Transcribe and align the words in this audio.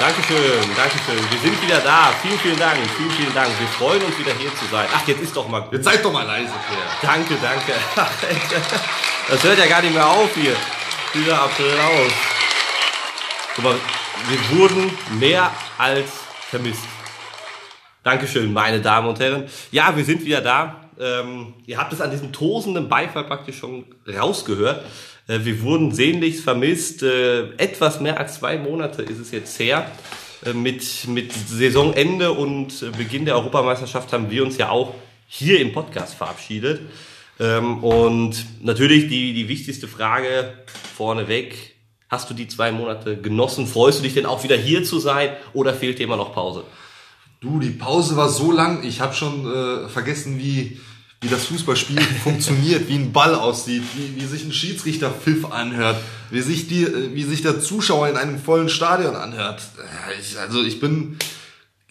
Dankeschön, 0.00 0.64
Dankeschön. 0.74 1.30
Wir 1.30 1.38
sind 1.40 1.62
wieder 1.62 1.78
da. 1.80 2.10
Vielen, 2.22 2.38
vielen 2.38 2.58
Dank, 2.58 2.78
vielen, 2.96 3.10
vielen 3.10 3.34
Dank. 3.34 3.50
Wir 3.60 3.68
freuen 3.68 4.02
uns 4.02 4.18
wieder 4.18 4.32
hier 4.32 4.48
zu 4.56 4.64
sein. 4.70 4.88
Ach, 4.94 5.06
jetzt 5.06 5.20
ist 5.20 5.36
doch 5.36 5.46
mal. 5.46 5.68
Jetzt 5.70 5.84
seid 5.84 6.02
doch 6.02 6.10
mal 6.10 6.24
leise, 6.24 6.54
Pierre. 6.66 6.88
Danke, 7.02 7.36
danke. 7.42 7.74
Das 9.28 9.44
hört 9.44 9.58
ja 9.58 9.66
gar 9.66 9.82
nicht 9.82 9.92
mehr 9.92 10.08
auf 10.08 10.34
hier. 10.34 10.56
Dieser 11.12 11.42
Applaus. 11.42 12.12
Guck 13.54 13.64
mal, 13.64 13.76
wir 14.26 14.58
wurden 14.58 14.90
mehr 15.18 15.52
als 15.76 16.08
vermisst. 16.48 16.82
Dankeschön, 18.02 18.50
meine 18.54 18.80
Damen 18.80 19.06
und 19.06 19.20
Herren. 19.20 19.50
Ja, 19.70 19.94
wir 19.94 20.04
sind 20.04 20.24
wieder 20.24 20.40
da. 20.40 20.88
Ähm, 20.98 21.52
ihr 21.66 21.76
habt 21.76 21.92
es 21.92 22.00
an 22.00 22.10
diesem 22.10 22.32
tosenden 22.32 22.88
Beifall 22.88 23.24
praktisch 23.24 23.58
schon 23.58 23.84
rausgehört. 24.08 24.82
Äh, 25.30 25.44
wir 25.44 25.62
wurden 25.62 25.92
sehnlichst 25.92 26.42
vermisst. 26.42 27.02
Äh, 27.02 27.50
etwas 27.56 28.00
mehr 28.00 28.18
als 28.18 28.34
zwei 28.34 28.58
Monate 28.58 29.02
ist 29.02 29.18
es 29.18 29.30
jetzt 29.30 29.58
her. 29.58 29.90
Äh, 30.44 30.52
mit, 30.52 31.06
mit 31.06 31.32
Saisonende 31.32 32.32
und 32.32 32.92
Beginn 32.96 33.24
der 33.24 33.36
Europameisterschaft 33.36 34.12
haben 34.12 34.30
wir 34.30 34.42
uns 34.42 34.58
ja 34.58 34.70
auch 34.70 34.94
hier 35.28 35.60
im 35.60 35.72
Podcast 35.72 36.14
verabschiedet. 36.14 36.80
Ähm, 37.38 37.84
und 37.84 38.44
natürlich 38.60 39.08
die, 39.08 39.32
die 39.32 39.48
wichtigste 39.48 39.86
Frage 39.86 40.52
vorneweg. 40.96 41.76
Hast 42.08 42.28
du 42.28 42.34
die 42.34 42.48
zwei 42.48 42.72
Monate 42.72 43.16
genossen? 43.16 43.68
Freust 43.68 44.00
du 44.00 44.02
dich 44.02 44.14
denn 44.14 44.26
auch 44.26 44.42
wieder 44.42 44.56
hier 44.56 44.82
zu 44.82 44.98
sein 44.98 45.30
oder 45.52 45.72
fehlt 45.72 46.00
dir 46.00 46.04
immer 46.04 46.16
noch 46.16 46.34
Pause? 46.34 46.64
Du, 47.40 47.60
die 47.60 47.70
Pause 47.70 48.16
war 48.16 48.28
so 48.28 48.50
lang, 48.50 48.82
ich 48.82 49.00
habe 49.00 49.14
schon 49.14 49.46
äh, 49.46 49.88
vergessen, 49.88 50.38
wie, 50.38 50.80
wie 51.20 51.28
das 51.28 51.44
Fußballspiel 51.46 52.00
funktioniert, 52.24 52.88
wie 52.88 52.96
ein 52.96 53.12
Ball 53.12 53.34
aussieht, 53.34 53.82
wie, 53.94 54.20
wie 54.20 54.26
sich 54.26 54.44
ein 54.44 54.52
Schiedsrichter 54.52 55.10
Pfiff 55.10 55.50
anhört, 55.52 55.96
wie 56.30 56.40
sich, 56.40 56.68
die, 56.68 56.84
äh, 56.84 57.14
wie 57.14 57.24
sich 57.24 57.42
der 57.42 57.60
Zuschauer 57.60 58.08
in 58.08 58.16
einem 58.16 58.38
vollen 58.38 58.68
Stadion 58.68 59.16
anhört. 59.16 59.62
Ich, 60.20 60.38
also 60.38 60.62
ich 60.62 60.80
bin, 60.80 61.18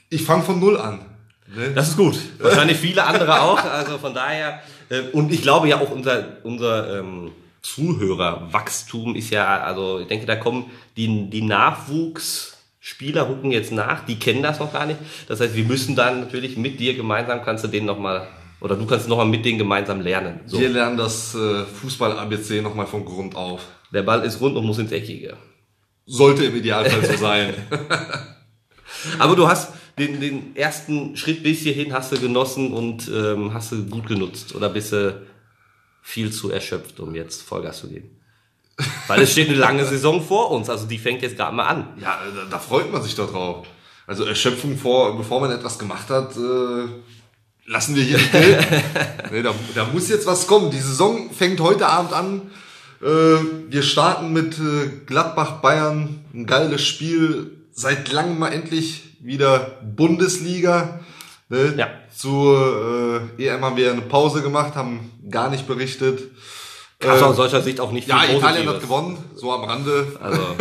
ich 0.09 0.23
fange 0.23 0.43
von 0.43 0.59
Null 0.59 0.77
an. 0.77 1.01
Ne? 1.55 1.71
Das 1.73 1.89
ist 1.89 1.97
gut. 1.97 2.17
Wahrscheinlich 2.39 2.77
viele 2.77 3.03
andere 3.05 3.41
auch. 3.41 3.63
Also 3.63 3.97
von 3.97 4.13
daher, 4.13 4.61
äh, 4.89 5.01
und 5.13 5.31
ich 5.31 5.41
glaube 5.41 5.67
ja 5.67 5.79
auch 5.79 5.91
unser, 5.91 6.37
unser 6.43 6.99
ähm, 6.99 7.31
Zuhörerwachstum 7.61 9.15
ist 9.15 9.29
ja, 9.31 9.61
also 9.61 9.99
ich 9.99 10.07
denke, 10.07 10.25
da 10.25 10.35
kommen 10.35 10.71
die, 10.95 11.29
die 11.29 11.41
Nachwuchsspieler 11.41 13.27
rücken 13.27 13.51
jetzt 13.51 13.71
nach, 13.71 14.05
die 14.05 14.17
kennen 14.17 14.43
das 14.43 14.59
noch 14.59 14.71
gar 14.71 14.85
nicht. 14.85 14.99
Das 15.27 15.39
heißt, 15.39 15.55
wir 15.55 15.65
müssen 15.65 15.95
dann 15.95 16.21
natürlich 16.21 16.57
mit 16.57 16.79
dir 16.79 16.95
gemeinsam, 16.95 17.43
kannst 17.43 17.63
du 17.63 17.67
denen 17.67 17.85
nochmal, 17.85 18.27
oder 18.61 18.75
du 18.75 18.85
kannst 18.85 19.07
nochmal 19.07 19.25
mit 19.25 19.45
denen 19.45 19.57
gemeinsam 19.57 20.01
lernen. 20.01 20.41
So. 20.45 20.59
Wir 20.59 20.69
lernen 20.69 20.97
das 20.97 21.35
äh, 21.35 21.65
Fußball-ABC 21.65 22.61
nochmal 22.61 22.87
von 22.87 23.05
Grund 23.05 23.35
auf. 23.35 23.61
Der 23.93 24.03
Ball 24.03 24.23
ist 24.23 24.39
rund 24.41 24.55
und 24.57 24.65
muss 24.65 24.77
ins 24.77 24.91
Eckige. 24.91 25.37
Sollte 26.05 26.45
im 26.45 26.55
Idealfall 26.55 27.05
so 27.05 27.17
sein. 27.17 27.53
Aber 29.19 29.35
du 29.35 29.47
hast 29.47 29.73
den, 29.97 30.19
den 30.19 30.55
ersten 30.55 31.15
Schritt 31.17 31.43
bis 31.43 31.59
hierhin 31.59 31.93
hast 31.93 32.11
du 32.11 32.19
genossen 32.19 32.73
und 32.73 33.09
ähm, 33.13 33.53
hast 33.53 33.71
du 33.71 33.85
gut 33.85 34.07
genutzt 34.07 34.55
oder 34.55 34.69
bist 34.69 34.93
du 34.93 35.21
viel 36.01 36.31
zu 36.31 36.51
erschöpft, 36.51 36.99
um 36.99 37.13
jetzt 37.15 37.43
Vollgas 37.43 37.79
zu 37.81 37.89
geben? 37.89 38.15
Weil 39.07 39.21
es 39.21 39.33
steht 39.33 39.49
eine 39.49 39.57
lange 39.57 39.85
Saison 39.85 40.21
vor 40.21 40.51
uns, 40.51 40.69
also 40.69 40.85
die 40.85 40.97
fängt 40.97 41.21
jetzt 41.21 41.35
gerade 41.35 41.53
mal 41.53 41.65
an. 41.65 41.87
Ja, 42.01 42.17
da, 42.33 42.45
da 42.49 42.59
freut 42.59 42.91
man 42.91 43.01
sich 43.01 43.13
doch 43.15 43.29
drauf. 43.29 43.67
Also 44.07 44.23
Erschöpfung 44.23 44.77
vor, 44.77 45.17
bevor 45.17 45.41
man 45.41 45.51
etwas 45.51 45.77
gemacht 45.77 46.09
hat, 46.09 46.35
äh, 46.37 46.87
lassen 47.69 47.95
wir 47.95 48.03
hier 48.03 48.17
nicht 48.17 48.31
gelten. 48.31 48.83
nee, 49.31 49.41
da, 49.43 49.53
da 49.75 49.85
muss 49.85 50.09
jetzt 50.09 50.25
was 50.25 50.47
kommen. 50.47 50.71
Die 50.71 50.79
Saison 50.79 51.29
fängt 51.31 51.61
heute 51.61 51.87
Abend 51.87 52.13
an. 52.13 52.41
Äh, 53.01 53.05
wir 53.69 53.83
starten 53.83 54.33
mit 54.33 54.57
äh, 54.57 54.89
Gladbach 55.05 55.61
Bayern. 55.61 56.25
Ein 56.33 56.45
geiles 56.45 56.85
Spiel. 56.85 57.51
Seit 57.71 58.11
langem 58.11 58.39
mal 58.39 58.51
endlich 58.51 59.15
wieder 59.21 59.77
Bundesliga. 59.95 60.99
Ne? 61.49 61.75
Ja. 61.77 61.87
Zur 62.13 63.29
äh, 63.37 63.45
EM 63.45 63.63
haben 63.63 63.77
wir 63.77 63.91
eine 63.91 64.01
Pause 64.01 64.41
gemacht, 64.41 64.75
haben 64.75 65.11
gar 65.29 65.49
nicht 65.49 65.67
berichtet. 65.67 66.23
Also 67.01 67.27
aus 67.27 67.37
solcher 67.37 67.61
Sicht 67.61 67.79
auch 67.79 67.93
nicht 67.93 68.09
Ja, 68.09 68.19
viel 68.19 68.37
Italien 68.37 68.67
hat 68.67 68.81
Positives. 68.81 68.81
gewonnen, 68.81 69.17
so 69.35 69.53
am 69.53 69.63
Rande. 69.63 70.07
Also 70.21 70.41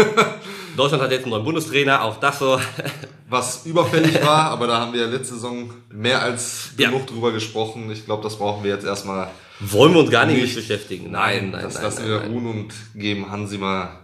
Deutschland 0.79 1.03
hat 1.03 1.11
jetzt 1.11 1.25
einen 1.25 1.31
neuen 1.33 1.45
Bundestrainer, 1.45 2.03
auch 2.05 2.19
das 2.21 2.39
so. 2.39 2.59
was 3.29 3.67
überfällig 3.67 4.23
war, 4.25 4.45
aber 4.45 4.67
da 4.67 4.79
haben 4.81 4.93
wir 4.95 5.07
letzte 5.07 5.35
Saison 5.35 5.71
mehr 5.93 6.23
als 6.23 6.71
Ja. 6.79 6.89
genug 6.89 7.07
drüber 7.07 7.33
gesprochen. 7.33 7.91
Ich 7.91 8.05
glaube, 8.07 8.23
das 8.23 8.39
brauchen 8.39 8.65
wir 8.65 8.71
jetzt 8.73 8.87
erstmal. 8.87 9.29
Wollen 9.61 9.93
wir 9.93 10.01
uns 10.01 10.11
gar 10.11 10.25
nicht, 10.25 10.41
Nicht. 10.41 10.55
beschäftigen. 10.55 11.11
Nein, 11.11 11.51
nein, 11.51 11.63
das 11.63 11.75
nein. 11.75 11.83
lassen 11.83 12.09
nein, 12.09 12.11
wir 12.11 12.31
ruhen 12.31 12.47
und 12.47 12.73
geben 12.95 13.31
Hansi 13.31 13.59
mal 13.59 13.99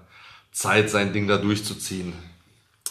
Zeit, 0.53 0.91
sein 0.91 1.13
Ding 1.13 1.29
da 1.29 1.39
durchzuziehen. 1.39 2.13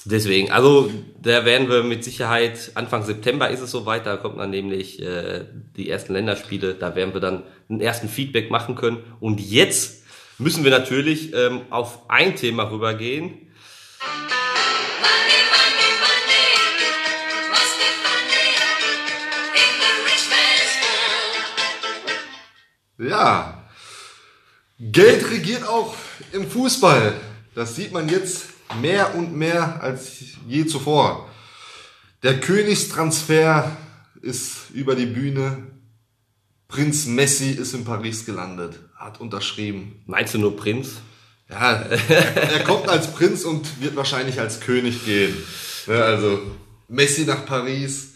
Deswegen, 0.05 0.51
also 0.51 0.89
da 1.21 1.45
werden 1.45 1.69
wir 1.69 1.83
mit 1.83 2.03
Sicherheit, 2.03 2.71
Anfang 2.75 3.03
September 3.03 3.49
ist 3.49 3.61
es 3.61 3.71
soweit, 3.71 4.05
da 4.05 4.17
kommt 4.17 4.37
dann 4.39 4.49
nämlich 4.49 5.01
äh, 5.01 5.45
die 5.77 5.89
ersten 5.89 6.13
Länderspiele, 6.13 6.73
da 6.73 6.95
werden 6.95 7.13
wir 7.13 7.21
dann 7.21 7.43
einen 7.69 7.79
ersten 7.79 8.09
Feedback 8.09 8.49
machen 8.51 8.75
können. 8.75 8.97
Und 9.21 9.39
jetzt 9.39 10.03
müssen 10.39 10.63
wir 10.63 10.71
natürlich 10.71 11.33
ähm, 11.33 11.61
auf 11.69 12.09
ein 12.09 12.35
Thema 12.35 12.63
rübergehen. 12.69 13.33
Ja, 23.03 23.63
Geld 24.79 25.29
regiert 25.29 25.67
auch 25.67 25.95
im 26.31 26.49
Fußball. 26.49 27.13
Das 27.55 27.75
sieht 27.75 27.91
man 27.91 28.09
jetzt 28.09 28.45
mehr 28.81 29.15
und 29.15 29.35
mehr 29.35 29.81
als 29.81 30.19
je 30.47 30.65
zuvor. 30.65 31.29
Der 32.23 32.39
Königstransfer 32.39 33.75
ist 34.21 34.71
über 34.73 34.95
die 34.95 35.05
Bühne. 35.05 35.63
Prinz 36.67 37.05
Messi 37.05 37.51
ist 37.51 37.73
in 37.73 37.85
Paris 37.85 38.25
gelandet, 38.25 38.79
hat 38.95 39.19
unterschrieben. 39.21 40.01
Meinst 40.07 40.33
du 40.33 40.39
nur 40.39 40.55
Prinz? 40.55 40.93
Ja, 41.49 41.73
er 41.73 42.63
kommt 42.63 42.89
als 42.89 43.11
Prinz 43.11 43.43
und 43.43 43.81
wird 43.81 43.95
wahrscheinlich 43.95 44.39
als 44.39 44.59
König 44.59 45.05
gehen. 45.05 45.35
Also 45.87 46.41
Messi 46.87 47.25
nach 47.25 47.45
Paris. 47.45 48.12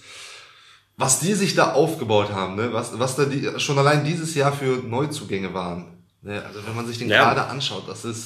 Was 1.00 1.20
die 1.20 1.34
sich 1.36 1.54
da 1.54 1.74
aufgebaut 1.74 2.32
haben, 2.32 2.56
ne? 2.56 2.74
was, 2.74 2.98
was 2.98 3.16
da 3.16 3.26
die, 3.26 3.60
schon 3.60 3.78
allein 3.78 4.04
dieses 4.04 4.34
Jahr 4.34 4.52
für 4.52 4.78
Neuzugänge 4.78 5.54
waren. 5.54 6.04
Ne? 6.24 6.44
Also 6.44 6.66
wenn 6.66 6.76
man 6.76 6.88
sich 6.88 6.98
den 6.98 7.10
Ja. 7.10 7.24
Kader 7.26 7.50
anschaut, 7.50 7.84
das 7.88 8.04
ist. 8.04 8.26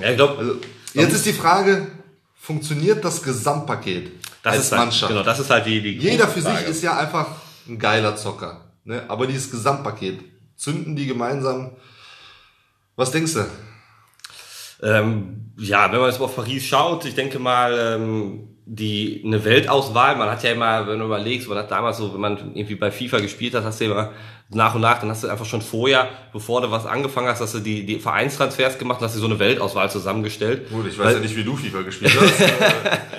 Ja, 0.00 0.10
ich 0.10 0.16
glaube, 0.16 0.38
Also, 0.38 0.56
jetzt 0.94 1.12
ist 1.14 1.26
die 1.26 1.32
Frage, 1.32 1.86
funktioniert 2.34 3.04
das 3.04 3.22
Gesamtpaket 3.22 4.10
das 4.42 4.54
als 4.54 4.64
ist 4.66 4.72
halt, 4.72 4.80
Mannschaft? 4.82 5.10
genau, 5.12 5.22
das 5.22 5.38
ist 5.38 5.50
halt 5.50 5.66
die, 5.66 5.80
die 5.80 5.96
Jeder 5.98 6.26
für 6.26 6.40
sich 6.42 6.50
Frage. 6.50 6.64
ist 6.66 6.82
ja 6.82 6.96
einfach 6.98 7.28
ein 7.68 7.78
geiler 7.78 8.16
Zocker. 8.16 8.72
Ne? 8.84 9.04
Aber 9.08 9.26
dieses 9.28 9.50
Gesamtpaket, 9.52 10.20
zünden 10.56 10.96
die 10.96 11.06
gemeinsam. 11.06 11.70
Was 12.96 13.10
denkst 13.12 13.34
du? 13.34 13.46
Ähm, 14.82 15.52
ja, 15.58 15.90
wenn 15.92 16.00
man 16.00 16.10
jetzt 16.10 16.20
auf 16.20 16.34
Paris 16.34 16.64
schaut, 16.64 17.04
ich 17.04 17.14
denke 17.14 17.38
mal, 17.38 17.76
ähm, 17.78 18.53
die 18.66 19.22
eine 19.24 19.44
Weltauswahl, 19.44 20.16
man 20.16 20.30
hat 20.30 20.42
ja 20.42 20.52
immer, 20.52 20.86
wenn 20.86 20.98
du 20.98 21.04
überlegst, 21.04 21.48
man 21.48 21.58
hat 21.58 21.70
damals 21.70 21.98
so, 21.98 22.14
wenn 22.14 22.20
man 22.20 22.36
irgendwie 22.54 22.76
bei 22.76 22.90
FIFA 22.90 23.18
gespielt 23.20 23.54
hat, 23.54 23.64
hast 23.64 23.80
du 23.80 23.84
immer 23.84 24.12
nach 24.50 24.74
und 24.74 24.80
nach, 24.80 25.00
dann 25.00 25.10
hast 25.10 25.22
du 25.22 25.28
einfach 25.28 25.44
schon 25.44 25.60
vorher, 25.60 26.08
bevor 26.32 26.62
du 26.62 26.70
was 26.70 26.86
angefangen 26.86 27.28
hast, 27.28 27.40
hast 27.40 27.54
du 27.54 27.58
die, 27.60 27.84
die 27.84 27.98
Vereinstransfers 27.98 28.78
gemacht 28.78 29.00
und 29.00 29.06
hast 29.06 29.16
dir 29.16 29.20
so 29.20 29.26
eine 29.26 29.38
Weltauswahl 29.38 29.90
zusammengestellt. 29.90 30.70
Gut, 30.70 30.86
ich 30.86 30.98
weiß 30.98 31.06
Weil- 31.06 31.14
ja 31.14 31.20
nicht, 31.20 31.36
wie 31.36 31.44
du 31.44 31.56
FIFA 31.56 31.82
gespielt 31.82 32.16
hast. 32.18 32.40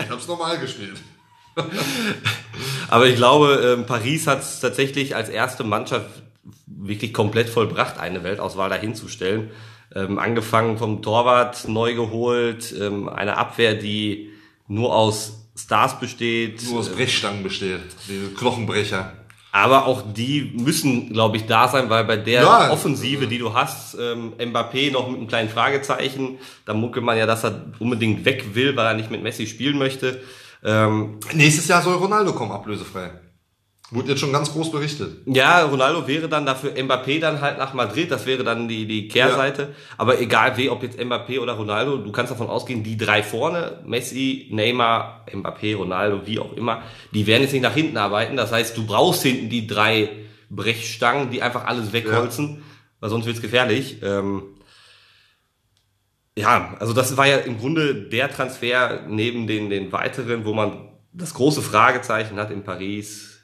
Ich 0.04 0.10
hab's 0.10 0.28
normal 0.28 0.58
gespielt. 0.58 0.96
Aber 2.90 3.08
ich 3.08 3.16
glaube, 3.16 3.76
ähm, 3.78 3.86
Paris 3.86 4.28
hat 4.28 4.42
es 4.42 4.60
tatsächlich 4.60 5.16
als 5.16 5.30
erste 5.30 5.64
Mannschaft 5.64 6.10
wirklich 6.66 7.14
komplett 7.14 7.50
vollbracht, 7.50 8.00
eine 8.00 8.24
Weltauswahl 8.24 8.70
dahinzustellen. 8.70 9.52
Ähm, 9.94 10.20
angefangen 10.20 10.78
vom 10.78 11.02
Torwart 11.02 11.68
neu 11.68 11.94
geholt, 11.96 12.74
ähm, 12.80 13.08
eine 13.10 13.38
Abwehr, 13.38 13.76
die 13.76 14.32
nur 14.68 14.96
aus 14.96 15.48
Stars 15.58 16.00
besteht. 16.00 16.64
Nur 16.70 16.80
aus 16.80 16.90
Brechstangen 16.90 17.44
besteht. 17.44 17.82
Diese 18.08 18.30
Knochenbrecher. 18.34 19.14
Aber 19.52 19.86
auch 19.86 20.02
die 20.14 20.52
müssen, 20.58 21.14
glaube 21.14 21.38
ich, 21.38 21.46
da 21.46 21.70
sein, 21.70 21.90
weil 21.90 22.04
bei 22.04 22.18
der 22.18 22.42
Ja. 22.42 22.72
Offensive, 22.72 23.26
die 23.26 23.38
du 23.38 23.54
hast, 23.54 23.96
ähm, 23.98 24.34
Mbappé 24.38 24.92
noch 24.92 25.08
mit 25.08 25.18
einem 25.18 25.28
kleinen 25.30 25.50
Fragezeichen, 25.50 26.40
da 26.66 26.74
munkelt 26.74 27.06
man 27.06 27.18
ja, 27.18 27.26
dass 27.26 27.46
er 27.46 27.72
unbedingt 27.80 28.26
weg 28.26 28.54
will, 28.54 28.76
weil 28.76 28.86
er 28.86 28.94
nicht 28.96 29.12
mit 29.12 29.24
Messi 29.24 29.48
spielen 29.48 29.78
möchte. 29.78 30.22
Ähm, 30.62 31.20
Nächstes 31.34 31.70
Jahr 31.70 31.82
soll 31.82 31.96
Ronaldo 31.96 32.34
kommen, 32.34 32.52
ablösefrei. 32.52 33.12
Wurde 33.92 34.10
jetzt 34.10 34.20
schon 34.20 34.32
ganz 34.34 34.52
groß 34.52 34.72
berichtet. 34.72 35.22
Ja, 35.28 35.64
Ronaldo 35.64 36.08
wäre 36.08 36.28
dann 36.28 36.46
dafür 36.46 36.72
Mbappé 36.72 37.20
dann 37.20 37.40
halt 37.40 37.60
nach 37.60 37.74
Madrid, 37.76 38.10
das 38.10 38.26
wäre 38.26 38.44
dann 38.44 38.68
die, 38.68 38.88
die 38.88 39.08
Kehrseite. 39.08 39.76
Aber 39.96 40.20
egal 40.20 40.58
wie, 40.58 40.70
ob 40.70 40.82
jetzt 40.82 41.00
Mbappé 41.00 41.40
oder 41.40 41.54
Ronaldo, 41.54 41.98
du 41.98 42.12
kannst 42.12 42.32
davon 42.32 42.48
ausgehen, 42.48 42.84
die 42.84 42.98
drei 42.98 43.22
vorne, 43.22 43.84
Messi, 43.86 44.48
Neymar, 44.52 45.26
Mbappé, 45.32 45.76
Ronaldo, 45.76 46.22
wie 46.26 46.40
auch 46.40 46.54
immer, 46.54 46.82
die 47.14 47.28
werden 47.28 47.44
jetzt 47.44 47.54
nicht 47.54 47.62
nach 47.62 47.76
hinten 47.76 47.98
arbeiten. 47.98 48.36
Das 48.38 48.52
heißt, 48.52 48.76
du 48.76 48.88
brauchst 48.88 49.22
hinten 49.22 49.50
die 49.50 49.68
drei 49.68 50.10
Brechstangen, 50.50 51.30
die 51.30 51.44
einfach 51.44 51.66
alles 51.66 51.94
wegholzen, 51.94 52.64
weil 53.00 53.10
sonst 53.12 53.28
wird's 53.28 53.42
gefährlich. 53.42 53.98
Ähm, 54.02 54.44
Ja, 56.38 56.76
also 56.80 56.92
das 56.94 57.16
war 57.18 57.28
ja 57.28 57.38
im 57.38 57.58
Grunde 57.60 57.94
der 57.96 58.30
Transfer 58.30 59.04
neben 59.08 59.48
den, 59.48 59.70
den 59.70 59.92
weiteren, 59.92 60.44
wo 60.44 60.54
man 60.54 60.90
das 61.14 61.34
große 61.34 61.62
Fragezeichen 61.62 62.38
hat 62.38 62.52
in 62.52 62.64
Paris. 62.64 63.35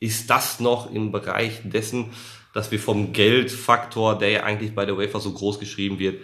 Ist 0.00 0.30
das 0.30 0.60
noch 0.60 0.92
im 0.92 1.12
Bereich 1.12 1.60
dessen, 1.64 2.10
dass 2.54 2.70
wir 2.70 2.78
vom 2.78 3.12
Geldfaktor, 3.12 4.18
der 4.18 4.30
ja 4.30 4.42
eigentlich 4.44 4.74
bei 4.74 4.86
der 4.86 4.96
UEFA 4.96 5.20
so 5.20 5.32
groß 5.32 5.58
geschrieben 5.58 5.98
wird, 5.98 6.22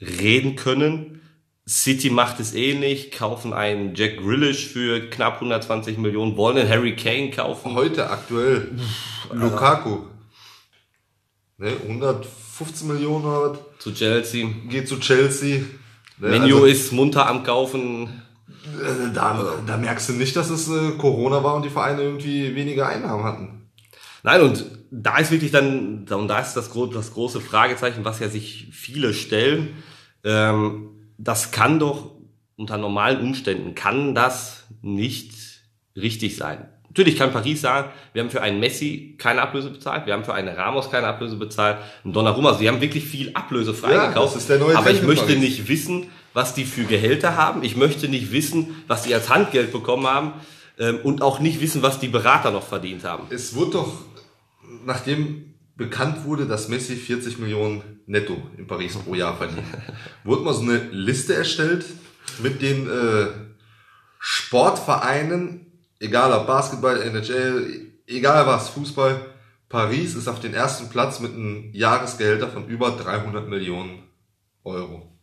reden 0.00 0.56
können? 0.56 1.20
City 1.68 2.10
macht 2.10 2.38
es 2.38 2.54
ähnlich, 2.54 3.10
kaufen 3.10 3.52
einen 3.52 3.96
Jack 3.96 4.18
Grealish 4.18 4.68
für 4.68 5.10
knapp 5.10 5.34
120 5.36 5.98
Millionen, 5.98 6.36
wollen 6.36 6.58
einen 6.58 6.68
Harry 6.68 6.94
Kane 6.94 7.30
kaufen. 7.30 7.74
Heute 7.74 8.08
aktuell 8.08 8.70
Lukaku. 9.32 10.04
Ne, 11.58 11.72
115 11.88 12.86
Millionen 12.86 13.24
oder 13.24 13.52
was? 13.52 13.58
zu 13.78 13.92
Chelsea. 13.92 14.46
Geht 14.68 14.88
zu 14.88 15.00
Chelsea. 15.00 15.64
Ne, 16.18 16.28
Menu 16.28 16.56
also, 16.56 16.64
ist 16.66 16.92
munter 16.92 17.26
am 17.28 17.42
Kaufen. 17.42 18.22
Äh, 18.82 19.12
da, 19.12 19.54
da 19.66 19.76
merkst 19.76 20.08
du 20.08 20.12
nicht, 20.14 20.36
dass 20.36 20.50
es 20.50 20.68
äh, 20.68 20.92
Corona 20.98 21.42
war 21.42 21.54
und 21.54 21.64
die 21.64 21.70
Vereine 21.70 22.02
irgendwie 22.02 22.54
weniger 22.54 22.88
Einnahmen 22.88 23.24
hatten. 23.24 23.70
Nein, 24.22 24.40
und 24.42 24.64
da 24.90 25.18
ist 25.18 25.30
wirklich 25.30 25.52
dann, 25.52 26.06
und 26.08 26.28
da 26.28 26.40
ist 26.40 26.54
das, 26.54 26.70
das 26.92 27.14
große 27.14 27.40
Fragezeichen, 27.40 28.04
was 28.04 28.20
ja 28.20 28.28
sich 28.28 28.68
viele 28.72 29.14
stellen. 29.14 29.74
Ähm, 30.24 30.90
das 31.18 31.50
kann 31.50 31.78
doch 31.78 32.12
unter 32.56 32.76
normalen 32.78 33.20
Umständen, 33.20 33.74
kann 33.74 34.14
das 34.14 34.64
nicht 34.82 35.32
richtig 35.94 36.36
sein. 36.36 36.68
Natürlich 36.88 37.16
kann 37.18 37.30
Paris 37.30 37.60
sagen, 37.60 37.90
wir 38.14 38.22
haben 38.22 38.30
für 38.30 38.40
einen 38.40 38.58
Messi 38.58 39.16
keine 39.18 39.42
Ablöse 39.42 39.68
bezahlt, 39.68 40.06
wir 40.06 40.14
haben 40.14 40.24
für 40.24 40.32
einen 40.32 40.48
Ramos 40.48 40.90
keine 40.90 41.06
Ablöse 41.06 41.36
bezahlt, 41.36 41.76
einen 42.02 42.14
Donnarumma, 42.14 42.48
also 42.48 42.60
die 42.60 42.68
haben 42.68 42.80
wirklich 42.80 43.04
viel 43.04 43.32
Ablöse 43.34 43.74
freigekauft. 43.74 44.34
das 44.34 44.42
ist 44.42 44.48
der 44.48 44.58
neue 44.58 44.76
aber 44.76 44.90
ich 44.90 45.02
möchte 45.02 45.26
Paris. 45.26 45.40
nicht 45.40 45.68
wissen, 45.68 46.06
was 46.36 46.52
die 46.52 46.66
für 46.66 46.84
Gehälter 46.84 47.34
haben. 47.34 47.62
Ich 47.62 47.76
möchte 47.76 48.08
nicht 48.08 48.30
wissen, 48.30 48.84
was 48.88 49.04
die 49.04 49.14
als 49.14 49.30
Handgeld 49.30 49.72
bekommen 49.72 50.06
haben 50.06 50.34
ähm, 50.78 50.98
und 51.02 51.22
auch 51.22 51.40
nicht 51.40 51.62
wissen, 51.62 51.80
was 51.80 51.98
die 51.98 52.08
Berater 52.08 52.50
noch 52.50 52.62
verdient 52.62 53.04
haben. 53.04 53.26
Es 53.30 53.54
wurde 53.54 53.70
doch, 53.70 54.02
nachdem 54.84 55.54
bekannt 55.76 56.26
wurde, 56.26 56.44
dass 56.44 56.68
Messi 56.68 56.96
40 56.96 57.38
Millionen 57.38 58.02
netto 58.04 58.36
in 58.58 58.66
Paris 58.66 58.96
pro 58.96 59.14
Jahr 59.14 59.34
verdient, 59.34 59.62
wurde 60.24 60.42
mal 60.42 60.52
so 60.52 60.60
eine 60.60 60.76
Liste 60.90 61.34
erstellt 61.34 61.86
mit 62.42 62.60
den 62.60 62.86
äh, 62.86 63.28
Sportvereinen, 64.18 65.72
egal 66.00 66.38
ob 66.38 66.46
Basketball, 66.46 67.00
NHL, 67.00 67.92
egal 68.06 68.46
was, 68.46 68.68
Fußball. 68.68 69.24
Paris 69.70 70.14
ist 70.14 70.28
auf 70.28 70.40
den 70.40 70.52
ersten 70.52 70.90
Platz 70.90 71.18
mit 71.18 71.32
einem 71.32 71.70
Jahresgehälter 71.72 72.48
von 72.48 72.68
über 72.68 72.90
300 72.90 73.48
Millionen 73.48 74.02
Euro. 74.64 75.15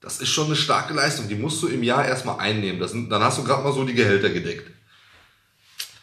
Das 0.00 0.20
ist 0.20 0.28
schon 0.28 0.46
eine 0.46 0.56
starke 0.56 0.94
Leistung. 0.94 1.28
Die 1.28 1.34
musst 1.34 1.62
du 1.62 1.68
im 1.68 1.82
Jahr 1.82 2.06
erstmal 2.06 2.38
einnehmen. 2.38 2.80
Das 2.80 2.92
dann 2.92 3.22
hast 3.22 3.38
du 3.38 3.44
gerade 3.44 3.62
mal 3.64 3.72
so 3.72 3.84
die 3.84 3.94
Gehälter 3.94 4.30
gedeckt. 4.30 4.70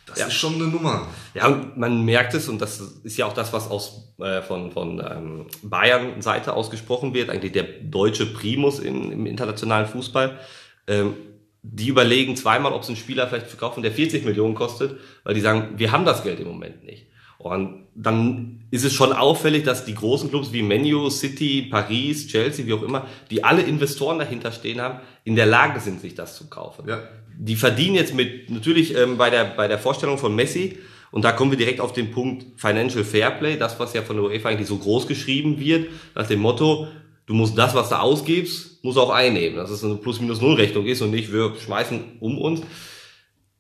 Das 0.06 0.20
Ja. 0.20 0.28
ist 0.28 0.34
schon 0.36 0.56
eine 0.56 0.66
Nummer. 0.66 1.08
Ja, 1.34 1.48
und 1.48 1.78
man 1.78 2.04
merkt 2.04 2.34
es, 2.34 2.48
und 2.48 2.62
das 2.62 2.80
ist 3.04 3.18
ja 3.18 3.26
auch 3.26 3.34
das, 3.34 3.52
was 3.54 3.70
aus, 3.70 4.14
äh, 4.20 4.42
von, 4.42 4.72
von 4.72 5.00
ähm, 5.00 5.46
Bayern-Seite 5.64 6.54
ausgesprochen 6.54 7.14
wird, 7.14 7.30
eigentlich 7.30 7.54
der 7.54 7.64
deutsche 7.64 8.26
Primus 8.28 8.80
in, 8.80 9.12
im 9.12 9.26
internationalen 9.26 9.88
Fußball. 9.88 10.40
Ähm, 10.88 11.16
die 11.64 11.88
überlegen 11.88 12.36
zweimal, 12.36 12.74
ob 12.74 12.84
sie 12.84 12.90
einen 12.90 12.98
Spieler 12.98 13.28
vielleicht 13.28 13.48
verkaufen, 13.48 13.82
der 13.82 13.92
40 13.92 14.24
Millionen 14.24 14.54
kostet, 14.54 15.00
weil 15.24 15.34
die 15.34 15.42
sagen, 15.42 15.70
wir 15.78 15.92
haben 15.92 16.06
das 16.06 16.22
Geld 16.24 16.40
im 16.40 16.48
Moment 16.48 16.84
nicht. 16.84 17.08
Und 17.46 17.84
dann 17.94 18.64
ist 18.72 18.84
es 18.86 18.94
schon 18.94 19.14
auffällig, 19.14 19.64
dass 19.64 19.86
die 19.86 19.94
großen 19.94 20.32
Clubs 20.32 20.52
wie 20.52 20.64
Menu, 20.64 21.12
City, 21.12 21.68
Paris, 21.70 22.26
Chelsea, 22.26 22.66
wie 22.66 22.74
auch 22.74 22.82
immer, 22.82 23.06
die 23.30 23.44
alle 23.44 23.62
Investoren 23.62 24.18
dahinter 24.18 24.52
stehen 24.52 24.82
haben, 24.82 25.00
in 25.26 25.36
der 25.36 25.46
Lage 25.46 25.80
sind, 25.80 26.02
sich 26.02 26.16
das 26.16 26.36
zu 26.36 26.48
kaufen 26.48 26.90
Ja. 26.90 27.04
die 27.38 27.56
verdienen 27.56 27.94
jetzt 27.94 28.16
mit, 28.16 28.50
natürlich 28.50 28.98
ähm, 28.98 29.18
bei, 29.18 29.30
der, 29.30 29.44
bei 29.44 29.68
der 29.68 29.78
Vorstellung 29.78 30.18
von 30.18 30.36
Messi, 30.36 30.80
und 31.12 31.24
da 31.24 31.34
kommen 31.34 31.52
wir 31.52 31.58
direkt 31.60 31.82
auf 31.82 31.94
den 31.94 32.10
Punkt 32.10 32.46
Financial 32.60 33.04
Fairplay, 33.04 33.58
das, 33.58 33.80
was 33.80 33.94
ja 33.94 34.02
von 34.02 34.16
der 34.16 34.26
UEFA 34.26 34.50
eigentlich 34.50 34.68
so 34.68 34.78
groß 34.78 35.06
geschrieben 35.06 35.60
wird, 35.60 35.90
nach 36.16 36.26
dem 36.26 36.40
Motto, 36.40 36.88
du 37.28 37.36
musst 37.36 37.56
das, 37.56 37.76
was 37.76 37.90
du 37.90 38.00
ausgibst, 38.00 38.84
musst 38.84 38.98
auch 38.98 39.12
einnehmen. 39.12 39.56
Dass 39.56 39.70
es 39.70 39.84
eine 39.84 39.96
Plus-Minus-Null-Rechnung 39.96 40.88
ist 40.88 41.04
und 41.04 41.12
nicht, 41.12 41.32
wir 41.32 41.54
schmeißen 41.64 42.18
um 42.22 42.40
uns. 42.40 42.64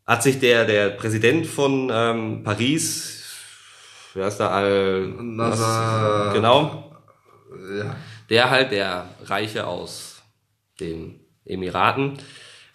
Hat 0.07 0.23
sich 0.23 0.39
der, 0.39 0.65
der 0.65 0.89
Präsident 0.89 1.45
von 1.45 1.91
ähm, 1.93 2.43
Paris, 2.43 3.14
wer 4.15 4.27
ist 4.27 4.37
da, 4.37 4.49
Al, 4.49 5.07
Nazar- 5.21 6.33
genau, 6.33 6.91
Ja. 7.77 7.95
der 8.29 8.49
halt, 8.49 8.71
der 8.71 9.07
Reiche 9.25 9.67
aus 9.67 10.21
den 10.79 11.19
Emiraten, 11.45 12.17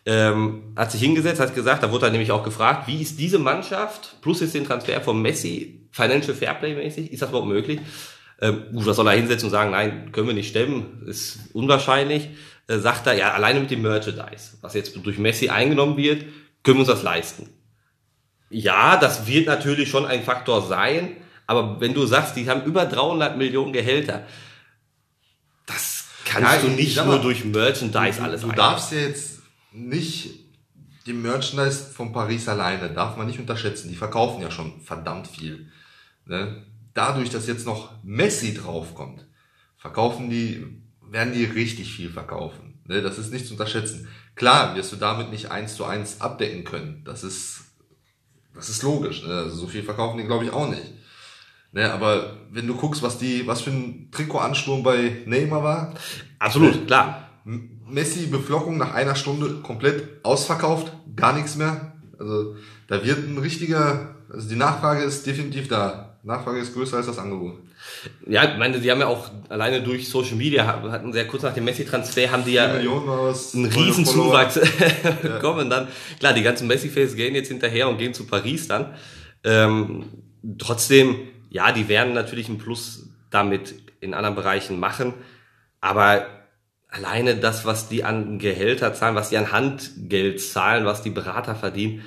ähm, 0.07 0.73
hat 0.77 0.93
sich 0.93 1.01
hingesetzt, 1.03 1.41
hat 1.41 1.55
gesagt, 1.55 1.83
da 1.83 1.91
wurde 1.93 2.07
er 2.07 2.13
nämlich 2.13 2.33
auch 2.33 2.43
gefragt, 2.45 2.89
wie 2.89 3.03
ist 3.03 3.19
diese 3.19 3.39
Mannschaft, 3.39 4.17
plus 4.23 4.41
jetzt 4.41 4.55
den 4.55 4.65
Transfer 4.65 5.01
von 5.01 5.21
Messi, 5.21 5.89
Financial 5.93 6.35
Fairplay 6.35 6.75
mäßig, 6.75 7.13
ist 7.13 7.21
das 7.23 7.29
überhaupt 7.31 7.49
möglich? 7.49 7.81
Ähm, 8.41 8.63
gut, 8.73 8.87
was 8.87 8.97
soll 8.97 9.07
er 9.09 9.13
hinsetzen 9.15 9.47
und 9.49 9.51
sagen, 9.51 9.73
nein, 9.73 10.13
können 10.13 10.29
wir 10.29 10.35
nicht 10.35 10.49
stemmen, 10.49 11.03
ist 11.07 11.39
unwahrscheinlich. 11.53 12.31
Äh, 12.69 12.79
sagt 12.79 13.07
er, 13.07 13.15
ja, 13.15 13.33
alleine 13.33 13.61
mit 13.61 13.71
dem 13.71 13.83
Merchandise, 13.83 14.57
was 14.63 14.73
jetzt 14.75 14.97
durch 15.05 15.19
Messi 15.19 15.51
eingenommen 15.51 15.97
wird, 15.99 16.25
können 16.63 16.77
wir 16.79 16.81
uns 16.81 16.89
das 16.89 17.03
leisten. 17.03 17.51
Ja, 18.49 18.97
das 18.97 19.27
wird 19.27 19.47
natürlich 19.47 19.91
schon 19.91 20.07
ein 20.07 20.23
Faktor 20.23 20.63
sein, 20.63 21.17
aber 21.51 21.81
wenn 21.81 21.95
du 21.95 22.07
sagst, 22.07 22.37
die 22.37 22.49
haben 22.49 22.63
über 22.65 22.87
300 22.87 23.37
Millionen 23.37 23.73
Gehälter, 23.73 24.25
das 25.67 26.05
kannst 26.25 26.49
Ja, 26.53 26.61
du 26.61 26.69
ich 26.69 26.77
nicht 26.77 26.97
nur 26.97 27.07
mal, 27.07 27.21
durch 27.21 27.45
Merchandise 27.45 28.23
alles 28.23 28.43
Du 28.43 28.47
einnehmen. 28.47 28.57
darfst 28.57 28.93
ja 28.93 28.99
jetzt 28.99 29.41
nicht 29.73 30.31
die 31.07 31.13
Merchandise 31.13 31.91
von 31.93 32.13
Paris 32.13 32.49
alleine, 32.49 32.91
darf 32.91 33.17
man 33.17 33.27
nicht 33.27 33.41
unterschätzen. 33.41 33.89
Die 33.89 33.97
verkaufen 33.97 34.41
ja 34.43 34.51
schon 34.51 34.81
verdammt 34.81 35.27
viel. 35.27 35.71
Ne? 36.27 36.65
Dadurch, 36.95 37.31
dass 37.31 37.47
jetzt 37.47 37.67
noch 37.67 37.93
Messi 38.05 38.55
draufkommt, 38.55 39.27
verkaufen 39.77 40.31
die, 40.31 40.67
werden 41.03 41.33
die 41.33 41.45
richtig 41.45 41.93
viel 41.93 42.11
verkaufen. 42.11 42.81
Ne? 42.87 43.03
Das 43.03 43.19
ist 43.19 43.33
nicht 43.33 43.47
zu 43.47 43.55
unterschätzen. 43.55 44.09
Klar, 44.37 44.77
wirst 44.77 44.93
du 44.93 44.97
damit 44.97 45.31
nicht 45.31 45.51
eins 45.51 45.75
zu 45.75 45.85
eins 45.85 46.21
abdecken 46.21 46.63
können. 46.65 47.03
Das 47.05 47.25
ist, 47.25 47.63
das 48.55 48.69
ist 48.69 48.83
logisch. 48.83 49.23
Ne? 49.25 49.35
Also 49.35 49.57
so 49.57 49.67
viel 49.67 49.83
verkaufen 49.83 50.19
die, 50.19 50.25
glaube 50.25 50.45
ich, 50.45 50.53
auch 50.53 50.69
nicht. 50.69 50.93
Ne? 51.73 51.93
Aber 51.93 52.37
wenn 52.51 52.67
du 52.67 52.75
guckst, 52.75 53.03
was 53.03 53.19
die, 53.19 53.47
was 53.47 53.63
für 53.63 53.71
ein 53.71 54.09
Trikotansturm 54.11 54.83
bei 54.83 55.19
Neymar 55.27 55.63
war, 55.63 55.95
Absolut, 56.41 56.87
klar. 56.87 57.29
Messi 57.45 58.27
Beflockung 58.27 58.79
nach 58.79 58.95
einer 58.95 59.15
Stunde 59.15 59.61
komplett 59.63 60.25
ausverkauft, 60.25 60.93
gar 61.15 61.35
nichts 61.35 61.57
mehr. 61.57 61.93
Also 62.19 62.57
da 62.89 63.05
wird 63.05 63.29
ein 63.29 63.39
richtiger, 63.39 64.17
also 64.33 64.49
die 64.49 64.57
Nachfrage 64.57 65.05
ist 65.05 65.27
definitiv 65.27 65.69
da. 65.69 66.19
Nachfrage 66.23 66.61
ist 66.61 66.75
größer 66.75 66.99
als 66.99 67.07
das 67.07 67.19
Angebot. 67.19 67.59
Ja, 68.27 68.45
ich 68.45 68.59
meine, 68.59 68.79
die 68.79 68.91
haben 68.91 69.01
ja 69.01 69.07
auch 69.07 69.31
alleine 69.49 69.83
durch 69.83 70.09
Social 70.09 70.37
Media, 70.37 70.67
hatten 70.67 71.13
sehr 71.13 71.27
kurz 71.27 71.43
nach 71.43 71.55
dem 71.55 71.65
Messi-Transfer, 71.65 72.31
haben 72.31 72.45
die 72.45 72.53
ja 72.53 72.67
einen 72.67 72.87
riesen. 73.67 74.05
Zuwachs 74.05 74.61
bekommen. 75.23 75.71
Dann, 75.71 75.89
klar, 76.19 76.35
die 76.35 76.43
ganzen 76.43 76.67
Messi-Fans 76.69 77.17
gehen 77.17 77.35
jetzt 77.35 77.49
hinterher 77.49 77.89
und 77.89 77.97
gehen 77.97 78.13
zu 78.13 78.27
Paris 78.27 78.69
dann. 78.69 78.95
Ähm, 79.45 80.05
trotzdem, 80.59 81.17
ja, 81.51 81.73
die 81.73 81.89
werden 81.89 82.15
natürlich 82.15 82.49
einen 82.49 82.59
Plus 82.59 83.11
damit 83.29 83.75
in 84.01 84.15
anderen 84.15 84.37
Bereichen 84.37 84.81
machen. 84.81 85.13
Aber 85.81 86.27
alleine 86.89 87.37
das, 87.37 87.65
was 87.65 87.89
die 87.89 88.05
an 88.05 88.39
Gehälter 88.39 88.95
zahlen, 88.95 89.15
was 89.15 89.31
die 89.31 89.37
an 89.37 89.53
Handgeld 89.53 90.41
zahlen, 90.41 90.85
was 90.85 91.03
die 91.03 91.11
Berater 91.11 91.55
verdienen, 91.55 92.03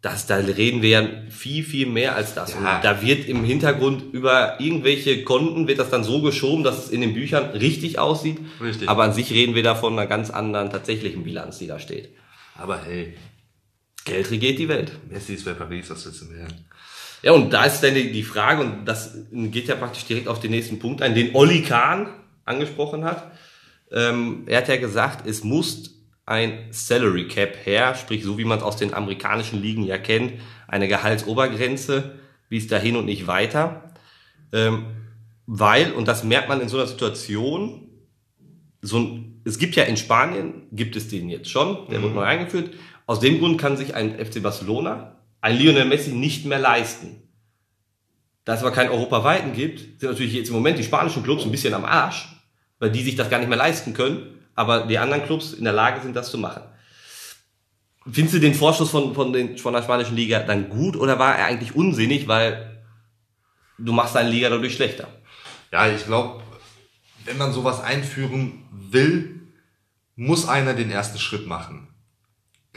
das, 0.00 0.26
da 0.26 0.36
reden 0.36 0.80
wir 0.80 0.88
ja 0.90 1.08
viel, 1.28 1.64
viel 1.64 1.86
mehr 1.86 2.14
als 2.14 2.34
das. 2.34 2.54
Ja. 2.54 2.76
Und 2.76 2.84
da 2.84 3.02
wird 3.02 3.28
im 3.28 3.42
Hintergrund 3.42 4.04
über 4.12 4.60
irgendwelche 4.60 5.24
Konten, 5.24 5.66
wird 5.66 5.80
das 5.80 5.90
dann 5.90 6.04
so 6.04 6.22
geschoben, 6.22 6.62
dass 6.62 6.84
es 6.84 6.90
in 6.90 7.00
den 7.00 7.14
Büchern 7.14 7.50
richtig 7.50 7.98
aussieht. 7.98 8.38
Richtig. 8.60 8.88
Aber 8.88 9.02
an 9.02 9.12
sich 9.12 9.32
reden 9.32 9.56
wir 9.56 9.64
da 9.64 9.74
von 9.74 9.94
einer 9.94 10.06
ganz 10.06 10.30
anderen 10.30 10.70
tatsächlichen 10.70 11.24
Bilanz, 11.24 11.58
die 11.58 11.66
da 11.66 11.80
steht. 11.80 12.10
Aber 12.56 12.80
hey, 12.84 13.16
Geld 14.04 14.30
regiert 14.30 14.58
die 14.60 14.68
Welt. 14.68 14.92
Messi 15.10 15.34
ist 15.34 15.44
bei 15.44 15.52
Paris, 15.52 15.90
was 15.90 16.06
willst 16.06 16.22
du 16.22 16.26
mehr? 16.26 16.46
Ja, 17.22 17.32
und 17.32 17.52
da 17.52 17.64
ist 17.64 17.80
dann 17.80 17.94
die 17.94 18.22
Frage, 18.22 18.62
und 18.62 18.84
das 18.84 19.16
geht 19.32 19.68
ja 19.68 19.74
praktisch 19.74 20.04
direkt 20.04 20.28
auf 20.28 20.40
den 20.40 20.52
nächsten 20.52 20.78
Punkt 20.78 21.02
ein, 21.02 21.14
den 21.14 21.34
Olli 21.34 21.62
Kahn 21.62 22.08
angesprochen 22.44 23.04
hat. 23.04 23.32
Ähm, 23.90 24.44
er 24.46 24.58
hat 24.58 24.68
ja 24.68 24.76
gesagt, 24.76 25.26
es 25.26 25.42
muss 25.42 25.94
ein 26.26 26.68
Salary 26.70 27.26
Cap 27.26 27.56
her, 27.64 27.94
sprich 27.94 28.22
so 28.22 28.38
wie 28.38 28.44
man 28.44 28.58
es 28.58 28.64
aus 28.64 28.76
den 28.76 28.94
amerikanischen 28.94 29.62
Ligen 29.62 29.82
ja 29.82 29.98
kennt, 29.98 30.34
eine 30.68 30.86
Gehaltsobergrenze, 30.86 32.18
wie 32.48 32.58
es 32.58 32.68
dahin 32.68 32.96
und 32.96 33.06
nicht 33.06 33.26
weiter. 33.26 33.94
Ähm, 34.52 34.86
weil, 35.46 35.92
und 35.92 36.06
das 36.06 36.24
merkt 36.24 36.48
man 36.48 36.60
in 36.60 36.68
so 36.68 36.76
einer 36.76 36.86
Situation, 36.86 37.88
so 38.82 38.98
ein, 38.98 39.40
es 39.44 39.58
gibt 39.58 39.74
ja 39.76 39.84
in 39.84 39.96
Spanien, 39.96 40.66
gibt 40.70 40.94
es 40.94 41.08
den 41.08 41.30
jetzt 41.30 41.50
schon, 41.50 41.88
der 41.90 42.02
wird 42.02 42.14
neu 42.14 42.22
eingeführt. 42.22 42.74
Aus 43.06 43.20
dem 43.20 43.38
Grund 43.38 43.58
kann 43.58 43.78
sich 43.78 43.94
ein 43.94 44.18
FC 44.24 44.42
Barcelona 44.42 45.17
ein 45.40 45.56
Lionel 45.56 45.84
Messi 45.84 46.10
nicht 46.10 46.44
mehr 46.44 46.58
leisten. 46.58 47.22
Da 48.44 48.54
es 48.54 48.60
aber 48.60 48.72
keinen 48.72 48.90
europaweiten 48.90 49.52
gibt, 49.52 50.00
sind 50.00 50.10
natürlich 50.10 50.32
jetzt 50.32 50.48
im 50.48 50.54
Moment 50.54 50.78
die 50.78 50.84
spanischen 50.84 51.22
Clubs 51.22 51.44
ein 51.44 51.50
bisschen 51.50 51.74
am 51.74 51.84
Arsch, 51.84 52.28
weil 52.78 52.90
die 52.90 53.02
sich 53.02 53.14
das 53.14 53.28
gar 53.28 53.38
nicht 53.38 53.48
mehr 53.48 53.58
leisten 53.58 53.92
können. 53.92 54.34
aber 54.54 54.86
die 54.86 54.98
anderen 54.98 55.24
Clubs 55.24 55.52
in 55.52 55.62
der 55.62 55.72
Lage 55.72 56.00
sind, 56.00 56.16
das 56.16 56.32
zu 56.32 56.38
machen. 56.38 56.62
Findest 58.10 58.34
du 58.34 58.40
den 58.40 58.54
Vorschuss 58.54 58.90
von, 58.90 59.14
von, 59.14 59.32
den, 59.32 59.56
von 59.56 59.72
der 59.72 59.82
spanischen 59.82 60.16
Liga 60.16 60.40
dann 60.40 60.68
gut 60.68 60.96
oder 60.96 61.18
war 61.20 61.36
er 61.36 61.44
eigentlich 61.44 61.76
unsinnig, 61.76 62.26
weil 62.26 62.82
du 63.78 63.92
machst 63.92 64.16
deine 64.16 64.30
Liga 64.30 64.48
dadurch 64.48 64.74
schlechter? 64.74 65.06
Ja, 65.70 65.86
ich 65.88 66.04
glaube, 66.06 66.42
wenn 67.24 67.36
man 67.36 67.52
sowas 67.52 67.80
einführen 67.80 68.64
will, 68.72 69.42
muss 70.16 70.48
einer 70.48 70.74
den 70.74 70.90
ersten 70.90 71.18
Schritt 71.18 71.46
machen. 71.46 71.86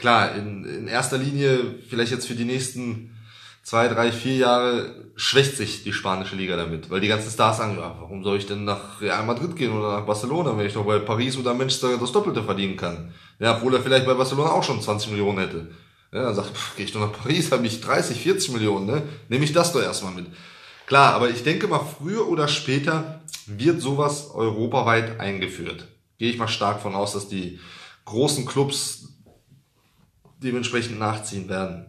Klar, 0.02 0.34
in, 0.34 0.64
in 0.64 0.88
erster 0.88 1.16
Linie, 1.16 1.76
vielleicht 1.88 2.10
jetzt 2.10 2.26
für 2.26 2.34
die 2.34 2.44
nächsten 2.44 3.16
zwei, 3.62 3.86
drei, 3.86 4.10
vier 4.10 4.34
Jahre 4.34 4.96
schwächt 5.14 5.56
sich 5.56 5.84
die 5.84 5.92
spanische 5.92 6.34
Liga 6.34 6.56
damit, 6.56 6.90
weil 6.90 7.00
die 7.00 7.06
ganzen 7.06 7.30
Stars 7.30 7.58
sagen, 7.58 7.76
ja, 7.76 7.96
warum 8.00 8.24
soll 8.24 8.36
ich 8.36 8.46
denn 8.46 8.64
nach 8.64 9.00
Real 9.00 9.22
Madrid 9.22 9.54
gehen 9.54 9.70
oder 9.70 10.00
nach 10.00 10.04
Barcelona, 10.04 10.58
wenn 10.58 10.66
ich 10.66 10.72
doch 10.72 10.84
bei 10.84 10.98
Paris 10.98 11.36
oder 11.36 11.54
Manchester 11.54 11.98
das 11.98 12.10
Doppelte 12.10 12.42
verdienen 12.42 12.76
kann. 12.76 13.14
Ja, 13.38 13.56
obwohl 13.56 13.74
er 13.74 13.80
vielleicht 13.80 14.04
bei 14.04 14.14
Barcelona 14.14 14.50
auch 14.50 14.64
schon 14.64 14.82
20 14.82 15.12
Millionen 15.12 15.38
hätte. 15.38 15.70
Ja, 16.12 16.24
dann 16.24 16.34
sagt, 16.34 16.50
gehe 16.76 16.84
ich 16.84 16.90
doch 16.90 17.00
nach 17.00 17.12
Paris, 17.12 17.52
habe 17.52 17.64
ich 17.64 17.80
30, 17.80 18.20
40 18.20 18.54
Millionen, 18.54 18.86
ne? 18.86 19.02
Nehme 19.28 19.44
ich 19.44 19.52
das 19.52 19.72
doch 19.72 19.82
erstmal 19.82 20.14
mit. 20.14 20.26
Klar, 20.86 21.14
aber 21.14 21.30
ich 21.30 21.44
denke 21.44 21.68
mal, 21.68 21.78
früher 21.78 22.26
oder 22.26 22.48
später 22.48 23.20
wird 23.46 23.80
sowas 23.80 24.30
europaweit 24.34 25.20
eingeführt. 25.20 25.86
Gehe 26.18 26.28
ich 26.28 26.38
mal 26.38 26.48
stark 26.48 26.80
von 26.82 26.96
aus, 26.96 27.12
dass 27.12 27.28
die 27.28 27.60
großen 28.04 28.46
Clubs 28.46 29.11
dementsprechend 30.42 30.98
nachziehen 30.98 31.48
werden. 31.48 31.86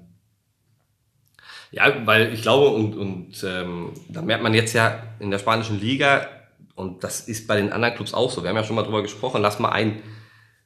Ja, 1.71 1.91
weil 2.05 2.33
ich 2.33 2.41
glaube, 2.43 2.69
und, 2.69 2.95
und 2.95 3.43
ähm, 3.43 3.93
da 4.09 4.21
merkt 4.21 4.43
man 4.43 4.53
jetzt 4.53 4.73
ja 4.73 5.01
in 5.19 5.31
der 5.31 5.39
spanischen 5.39 5.79
Liga, 5.79 6.27
und 6.75 7.03
das 7.03 7.21
ist 7.21 7.47
bei 7.47 7.55
den 7.55 7.71
anderen 7.71 7.95
Clubs 7.95 8.13
auch 8.13 8.31
so, 8.31 8.43
wir 8.43 8.49
haben 8.49 8.55
ja 8.55 8.63
schon 8.63 8.75
mal 8.75 8.83
drüber 8.83 9.01
gesprochen, 9.01 9.41
lass 9.41 9.59
mal 9.59 9.69
ein 9.69 10.01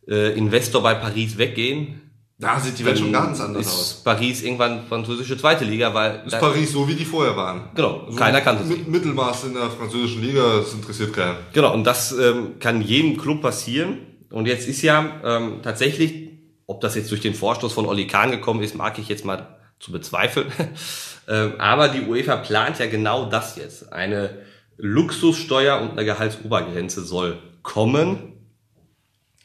äh, 0.07 0.37
Investor 0.37 0.81
bei 0.83 0.93
Paris 0.95 1.37
weggehen. 1.37 2.01
Da 2.39 2.59
sieht 2.59 2.77
die 2.77 2.85
Welt 2.85 2.99
schon 2.99 3.11
ganz 3.11 3.41
anders 3.41 3.65
ist 3.65 3.73
aus. 3.73 4.01
Paris 4.03 4.43
irgendwann 4.43 4.85
französische 4.87 5.37
zweite 5.37 5.65
Liga, 5.65 5.93
weil 5.95 6.21
Ist 6.27 6.39
Paris 6.39 6.71
so, 6.71 6.87
wie 6.87 6.93
die 6.93 7.03
vorher 7.05 7.35
waren. 7.35 7.69
Genau, 7.73 8.05
So 8.11 8.15
keiner 8.15 8.41
kannte 8.41 8.63
sie. 8.63 8.73
mit 8.75 8.87
Mittelmaß 8.87 9.45
in 9.45 9.53
der 9.55 9.71
französischen 9.71 10.21
Liga, 10.21 10.57
das 10.57 10.71
interessiert 10.71 11.13
keinen. 11.13 11.37
Genau, 11.53 11.73
und 11.73 11.83
das 11.83 12.11
ähm, 12.11 12.59
kann 12.59 12.81
jedem 12.81 13.17
Club 13.17 13.41
passieren. 13.41 13.97
Und 14.29 14.45
jetzt 14.45 14.67
ist 14.67 14.83
ja 14.83 15.19
ähm, 15.23 15.61
tatsächlich, 15.63 16.29
ob 16.67 16.81
das 16.81 16.95
jetzt 16.95 17.09
durch 17.09 17.21
den 17.21 17.33
Vorstoß 17.33 17.73
von 17.73 17.87
Oli 17.87 18.07
Kahn 18.07 18.29
gekommen 18.29 18.61
ist, 18.61 18.75
mag 18.75 18.99
ich 18.99 19.07
jetzt 19.07 19.25
mal 19.25 19.57
zu 19.79 19.91
bezweifeln. 19.91 20.51
ähm, 21.27 21.53
aber 21.59 21.87
die 21.87 22.01
UEFA 22.01 22.35
plant 22.35 22.79
ja 22.79 22.87
genau 22.87 23.25
das 23.25 23.55
jetzt. 23.55 23.91
Eine 23.93 24.45
Luxussteuer 24.75 25.79
und 25.81 25.91
eine 25.91 26.05
Gehaltsobergrenze 26.05 27.03
soll 27.03 27.39
kommen. 27.63 28.33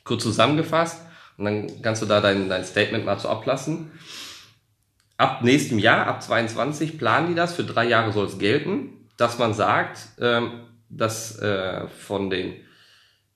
Kurz 0.04 0.24
zusammengefasst. 0.24 1.00
Und 1.38 1.44
dann 1.44 1.82
kannst 1.82 2.02
du 2.02 2.06
da 2.06 2.20
dein, 2.20 2.48
dein 2.48 2.64
Statement 2.64 3.04
mal 3.04 3.18
zu 3.18 3.28
ablassen. 3.28 3.92
Ab 5.16 5.42
nächstem 5.42 5.78
Jahr, 5.78 6.08
ab 6.08 6.22
22, 6.22 6.98
planen 6.98 7.28
die 7.28 7.34
das. 7.34 7.54
Für 7.54 7.64
drei 7.64 7.86
Jahre 7.86 8.12
soll 8.12 8.26
es 8.26 8.38
gelten, 8.38 9.08
dass 9.16 9.38
man 9.38 9.54
sagt, 9.54 10.00
ähm, 10.20 10.64
dass 10.88 11.38
äh, 11.38 11.86
von 11.86 12.30
den 12.30 12.54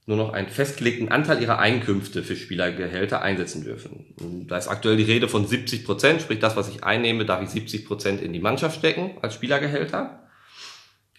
nur 0.07 0.17
noch 0.17 0.33
einen 0.33 0.49
festgelegten 0.49 1.11
Anteil 1.11 1.43
ihrer 1.43 1.59
Einkünfte 1.59 2.23
für 2.23 2.37
Spielergehälter 2.37 3.23
einsetzen 3.23 3.65
dürfen. 3.65 4.47
Da 4.47 4.57
ist 4.57 4.69
aktuell 4.69 4.97
die 4.97 5.03
Rede 5.03 5.29
von 5.29 5.47
70 5.47 5.85
Prozent, 5.85 6.23
sprich 6.23 6.39
das, 6.39 6.57
was 6.57 6.69
ich 6.69 6.85
einnehme, 6.85 7.25
darf 7.25 7.43
ich 7.43 7.49
70 7.49 7.85
Prozent 7.85 8.23
in 8.23 8.33
die 8.33 8.39
Mannschaft 8.39 8.79
stecken 8.79 9.19
als 9.21 9.35
Spielergehälter. 9.35 10.29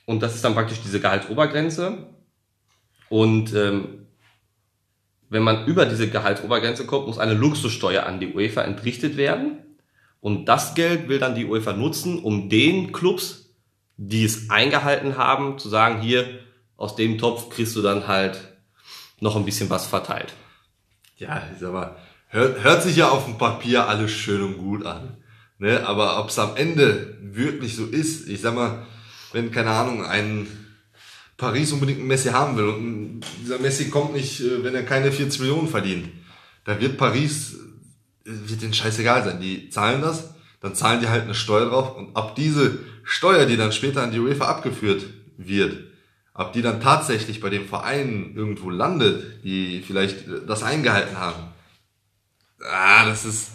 Und 0.06 0.24
das 0.24 0.36
ist 0.36 0.46
dann 0.46 0.54
praktisch 0.54 0.80
diese 0.82 1.02
Gehaltsobergrenze. 1.02 2.08
Und 3.10 3.54
ähm, 3.54 4.08
wenn 5.30 5.44
man 5.44 5.68
über 5.68 5.86
diese 5.86 6.10
Gehaltsobergrenze 6.10 6.86
kommt, 6.86 7.08
muss 7.08 7.20
eine 7.20 7.34
Luxussteuer 7.34 8.06
an 8.06 8.22
die 8.22 8.34
UEFA 8.34 8.62
entrichtet 8.62 9.18
werden. 9.18 9.60
Und 10.22 10.46
das 10.46 10.76
Geld 10.76 11.10
will 11.10 11.20
dann 11.20 11.36
die 11.36 11.46
UEFA 11.46 11.74
nutzen, 11.74 12.20
um 12.20 12.48
den 12.48 12.94
Clubs, 12.94 13.54
die 13.98 14.24
es 14.24 14.50
eingehalten 14.50 15.18
haben, 15.18 15.60
zu 15.60 15.68
sagen, 15.68 16.00
hier, 16.00 16.40
aus 16.78 16.96
dem 16.96 17.18
Topf 17.18 17.50
kriegst 17.50 17.76
du 17.76 17.82
dann 17.82 18.08
halt 18.08 18.57
noch 19.20 19.36
ein 19.36 19.46
bisschen 19.46 19.70
was 19.70 19.88
verteilt. 19.88 20.34
Ja, 21.18 21.44
ich 21.54 21.60
sag 21.60 21.74
mal, 21.74 21.96
hört, 22.28 22.64
hört 22.64 22.84
sich 22.84 22.96
ja 22.96 23.10
auf 23.10 23.26
dem 23.26 23.38
Papier 23.38 23.88
alles 23.88 24.12
schön 24.12 24.42
und 24.44 24.58
gut 24.58 24.86
an. 24.86 25.18
Ne? 25.60 25.86
Aber 25.86 26.20
ob 26.20 26.30
es 26.30 26.40
am 26.40 26.56
Ende 26.56 27.18
wirklich 27.22 27.76
so 27.76 27.86
ist, 27.86 28.28
ich 28.28 28.42
sag 28.42 28.54
mal, 28.54 28.86
wenn, 29.34 29.52
keine 29.52 29.72
Ahnung, 29.72 30.06
ein 30.06 30.48
Paris 31.38 31.72
unbedingt 31.72 32.00
einen 32.00 32.08
Messi 32.08 32.30
haben 32.30 32.58
will 32.58 32.66
und 32.66 33.22
dieser 33.42 33.60
Messi 33.60 33.90
kommt 33.90 34.14
nicht, 34.14 34.42
äh, 34.42 34.64
wenn 34.64 34.76
er 34.76 34.84
keine 34.84 35.12
40 35.12 35.42
Millionen 35.42 35.68
verdient, 35.68 36.10
da 36.64 36.80
wird 36.80 36.98
Paris, 36.98 37.56
äh, 38.26 38.32
wird 38.50 38.62
denen 38.62 38.74
scheißegal 38.74 39.24
sein. 39.24 39.40
Die 39.40 39.70
zahlen 39.70 40.02
das, 40.02 40.34
dann 40.62 40.76
zahlen 40.76 41.00
die 41.02 41.08
halt 41.08 41.24
eine 41.24 41.36
Steuer 41.36 41.70
drauf 41.70 41.96
und 41.96 42.16
ab 42.16 42.36
diese 42.36 42.80
Steuer, 43.04 43.46
die 43.46 43.58
dann 43.58 43.72
später 43.72 44.04
an 44.04 44.12
die 44.12 44.20
UEFA 44.20 44.46
abgeführt 44.46 45.06
wird, 45.38 45.87
ob 46.38 46.54
die 46.54 46.62
dann 46.62 46.80
tatsächlich 46.82 47.40
bei 47.42 47.50
den 47.50 47.66
Vereinen 47.68 48.36
irgendwo 48.36 48.70
landet, 48.70 49.44
die 49.44 49.84
vielleicht 49.86 50.28
äh, 50.28 50.42
das 50.48 50.64
eingehalten 50.64 51.18
haben. 51.18 51.44
Ah, 52.64 53.06
das 53.06 53.26
ist, 53.26 53.52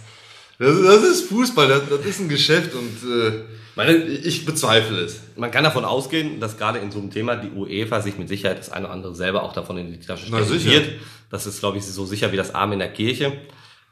das, 0.58 0.76
ist- 0.76 0.84
das 0.84 1.02
ist 1.04 1.28
Fußball, 1.28 1.68
das, 1.68 1.82
das 1.88 2.04
ist 2.06 2.20
ein 2.20 2.28
Geschäft 2.28 2.74
und 2.74 3.10
äh, 3.10 3.32
Meine, 3.74 3.96
ich 3.96 4.44
bezweifle 4.44 4.98
es. 5.00 5.20
man 5.36 5.50
kann 5.50 5.64
davon 5.64 5.84
ausgehen, 5.84 6.38
dass 6.40 6.56
gerade 6.58 6.78
in 6.78 6.90
so 6.90 6.98
einem 6.98 7.10
Thema 7.10 7.36
die 7.36 7.50
UEFA 7.50 8.00
sich 8.00 8.18
mit 8.18 8.28
Sicherheit 8.28 8.58
das 8.58 8.70
eine 8.70 8.84
oder 8.86 8.94
andere 8.94 9.14
selber 9.14 9.42
auch 9.42 9.52
davon 9.54 9.78
in 9.78 9.90
die 9.92 9.98
Tasche 9.98 10.26
wird. 10.30 11.00
Das 11.30 11.46
ist, 11.46 11.60
glaube 11.60 11.78
ich, 11.78 11.84
so 11.86 12.04
sicher 12.04 12.30
wie 12.32 12.36
das 12.36 12.54
Arm 12.54 12.72
in 12.72 12.78
der 12.78 12.92
Kirche. 12.92 13.32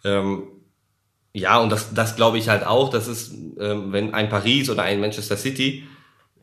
Ähm, 0.05 0.43
ja, 1.33 1.59
und 1.59 1.71
das, 1.71 1.95
das 1.95 2.17
glaube 2.17 2.39
ich 2.39 2.49
halt 2.49 2.65
auch, 2.67 2.91
das 2.91 3.09
ist, 3.09 3.33
ähm, 3.59 3.93
wenn 3.93 4.15
ein 4.15 4.29
Paris 4.29 4.69
oder 4.69 4.83
ein 4.83 5.01
Manchester 5.01 5.37
City, 5.37 5.87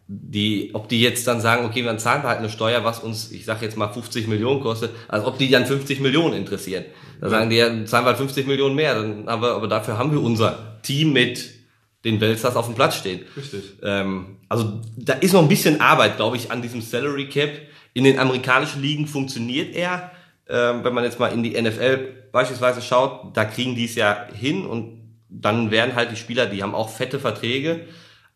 die, 0.08 0.72
ob 0.74 0.88
die 0.88 1.02
jetzt 1.02 1.28
dann 1.28 1.42
sagen, 1.42 1.66
okay, 1.66 1.84
dann 1.84 2.00
zahlen 2.00 2.24
wir 2.24 2.30
halt 2.30 2.40
eine 2.40 2.50
Steuer, 2.50 2.84
was 2.86 3.00
uns, 3.00 3.32
ich 3.32 3.44
sage 3.44 3.66
jetzt 3.66 3.78
mal 3.78 3.90
50 3.90 4.28
Millionen 4.28 4.62
kostet, 4.62 4.92
als 5.10 5.26
ob 5.26 5.38
die 5.38 5.50
dann 5.50 5.66
50 5.66 6.00
Millionen 6.00 6.34
interessieren. 6.34 6.86
Da 7.20 7.30
sagen 7.30 7.50
die, 7.50 7.58
ja, 7.58 7.68
dann 7.68 7.88
zahlen 7.88 8.06
wir 8.06 8.10
halt 8.10 8.18
50 8.18 8.48
Millionen 8.48 8.76
mehr, 8.76 8.96
dann, 8.96 9.28
aber, 9.28 9.56
aber 9.56 9.68
dafür 9.68 9.98
haben 9.98 10.12
wir 10.12 10.22
unser 10.22 10.80
Team 10.82 11.12
mit 11.12 11.58
den 12.06 12.22
Weltstars 12.22 12.56
auf 12.56 12.68
dem 12.68 12.76
Platz 12.76 12.96
stehen. 12.96 13.26
Richtig. 13.36 13.80
Ähm, 13.84 14.38
also 14.48 14.82
da 14.96 15.14
ist 15.14 15.34
noch 15.34 15.42
ein 15.42 15.50
bisschen 15.50 15.82
Arbeit, 15.82 16.16
glaube 16.16 16.38
ich, 16.38 16.52
an 16.52 16.62
diesem 16.62 16.82
Salary 16.82 17.28
Cap. 17.28 17.50
In 17.94 18.06
den 18.06 18.18
amerikanischen 18.18 18.82
Ligen 18.82 19.08
funktioniert 19.08 19.76
er. 19.76 20.12
Ähm, 20.48 20.86
wenn 20.86 20.94
man 20.94 21.04
jetzt 21.04 21.20
mal 21.20 21.28
in 21.28 21.44
die 21.44 21.62
NFL 21.62 22.30
beispielsweise 22.32 22.82
schaut, 22.82 23.36
da 23.36 23.44
kriegen 23.44 23.76
die 23.76 23.86
es 23.86 23.96
ja 23.96 24.28
hin 24.34 24.66
und 24.66 24.98
dann 25.30 25.72
werden 25.72 25.96
halt 25.96 26.12
die 26.12 26.16
Spieler, 26.16 26.46
die 26.46 26.64
haben 26.64 26.74
auch 26.74 26.90
fette 26.90 27.20
Verträge, 27.20 27.82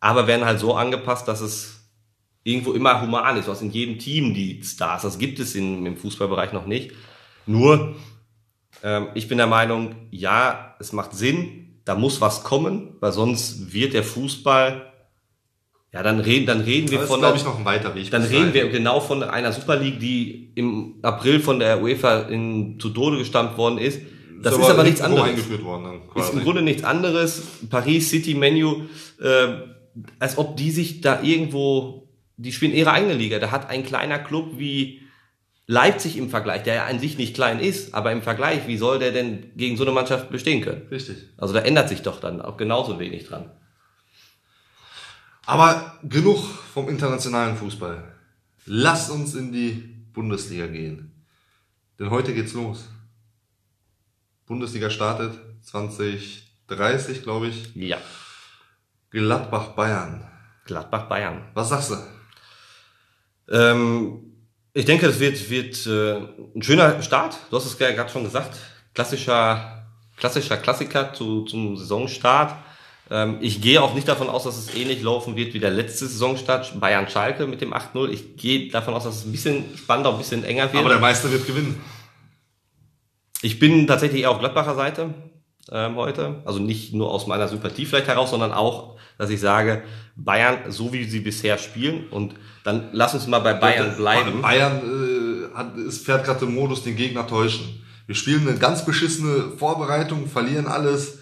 aber 0.02 0.26
werden 0.26 0.44
halt 0.44 0.58
so 0.58 0.74
angepasst, 0.74 1.28
dass 1.28 1.40
es 1.40 1.88
irgendwo 2.42 2.72
immer 2.72 3.00
human 3.00 3.36
ist. 3.36 3.46
Du 3.46 3.52
hast 3.52 3.62
in 3.62 3.70
jedem 3.70 4.00
Team 4.00 4.34
die 4.34 4.60
Stars. 4.64 5.02
Das 5.02 5.16
gibt 5.16 5.38
es 5.38 5.54
in, 5.54 5.86
im 5.86 5.96
Fußballbereich 5.96 6.52
noch 6.52 6.66
nicht. 6.66 6.90
Nur, 7.46 7.94
ähm, 8.82 9.06
ich 9.14 9.28
bin 9.28 9.38
der 9.38 9.46
Meinung, 9.46 9.94
ja, 10.10 10.74
es 10.80 10.92
macht 10.92 11.14
Sinn, 11.14 11.80
da 11.84 11.94
muss 11.94 12.20
was 12.20 12.42
kommen, 12.42 12.96
weil 12.98 13.12
sonst 13.12 13.72
wird 13.72 13.94
der 13.94 14.02
Fußball, 14.02 14.92
ja, 15.92 16.02
dann 16.02 16.18
reden, 16.18 16.46
dann 16.46 16.62
reden 16.62 16.90
wir 16.90 17.02
ist, 17.02 17.06
von, 17.06 17.20
glaube 17.20 17.36
ich, 17.36 17.44
noch 17.44 17.60
ein 17.60 17.64
weiter 17.64 17.94
Weg. 17.94 18.10
dann 18.10 18.22
reden 18.22 18.52
dahin. 18.52 18.54
wir 18.54 18.68
genau 18.70 18.98
von 18.98 19.22
einer 19.22 19.52
Super 19.52 19.76
League, 19.76 20.00
die 20.00 20.52
im 20.56 20.96
April 21.02 21.38
von 21.38 21.60
der 21.60 21.80
UEFA 21.80 22.22
in, 22.22 22.80
zu 22.80 22.88
Tode 22.90 23.18
gestampft 23.18 23.56
worden 23.56 23.78
ist. 23.78 24.00
Das 24.42 24.58
ist 24.58 24.68
aber 24.68 24.82
nichts 24.82 25.00
irgendwo 25.00 25.20
anderes. 25.20 25.38
eingeführt 25.38 25.62
worden 25.62 26.00
Ist 26.16 26.32
im 26.32 26.42
Grunde 26.42 26.62
nichts 26.62 26.82
anderes. 26.82 27.42
Paris, 27.70 28.10
City, 28.10 28.34
Menu, 28.34 28.82
äh, 29.20 29.71
als 30.18 30.38
ob 30.38 30.56
die 30.56 30.70
sich 30.70 31.00
da 31.00 31.22
irgendwo, 31.22 32.08
die 32.36 32.52
spielen 32.52 32.72
ihre 32.72 32.92
eigene 32.92 33.14
Liga. 33.14 33.38
Da 33.38 33.50
hat 33.50 33.68
ein 33.68 33.84
kleiner 33.84 34.18
Club 34.18 34.58
wie 34.58 35.02
Leipzig 35.66 36.16
im 36.16 36.28
Vergleich, 36.28 36.64
der 36.64 36.74
ja 36.74 36.86
an 36.86 36.98
sich 36.98 37.16
nicht 37.16 37.34
klein 37.34 37.60
ist, 37.60 37.94
aber 37.94 38.12
im 38.12 38.22
Vergleich, 38.22 38.66
wie 38.66 38.76
soll 38.76 38.98
der 38.98 39.12
denn 39.12 39.52
gegen 39.56 39.76
so 39.76 39.84
eine 39.84 39.92
Mannschaft 39.92 40.30
bestehen 40.30 40.62
können? 40.62 40.86
Richtig. 40.90 41.16
Also 41.36 41.54
da 41.54 41.60
ändert 41.60 41.88
sich 41.88 42.02
doch 42.02 42.20
dann 42.20 42.42
auch 42.42 42.56
genauso 42.56 42.98
wenig 42.98 43.26
dran. 43.26 43.50
Aber 45.46 45.98
genug 46.02 46.38
vom 46.72 46.88
internationalen 46.88 47.56
Fußball. 47.56 48.02
Lasst 48.66 49.10
uns 49.10 49.34
in 49.34 49.52
die 49.52 49.72
Bundesliga 50.12 50.66
gehen. 50.66 51.12
Denn 51.98 52.10
heute 52.10 52.34
geht's 52.34 52.52
los. 52.52 52.88
Bundesliga 54.46 54.90
startet 54.90 55.32
2030, 55.62 57.22
glaube 57.22 57.48
ich. 57.48 57.74
Ja. 57.74 57.98
Gladbach 59.12 59.68
Bayern. 59.74 60.26
Gladbach 60.64 61.08
Bayern. 61.08 61.42
Was 61.54 61.68
sagst 61.68 61.90
du? 61.90 61.96
Ähm, 63.54 64.32
ich 64.72 64.86
denke, 64.86 65.06
das 65.06 65.20
wird, 65.20 65.50
wird 65.50 65.86
äh, 65.86 66.16
ein 66.56 66.62
schöner 66.62 67.02
Start. 67.02 67.36
Du 67.50 67.56
hast 67.56 67.66
es 67.66 67.78
ja 67.78 67.90
gerade 67.92 68.10
schon 68.10 68.24
gesagt. 68.24 68.56
Klassischer, 68.94 69.86
klassischer 70.16 70.56
Klassiker 70.56 71.12
zu, 71.12 71.44
zum 71.44 71.76
Saisonstart. 71.76 72.56
Ähm, 73.10 73.36
ich 73.42 73.60
gehe 73.60 73.82
auch 73.82 73.94
nicht 73.94 74.08
davon 74.08 74.30
aus, 74.30 74.44
dass 74.44 74.56
es 74.56 74.74
ähnlich 74.74 75.02
laufen 75.02 75.36
wird 75.36 75.52
wie 75.52 75.60
der 75.60 75.70
letzte 75.70 76.06
Saisonstart 76.06 76.80
Bayern 76.80 77.08
Schalke 77.08 77.46
mit 77.46 77.60
dem 77.60 77.74
8-0. 77.74 78.08
Ich 78.08 78.36
gehe 78.36 78.70
davon 78.70 78.94
aus, 78.94 79.04
dass 79.04 79.16
es 79.16 79.24
ein 79.26 79.32
bisschen 79.32 79.76
spannender, 79.76 80.12
ein 80.12 80.18
bisschen 80.18 80.42
enger 80.44 80.72
wird. 80.72 80.80
Aber 80.80 80.88
der 80.88 81.00
Meister 81.00 81.30
wird 81.30 81.46
gewinnen. 81.46 81.78
Ich 83.42 83.58
bin 83.58 83.86
tatsächlich 83.86 84.22
eher 84.22 84.30
auf 84.30 84.38
Gladbacher 84.38 84.74
Seite 84.74 85.12
ähm, 85.70 85.96
heute. 85.96 86.42
Also 86.44 86.60
nicht 86.60 86.94
nur 86.94 87.10
aus 87.10 87.26
meiner 87.26 87.48
Sympathie 87.48 87.84
vielleicht 87.84 88.08
heraus, 88.08 88.30
sondern 88.30 88.52
auch, 88.52 88.96
dass 89.22 89.30
ich 89.30 89.38
sage, 89.38 89.82
Bayern, 90.16 90.72
so 90.72 90.92
wie 90.92 91.04
sie 91.04 91.20
bisher 91.20 91.56
spielen, 91.56 92.08
und 92.10 92.34
dann 92.64 92.88
lass 92.90 93.14
uns 93.14 93.28
mal 93.28 93.38
bei 93.38 93.54
Bayern 93.54 93.96
bleiben. 93.96 94.42
Bayern 94.42 94.78
äh, 94.82 95.56
hat, 95.56 95.76
ist, 95.76 96.04
fährt 96.04 96.24
gerade 96.24 96.44
im 96.44 96.56
Modus, 96.56 96.82
den 96.82 96.96
Gegner 96.96 97.24
täuschen. 97.24 97.84
Wir 98.06 98.16
spielen 98.16 98.48
eine 98.48 98.58
ganz 98.58 98.84
beschissene 98.84 99.52
Vorbereitung, 99.56 100.26
verlieren 100.26 100.66
alles. 100.66 101.20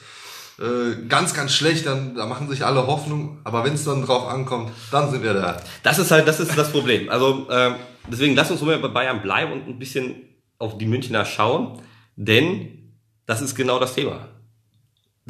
Äh, 0.58 1.06
ganz, 1.08 1.34
ganz 1.34 1.52
schlecht, 1.52 1.84
dann 1.84 2.14
da 2.14 2.24
machen 2.24 2.48
sich 2.48 2.64
alle 2.64 2.86
Hoffnung. 2.86 3.40
Aber 3.44 3.64
wenn 3.64 3.74
es 3.74 3.84
dann 3.84 4.02
drauf 4.02 4.26
ankommt, 4.26 4.72
dann 4.90 5.10
sind 5.10 5.22
wir 5.22 5.34
da. 5.34 5.60
Das 5.82 5.98
ist 5.98 6.10
halt, 6.10 6.26
das 6.26 6.40
ist 6.40 6.56
das 6.56 6.72
Problem. 6.72 7.10
Also 7.10 7.48
ähm, 7.50 7.74
deswegen 8.10 8.34
lass 8.34 8.50
uns 8.50 8.62
mal 8.62 8.78
bei 8.78 8.88
Bayern 8.88 9.20
bleiben 9.20 9.52
und 9.52 9.68
ein 9.68 9.78
bisschen 9.78 10.14
auf 10.58 10.78
die 10.78 10.86
Münchner 10.86 11.26
schauen, 11.26 11.82
denn 12.16 12.94
das 13.26 13.42
ist 13.42 13.54
genau 13.54 13.78
das 13.78 13.94
Thema. 13.94 14.28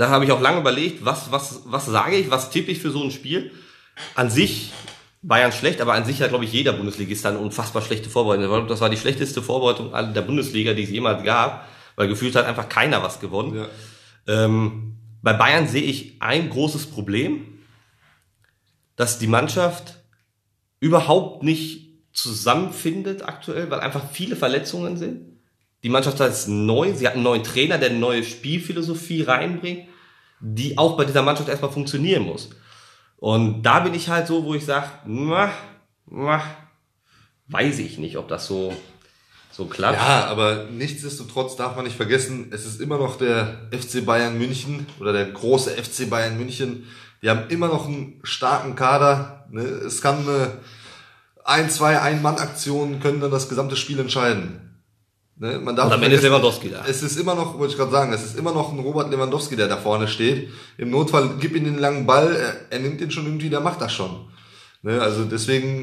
Da 0.01 0.09
habe 0.09 0.25
ich 0.25 0.33
auch 0.33 0.41
lange 0.41 0.61
überlegt, 0.61 1.05
was, 1.05 1.31
was, 1.31 1.61
was 1.67 1.85
sage 1.85 2.17
ich, 2.17 2.31
was 2.31 2.49
tippe 2.49 2.71
ich 2.71 2.81
für 2.81 2.91
so 2.91 3.05
ein 3.05 3.11
Spiel. 3.11 3.51
An 4.15 4.31
sich 4.31 4.73
Bayern 5.21 5.53
schlecht, 5.53 5.83
aber 5.83 5.93
an 5.93 6.07
sich 6.07 6.23
hat, 6.23 6.31
glaube 6.31 6.47
ich, 6.47 6.53
jeder 6.55 6.73
Bundesligist 6.73 7.27
eine 7.27 7.37
unfassbar 7.37 7.83
schlechte 7.83 8.09
Vorbereitung. 8.09 8.67
Das 8.67 8.81
war 8.81 8.89
die 8.89 8.97
schlechteste 8.97 9.43
Vorbereitung 9.43 9.93
der 10.15 10.23
Bundesliga, 10.23 10.73
die 10.73 10.85
es 10.85 10.89
jemals 10.89 11.23
gab, 11.23 11.69
weil 11.97 12.09
gefühlt 12.09 12.35
hat 12.35 12.47
einfach 12.47 12.71
keiner 12.71 13.03
was 13.03 13.21
gewonnen. 13.21 13.55
Ja. 13.55 13.69
Ähm, 14.27 14.97
bei 15.21 15.35
Bayern 15.35 15.69
sehe 15.69 15.83
ich 15.83 16.17
ein 16.21 16.49
großes 16.49 16.87
Problem, 16.87 17.59
dass 18.97 19.19
die 19.19 19.27
Mannschaft 19.27 19.97
überhaupt 20.79 21.43
nicht 21.43 21.91
zusammenfindet 22.15 23.29
aktuell, 23.29 23.71
weil 23.71 23.81
einfach 23.81 24.11
viele 24.11 24.35
Verletzungen 24.35 24.97
sind. 24.97 25.27
Die 25.83 25.91
Mannschaft 25.91 26.19
ist 26.21 26.49
neu, 26.49 26.95
sie 26.95 27.07
hat 27.07 27.17
einen 27.17 27.23
neuen 27.23 27.45
Trainer, 27.45 27.77
der 27.77 27.91
eine 27.91 27.99
neue 27.99 28.25
Spielphilosophie 28.25 29.25
reinbringt, 29.25 29.90
die 30.41 30.77
auch 30.79 30.97
bei 30.97 31.05
dieser 31.05 31.23
Mannschaft 31.23 31.49
erstmal 31.49 31.71
funktionieren 31.71 32.25
muss. 32.25 32.51
Und 33.17 33.63
da 33.63 33.81
bin 33.81 33.95
ich 33.95 34.09
halt 34.09 34.27
so, 34.27 34.45
wo 34.45 34.55
ich 34.55 34.65
sage, 34.65 34.89
weiß 37.49 37.79
ich 37.79 37.99
nicht, 37.99 38.17
ob 38.17 38.29
das 38.29 38.47
so, 38.47 38.75
so 39.53 39.67
klappt. 39.67 39.99
Ja, 39.99 40.25
aber 40.27 40.67
nichtsdestotrotz 40.71 41.57
darf 41.57 41.77
man 41.77 41.85
nicht 41.85 41.97
vergessen, 41.97 42.49
es 42.51 42.65
ist 42.65 42.81
immer 42.81 42.99
noch 42.99 43.19
der 43.19 43.69
FC 43.73 44.05
Bayern 44.07 44.39
München 44.39 44.87
oder 44.99 45.13
der 45.13 45.27
große 45.27 45.71
FC 45.71 46.09
Bayern 46.09 46.39
München. 46.39 46.87
Die 47.23 47.29
haben 47.29 47.49
immer 47.51 47.69
noch 47.69 47.87
einen 47.87 48.21
starken 48.23 48.75
Kader. 48.75 49.45
Ne? 49.51 49.63
Es 49.63 50.01
kann 50.01 50.27
eine 50.27 50.53
ein, 51.45 51.69
zwei 51.69 52.01
Ein-Mann-Aktionen 52.01 53.01
können 53.01 53.21
dann 53.21 53.31
das 53.31 53.49
gesamte 53.49 53.77
Spiel 53.77 53.99
entscheiden. 53.99 54.70
Ne? 55.41 55.59
Man 55.59 55.75
darf 55.75 55.87
Und 55.87 55.95
am 55.95 56.03
Ende 56.03 56.17
ist 56.17 56.23
Lewandowski 56.23 56.69
da. 56.69 56.85
Es 56.87 57.03
ist 57.03 57.17
immer 57.19 57.35
noch, 57.35 57.59
wollte 57.59 57.73
ich 57.73 57.79
gerade 57.79 57.91
sagen, 57.91 58.13
es 58.13 58.23
ist 58.23 58.39
immer 58.39 58.53
noch 58.53 58.73
ein 58.73 58.79
Robert 58.79 59.11
Lewandowski, 59.11 59.57
der 59.57 59.69
da 59.69 59.79
vorne 59.79 60.07
steht. 60.07 60.51
Im 60.77 60.91
Notfall 60.91 61.31
gib 61.41 61.57
ihm 61.57 61.65
den 61.65 61.79
langen 61.79 62.07
Ball, 62.07 62.37
er, 62.37 62.57
er 62.69 62.79
nimmt 62.79 63.01
ihn 63.01 63.11
schon 63.11 63.25
irgendwie, 63.25 63.49
der 63.49 63.61
macht 63.61 63.81
das 63.81 63.93
schon. 63.93 64.29
Ne? 64.83 65.01
Also 65.01 65.25
deswegen, 65.25 65.83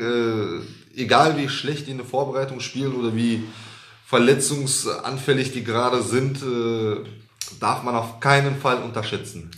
äh, 0.95 1.01
egal 1.01 1.37
wie 1.37 1.49
schlecht 1.49 1.87
die 1.87 1.91
in 1.91 1.97
der 1.97 2.05
Vorbereitung 2.05 2.59
spielen 2.59 2.93
oder 2.93 3.15
wie 3.15 3.45
verletzungsanfällig 4.05 5.51
die 5.53 5.63
gerade 5.63 6.03
sind, 6.03 6.37
äh, 6.43 7.03
darf 7.59 7.81
man 7.81 7.95
auf 7.95 8.19
keinen 8.19 8.57
Fall 8.57 8.77
unterschätzen. 8.83 9.49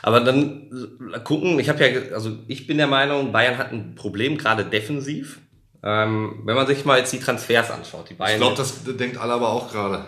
Aber 0.00 0.20
dann 0.20 0.98
gucken, 1.24 1.60
ich 1.60 1.68
habe 1.68 1.86
ja, 1.86 2.14
also 2.14 2.38
ich 2.48 2.66
bin 2.66 2.78
der 2.78 2.86
Meinung, 2.86 3.32
Bayern 3.32 3.58
hat 3.58 3.70
ein 3.70 3.94
Problem, 3.96 4.38
gerade 4.38 4.64
defensiv. 4.64 5.40
Ähm, 5.84 6.42
wenn 6.44 6.54
man 6.54 6.66
sich 6.66 6.84
mal 6.84 6.98
jetzt 6.98 7.12
die 7.12 7.18
Transfers 7.18 7.70
anschaut, 7.70 8.08
die 8.08 8.14
Bayern, 8.14 8.34
Ich 8.34 8.40
glaube, 8.40 8.56
das 8.56 8.84
denkt 8.84 9.18
Alaba 9.18 9.48
auch 9.48 9.70
gerade. 9.72 10.04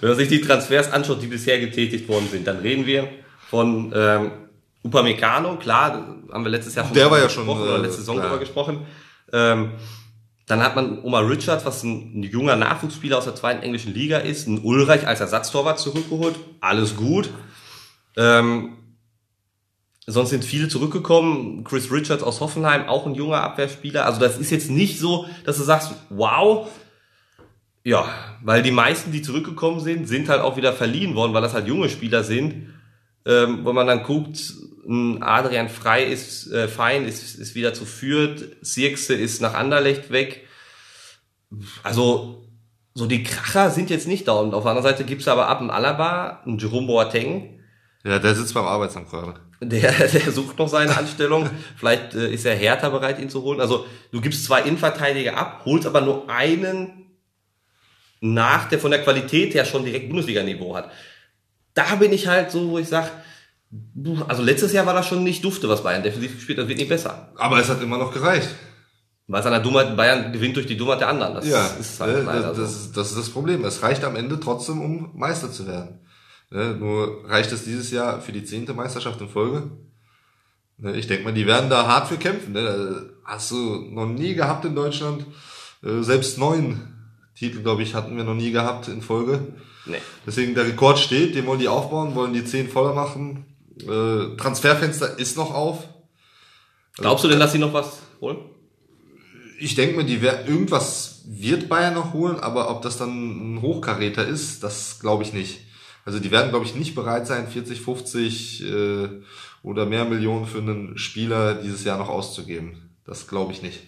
wenn 0.00 0.08
man 0.08 0.16
sich 0.16 0.28
die 0.28 0.40
Transfers 0.40 0.90
anschaut, 0.90 1.20
die 1.20 1.26
bisher 1.26 1.60
getätigt 1.60 2.08
worden 2.08 2.28
sind, 2.30 2.46
dann 2.46 2.58
reden 2.58 2.86
wir 2.86 3.08
von 3.50 3.92
ähm, 3.94 4.30
Upamecano, 4.84 5.56
klar, 5.56 6.16
haben 6.32 6.44
wir 6.44 6.50
letztes 6.50 6.74
Jahr 6.74 6.86
schon 6.86 6.94
Der 6.94 7.10
war 7.10 7.18
ja 7.18 7.28
schon, 7.28 7.46
oder 7.46 7.76
äh, 7.76 7.82
letzte 7.82 7.98
Saison 7.98 8.16
ja. 8.16 8.22
drüber 8.22 8.38
gesprochen. 8.38 8.86
Ähm, 9.32 9.72
dann 10.46 10.62
hat 10.62 10.74
man 10.74 11.02
Omar 11.02 11.28
Richards, 11.28 11.64
was 11.64 11.82
ein, 11.82 12.22
junger 12.22 12.56
Nachwuchsspieler 12.56 13.18
aus 13.18 13.24
der 13.24 13.34
zweiten 13.34 13.62
englischen 13.62 13.94
Liga 13.94 14.18
ist, 14.18 14.48
ein 14.48 14.58
Ulreich 14.62 15.06
als 15.06 15.20
Ersatztorwart 15.20 15.78
zurückgeholt. 15.78 16.36
Alles 16.60 16.96
gut. 16.96 17.30
Ähm, 18.16 18.76
sonst 20.06 20.30
sind 20.30 20.44
viele 20.44 20.68
zurückgekommen. 20.68 21.64
Chris 21.64 21.90
Richards 21.90 22.22
aus 22.22 22.40
Hoffenheim, 22.40 22.88
auch 22.88 23.06
ein 23.06 23.14
junger 23.14 23.42
Abwehrspieler. 23.42 24.04
Also 24.04 24.20
das 24.20 24.38
ist 24.38 24.50
jetzt 24.50 24.70
nicht 24.70 24.98
so, 24.98 25.26
dass 25.44 25.58
du 25.58 25.62
sagst, 25.62 25.92
wow. 26.10 26.68
Ja, 27.84 28.08
weil 28.42 28.62
die 28.62 28.70
meisten, 28.70 29.12
die 29.12 29.22
zurückgekommen 29.22 29.80
sind, 29.80 30.06
sind 30.06 30.28
halt 30.28 30.40
auch 30.40 30.56
wieder 30.56 30.72
verliehen 30.72 31.14
worden, 31.14 31.34
weil 31.34 31.42
das 31.42 31.54
halt 31.54 31.66
junge 31.66 31.88
Spieler 31.88 32.22
sind. 32.22 32.74
Ähm, 33.24 33.64
wenn 33.64 33.74
man 33.74 33.86
dann 33.86 34.02
guckt, 34.02 34.54
Adrian 35.20 35.68
Frei 35.68 36.04
ist 36.04 36.50
äh, 36.50 36.68
fein, 36.68 37.06
ist, 37.06 37.38
ist 37.38 37.54
wieder 37.54 37.72
zu 37.72 37.84
Fürth, 37.84 38.56
Sirkse 38.60 39.14
ist 39.14 39.40
nach 39.40 39.54
Anderlecht 39.54 40.10
weg. 40.10 40.46
Also 41.82 42.48
so 42.94 43.06
die 43.06 43.22
Kracher 43.22 43.70
sind 43.70 43.90
jetzt 43.90 44.08
nicht 44.08 44.28
da. 44.28 44.32
Und 44.32 44.54
auf 44.54 44.64
der 44.64 44.72
anderen 44.72 44.90
Seite 44.90 45.04
gibt's 45.04 45.28
aber 45.28 45.48
ab 45.48 45.60
einen 45.60 45.70
Alaba, 45.70 46.42
einen 46.44 46.58
Jerome 46.58 46.86
Boateng, 46.86 47.60
Ja, 48.04 48.18
der 48.18 48.34
sitzt 48.34 48.54
beim 48.54 48.64
Arbeitsamt 48.64 49.08
gerade. 49.10 49.34
Der, 49.62 49.92
der 50.08 50.32
sucht 50.32 50.58
noch 50.58 50.68
seine 50.68 50.96
Anstellung. 50.96 51.48
Vielleicht 51.76 52.14
äh, 52.14 52.32
ist 52.32 52.44
er 52.44 52.54
härter 52.56 52.90
bereit, 52.90 53.18
ihn 53.18 53.30
zu 53.30 53.42
holen. 53.42 53.60
Also 53.60 53.86
du 54.10 54.20
gibst 54.20 54.44
zwei 54.44 54.62
Innenverteidiger 54.62 55.36
ab, 55.36 55.62
holst 55.64 55.86
aber 55.86 56.00
nur 56.00 56.28
einen 56.28 57.10
nach, 58.20 58.68
der 58.68 58.78
von 58.78 58.90
der 58.90 59.02
Qualität 59.02 59.54
her 59.54 59.64
schon 59.64 59.84
direkt 59.84 60.08
Bundesliga-Niveau 60.08 60.76
hat. 60.76 60.90
Da 61.74 61.96
bin 61.96 62.12
ich 62.12 62.26
halt 62.28 62.50
so, 62.50 62.70
wo 62.70 62.78
ich 62.78 62.88
sag, 62.88 63.10
also 64.28 64.42
letztes 64.42 64.72
Jahr 64.72 64.86
war 64.86 64.94
das 64.94 65.06
schon 65.08 65.24
nicht 65.24 65.44
dufte, 65.44 65.68
was 65.68 65.82
Bayern 65.82 66.02
defensiv 66.02 66.34
gespielt 66.34 66.58
hat, 66.58 66.64
das 66.64 66.68
wird 66.68 66.78
nicht 66.78 66.88
besser. 66.88 67.32
Aber 67.36 67.58
es 67.58 67.68
hat 67.68 67.82
immer 67.82 67.98
noch 67.98 68.12
gereicht. 68.12 68.48
Weil 69.28 69.40
es 69.40 69.46
an 69.46 69.52
der 69.52 69.60
Dummheit, 69.62 69.96
Bayern 69.96 70.32
gewinnt 70.32 70.56
durch 70.56 70.66
die 70.66 70.76
Dummheit 70.76 71.00
der 71.00 71.08
anderen. 71.08 71.34
Das 71.34 71.48
Ja, 71.48 71.66
ist 71.80 72.00
halt 72.00 72.22
äh, 72.22 72.24
das, 72.24 72.56
so. 72.56 72.92
das 72.92 73.08
ist 73.10 73.18
das 73.18 73.30
Problem. 73.30 73.64
Es 73.64 73.82
reicht 73.82 74.04
am 74.04 74.16
Ende 74.16 74.38
trotzdem, 74.38 74.80
um 74.80 75.10
Meister 75.14 75.50
zu 75.50 75.66
werden. 75.66 76.00
Ne, 76.52 76.76
nur 76.78 77.24
reicht 77.28 77.50
es 77.50 77.64
dieses 77.64 77.90
Jahr 77.90 78.20
für 78.20 78.32
die 78.32 78.44
zehnte 78.44 78.74
Meisterschaft 78.74 79.18
in 79.22 79.30
Folge. 79.30 79.70
Ne, 80.76 80.94
ich 80.96 81.06
denke 81.06 81.24
mal, 81.24 81.32
die 81.32 81.46
werden 81.46 81.70
da 81.70 81.86
hart 81.86 82.08
für 82.08 82.18
kämpfen. 82.18 82.52
Ne? 82.52 83.10
Hast 83.24 83.50
du 83.52 83.86
noch 83.90 84.06
nie 84.06 84.34
gehabt 84.34 84.66
in 84.66 84.74
Deutschland. 84.74 85.24
Äh, 85.82 86.02
Selbst 86.02 86.36
neun 86.36 86.92
Titel, 87.34 87.62
glaube 87.62 87.82
ich, 87.82 87.94
hatten 87.94 88.18
wir 88.18 88.24
noch 88.24 88.34
nie 88.34 88.50
gehabt 88.50 88.88
in 88.88 89.00
Folge. 89.00 89.54
Nee. 89.86 89.96
Deswegen 90.26 90.54
der 90.54 90.66
Rekord 90.66 90.98
steht, 90.98 91.34
den 91.34 91.46
wollen 91.46 91.58
die 91.58 91.68
aufbauen, 91.68 92.14
wollen 92.14 92.34
die 92.34 92.44
zehn 92.44 92.68
voller 92.68 92.92
machen. 92.92 93.46
Äh, 93.80 94.36
Transferfenster 94.36 95.18
ist 95.18 95.38
noch 95.38 95.54
auf. 95.54 95.88
Glaubst 96.98 97.24
du 97.24 97.28
denn, 97.28 97.40
dass 97.40 97.52
sie 97.52 97.58
noch 97.58 97.72
was 97.72 98.00
holen? 98.20 98.36
Ich 99.58 99.74
denke 99.74 99.96
mir, 99.96 100.04
die 100.04 100.20
wer 100.20 100.46
irgendwas 100.46 101.22
wird 101.24 101.70
Bayern 101.70 101.94
noch 101.94 102.12
holen, 102.12 102.38
aber 102.40 102.68
ob 102.70 102.82
das 102.82 102.98
dann 102.98 103.54
ein 103.54 103.62
Hochkaräter 103.62 104.26
ist, 104.26 104.62
das 104.62 105.00
glaube 105.00 105.22
ich 105.22 105.32
nicht. 105.32 105.71
Also 106.04 106.18
die 106.18 106.30
werden, 106.30 106.50
glaube 106.50 106.64
ich, 106.64 106.74
nicht 106.74 106.94
bereit 106.94 107.26
sein, 107.26 107.48
40, 107.48 107.80
50 107.80 108.64
äh, 108.64 109.08
oder 109.62 109.86
mehr 109.86 110.04
Millionen 110.04 110.46
für 110.46 110.58
einen 110.58 110.98
Spieler 110.98 111.54
dieses 111.54 111.84
Jahr 111.84 111.98
noch 111.98 112.08
auszugeben. 112.08 112.90
Das 113.04 113.28
glaube 113.28 113.52
ich 113.52 113.62
nicht. 113.62 113.80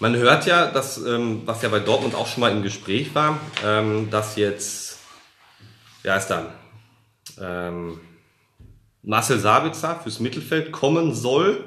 Man 0.00 0.16
hört 0.16 0.46
ja, 0.46 0.70
dass, 0.70 0.96
ähm, 1.04 1.42
was 1.44 1.62
ja 1.62 1.68
bei 1.68 1.78
Dortmund 1.78 2.14
auch 2.14 2.26
schon 2.26 2.40
mal 2.40 2.52
im 2.52 2.62
Gespräch 2.62 3.14
war, 3.14 3.38
ähm, 3.64 4.08
dass 4.10 4.36
jetzt, 4.36 4.98
ja 6.02 6.16
ist 6.16 6.28
dann, 6.28 6.46
ähm, 7.38 8.00
Marcel 9.02 9.38
Sabitzer 9.38 10.00
fürs 10.02 10.20
Mittelfeld 10.20 10.72
kommen 10.72 11.14
soll. 11.14 11.64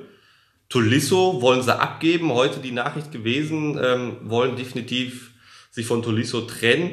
Tolisso 0.70 1.42
wollen 1.42 1.62
sie 1.62 1.78
abgeben, 1.78 2.32
heute 2.32 2.60
die 2.60 2.72
Nachricht 2.72 3.12
gewesen, 3.12 3.80
ähm, 3.82 4.18
wollen 4.24 4.56
definitiv 4.56 5.32
sich 5.72 5.86
von 5.86 6.02
Tolisso 6.04 6.42
trennen. 6.42 6.92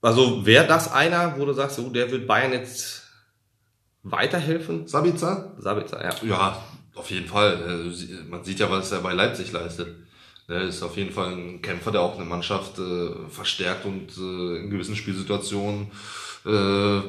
Also 0.00 0.46
wäre 0.46 0.66
das 0.66 0.92
einer, 0.92 1.38
wo 1.38 1.44
du 1.44 1.52
sagst, 1.52 1.78
oh, 1.80 1.90
der 1.90 2.10
wird 2.10 2.26
Bayern 2.26 2.52
jetzt 2.52 3.02
weiterhelfen? 4.02 4.86
Sabitzer? 4.86 5.54
Sabitzer, 5.58 6.02
ja. 6.02 6.14
Ja, 6.28 6.64
auf 6.94 7.10
jeden 7.10 7.26
Fall. 7.26 7.54
Äh, 7.88 8.24
Man 8.30 8.44
sieht 8.44 8.60
ja, 8.60 8.70
was 8.70 8.92
er 8.92 9.00
bei 9.00 9.12
Leipzig 9.12 9.52
leistet. 9.52 9.88
Er 10.48 10.62
ist 10.62 10.82
auf 10.82 10.96
jeden 10.96 11.12
Fall 11.12 11.32
ein 11.34 11.62
Kämpfer, 11.62 11.90
der 11.90 12.00
auch 12.00 12.16
eine 12.16 12.24
Mannschaft 12.24 12.78
äh, 12.78 13.10
verstärkt 13.28 13.84
und 13.84 14.16
äh, 14.16 14.62
in 14.62 14.70
gewissen 14.70 14.96
Spielsituationen 14.96 15.90
äh, 16.46 17.00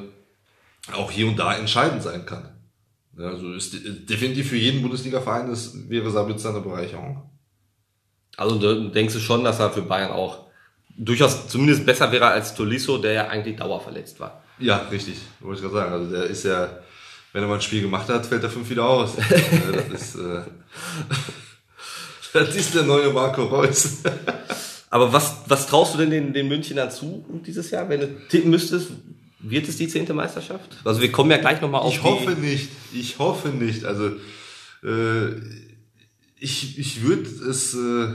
auch 0.93 1.11
hier 1.11 1.27
und 1.27 1.37
da 1.37 1.53
entscheidend 1.55 2.03
sein 2.03 2.25
kann. 2.25 2.49
Also 3.17 3.53
ist 3.53 3.73
de- 3.73 4.05
definitiv 4.05 4.49
für 4.49 4.57
jeden 4.57 4.81
Bundesliga-Verein 4.81 5.49
das 5.49 5.89
wäre 5.89 6.09
Sabitzer 6.11 6.49
eine 6.49 6.61
Bereicherung. 6.61 7.29
Also 8.37 8.57
denkst 8.89 9.13
du 9.13 9.19
schon, 9.19 9.43
dass 9.43 9.59
er 9.59 9.69
für 9.71 9.81
Bayern 9.81 10.11
auch 10.11 10.48
durchaus 10.99 11.47
zumindest 11.47 11.85
besser 11.85 12.11
wäre 12.11 12.27
als 12.27 12.53
Tolisso, 12.53 12.97
der 12.97 13.13
ja 13.13 13.27
eigentlich 13.27 13.55
dauerverletzt 13.55 14.19
war. 14.19 14.43
Ja, 14.59 14.87
richtig. 14.91 15.17
Wollte 15.39 15.61
ich 15.61 15.61
gerade 15.61 15.75
sagen. 15.75 15.93
Also 15.93 16.11
der 16.11 16.23
ist 16.25 16.43
ja, 16.43 16.69
wenn 17.31 17.41
er 17.41 17.47
mal 17.47 17.55
ein 17.55 17.61
Spiel 17.61 17.81
gemacht 17.81 18.09
hat, 18.09 18.25
fällt 18.25 18.43
er 18.43 18.49
fünf 18.49 18.69
wieder 18.69 18.85
aus. 18.85 19.13
Das 19.91 20.01
ist, 20.01 20.15
äh, 20.15 20.41
das 22.33 22.55
ist 22.55 22.75
der 22.75 22.83
neue 22.83 23.11
Marco 23.11 23.45
Reus. 23.45 23.99
Aber 24.91 25.13
was, 25.13 25.37
was 25.47 25.67
traust 25.67 25.93
du 25.93 25.99
denn 25.99 26.09
den, 26.09 26.33
den 26.33 26.47
Münchnern 26.47 26.91
zu 26.91 27.23
dieses 27.45 27.71
Jahr, 27.71 27.87
wenn 27.89 28.01
du 28.01 28.27
tippen 28.27 28.49
müsstest? 28.49 28.89
Wird 29.41 29.69
es 29.69 29.77
die 29.77 29.87
zehnte 29.87 30.13
Meisterschaft? 30.13 30.77
Also 30.83 30.99
wir 30.99 31.11
kommen 31.13 31.31
ja 31.31 31.37
gleich 31.37 31.61
nochmal 31.61 31.81
auf 31.81 31.93
Ich 31.93 32.03
hoffe 32.03 32.31
nicht. 32.31 32.69
Ich 32.91 33.19
hoffe 33.19 33.49
nicht. 33.49 33.85
Also 33.85 34.07
äh, 34.83 35.35
ich, 36.35 36.77
ich 36.77 37.03
würde 37.03 37.29
es 37.49 37.73
äh, 37.73 38.09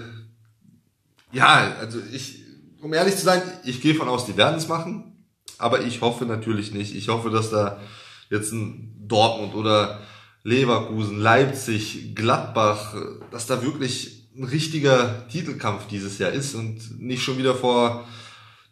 ja, 1.34 1.76
also 1.80 1.98
ich, 2.12 2.43
um 2.84 2.92
ehrlich 2.92 3.16
zu 3.16 3.24
sein, 3.24 3.42
ich 3.64 3.80
gehe 3.80 3.94
von 3.94 4.08
aus, 4.08 4.26
die 4.26 4.36
werden 4.36 4.56
es 4.56 4.68
machen, 4.68 5.26
aber 5.56 5.80
ich 5.82 6.02
hoffe 6.02 6.26
natürlich 6.26 6.72
nicht. 6.72 6.94
Ich 6.94 7.08
hoffe, 7.08 7.30
dass 7.30 7.50
da 7.50 7.80
jetzt 8.28 8.52
ein 8.52 8.94
Dortmund 9.08 9.54
oder 9.54 10.02
Leverkusen, 10.42 11.18
Leipzig, 11.18 12.14
Gladbach, 12.14 12.94
dass 13.30 13.46
da 13.46 13.62
wirklich 13.62 14.28
ein 14.36 14.44
richtiger 14.44 15.26
Titelkampf 15.28 15.86
dieses 15.86 16.18
Jahr 16.18 16.30
ist 16.32 16.54
und 16.54 17.00
nicht 17.00 17.22
schon 17.22 17.38
wieder 17.38 17.54
vor 17.54 18.06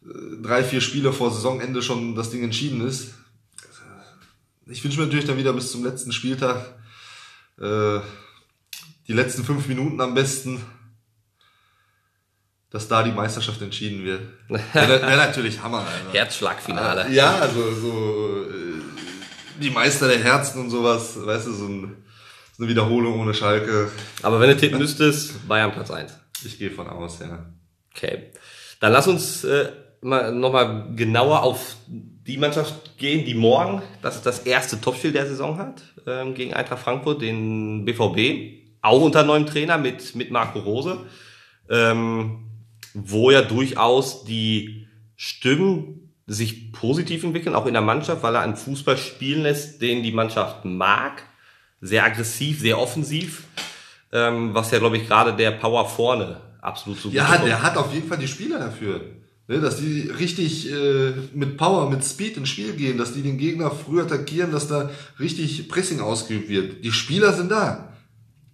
äh, 0.04 0.42
drei, 0.42 0.62
vier 0.62 0.82
Spiele 0.82 1.12
vor 1.14 1.30
Saisonende 1.30 1.80
schon 1.80 2.14
das 2.14 2.30
Ding 2.30 2.44
entschieden 2.44 2.86
ist. 2.86 3.14
Ich 4.66 4.84
wünsche 4.84 4.98
mir 4.98 5.06
natürlich 5.06 5.26
dann 5.26 5.38
wieder 5.38 5.54
bis 5.54 5.72
zum 5.72 5.84
letzten 5.84 6.12
Spieltag 6.12 6.74
äh, 7.58 8.00
die 9.08 9.12
letzten 9.12 9.44
fünf 9.44 9.68
Minuten 9.68 10.00
am 10.00 10.14
besten, 10.14 10.60
dass 12.72 12.88
da 12.88 13.02
die 13.02 13.12
Meisterschaft 13.12 13.60
entschieden 13.60 14.04
wird. 14.04 14.22
Wäre 14.48 15.02
wär 15.02 15.16
natürlich 15.16 15.62
Hammer. 15.62 15.80
Alter. 15.80 16.18
Herzschlagfinale. 16.18 17.12
Ja, 17.12 17.36
also 17.36 17.74
so 17.74 18.46
äh, 18.48 19.60
die 19.60 19.70
Meister 19.70 20.08
der 20.08 20.18
Herzen 20.18 20.62
und 20.62 20.70
sowas, 20.70 21.14
weißt 21.24 21.48
du, 21.48 21.52
so, 21.52 21.66
ein, 21.66 21.96
so 22.56 22.62
eine 22.62 22.70
Wiederholung 22.70 23.20
ohne 23.20 23.34
Schalke. 23.34 23.90
Aber 24.22 24.40
wenn 24.40 24.48
du 24.48 24.56
tippen 24.56 24.78
müsstest, 24.78 25.46
Bayern 25.46 25.72
Platz 25.72 25.90
1. 25.90 26.18
Ich 26.44 26.58
gehe 26.58 26.70
von 26.70 26.88
aus, 26.88 27.18
ja. 27.20 27.46
Okay. 27.94 28.30
Dann 28.80 28.92
lass 28.92 29.06
uns 29.06 29.44
äh, 29.44 29.70
mal, 30.00 30.32
nochmal 30.32 30.94
genauer 30.96 31.42
auf 31.42 31.76
die 31.86 32.38
Mannschaft 32.38 32.96
gehen, 32.96 33.26
die 33.26 33.34
morgen 33.34 33.82
das, 34.00 34.22
das 34.22 34.40
erste 34.40 34.80
Topspiel 34.80 35.12
der 35.12 35.26
Saison 35.26 35.58
hat, 35.58 35.82
ähm, 36.06 36.34
gegen 36.34 36.54
Eintracht 36.54 36.82
Frankfurt, 36.82 37.20
den 37.20 37.84
BVB. 37.84 38.62
Auch 38.80 39.02
unter 39.02 39.22
neuem 39.24 39.46
Trainer 39.46 39.76
mit, 39.76 40.16
mit 40.16 40.30
Marco 40.30 40.58
Rose. 40.60 40.98
Ähm, 41.68 42.48
wo 42.94 43.30
ja 43.30 43.42
durchaus 43.42 44.24
die 44.24 44.86
Stimmen 45.16 46.10
sich 46.26 46.72
positiv 46.72 47.24
entwickeln, 47.24 47.54
auch 47.54 47.66
in 47.66 47.72
der 47.74 47.82
Mannschaft, 47.82 48.22
weil 48.22 48.34
er 48.34 48.42
einen 48.42 48.56
Fußball 48.56 48.96
spielen 48.96 49.42
lässt, 49.42 49.82
den 49.82 50.02
die 50.02 50.12
Mannschaft 50.12 50.64
mag. 50.64 51.22
Sehr 51.80 52.04
aggressiv, 52.04 52.60
sehr 52.60 52.78
offensiv. 52.78 53.44
Ähm, 54.12 54.54
was 54.54 54.70
ja, 54.70 54.78
glaube 54.78 54.98
ich, 54.98 55.06
gerade 55.08 55.34
der 55.34 55.52
Power 55.52 55.88
vorne 55.88 56.40
absolut 56.60 57.00
so 57.00 57.08
Ja, 57.10 57.26
gut 57.26 57.36
kommt. 57.36 57.48
der 57.48 57.62
hat 57.62 57.76
auf 57.76 57.92
jeden 57.92 58.08
Fall 58.08 58.18
die 58.18 58.28
Spieler 58.28 58.58
dafür. 58.58 59.00
Ne, 59.48 59.60
dass 59.60 59.78
die 59.78 60.02
richtig 60.02 60.70
äh, 60.70 61.12
mit 61.34 61.56
Power, 61.56 61.90
mit 61.90 62.04
Speed 62.04 62.36
ins 62.36 62.48
Spiel 62.48 62.74
gehen, 62.74 62.96
dass 62.96 63.12
die 63.12 63.22
den 63.22 63.38
Gegner 63.38 63.72
früh 63.72 64.00
attackieren, 64.00 64.52
dass 64.52 64.68
da 64.68 64.90
richtig 65.18 65.68
Pressing 65.68 66.00
ausgeübt 66.00 66.48
wird. 66.48 66.84
Die 66.84 66.92
Spieler 66.92 67.32
sind 67.32 67.50
da. 67.50 67.91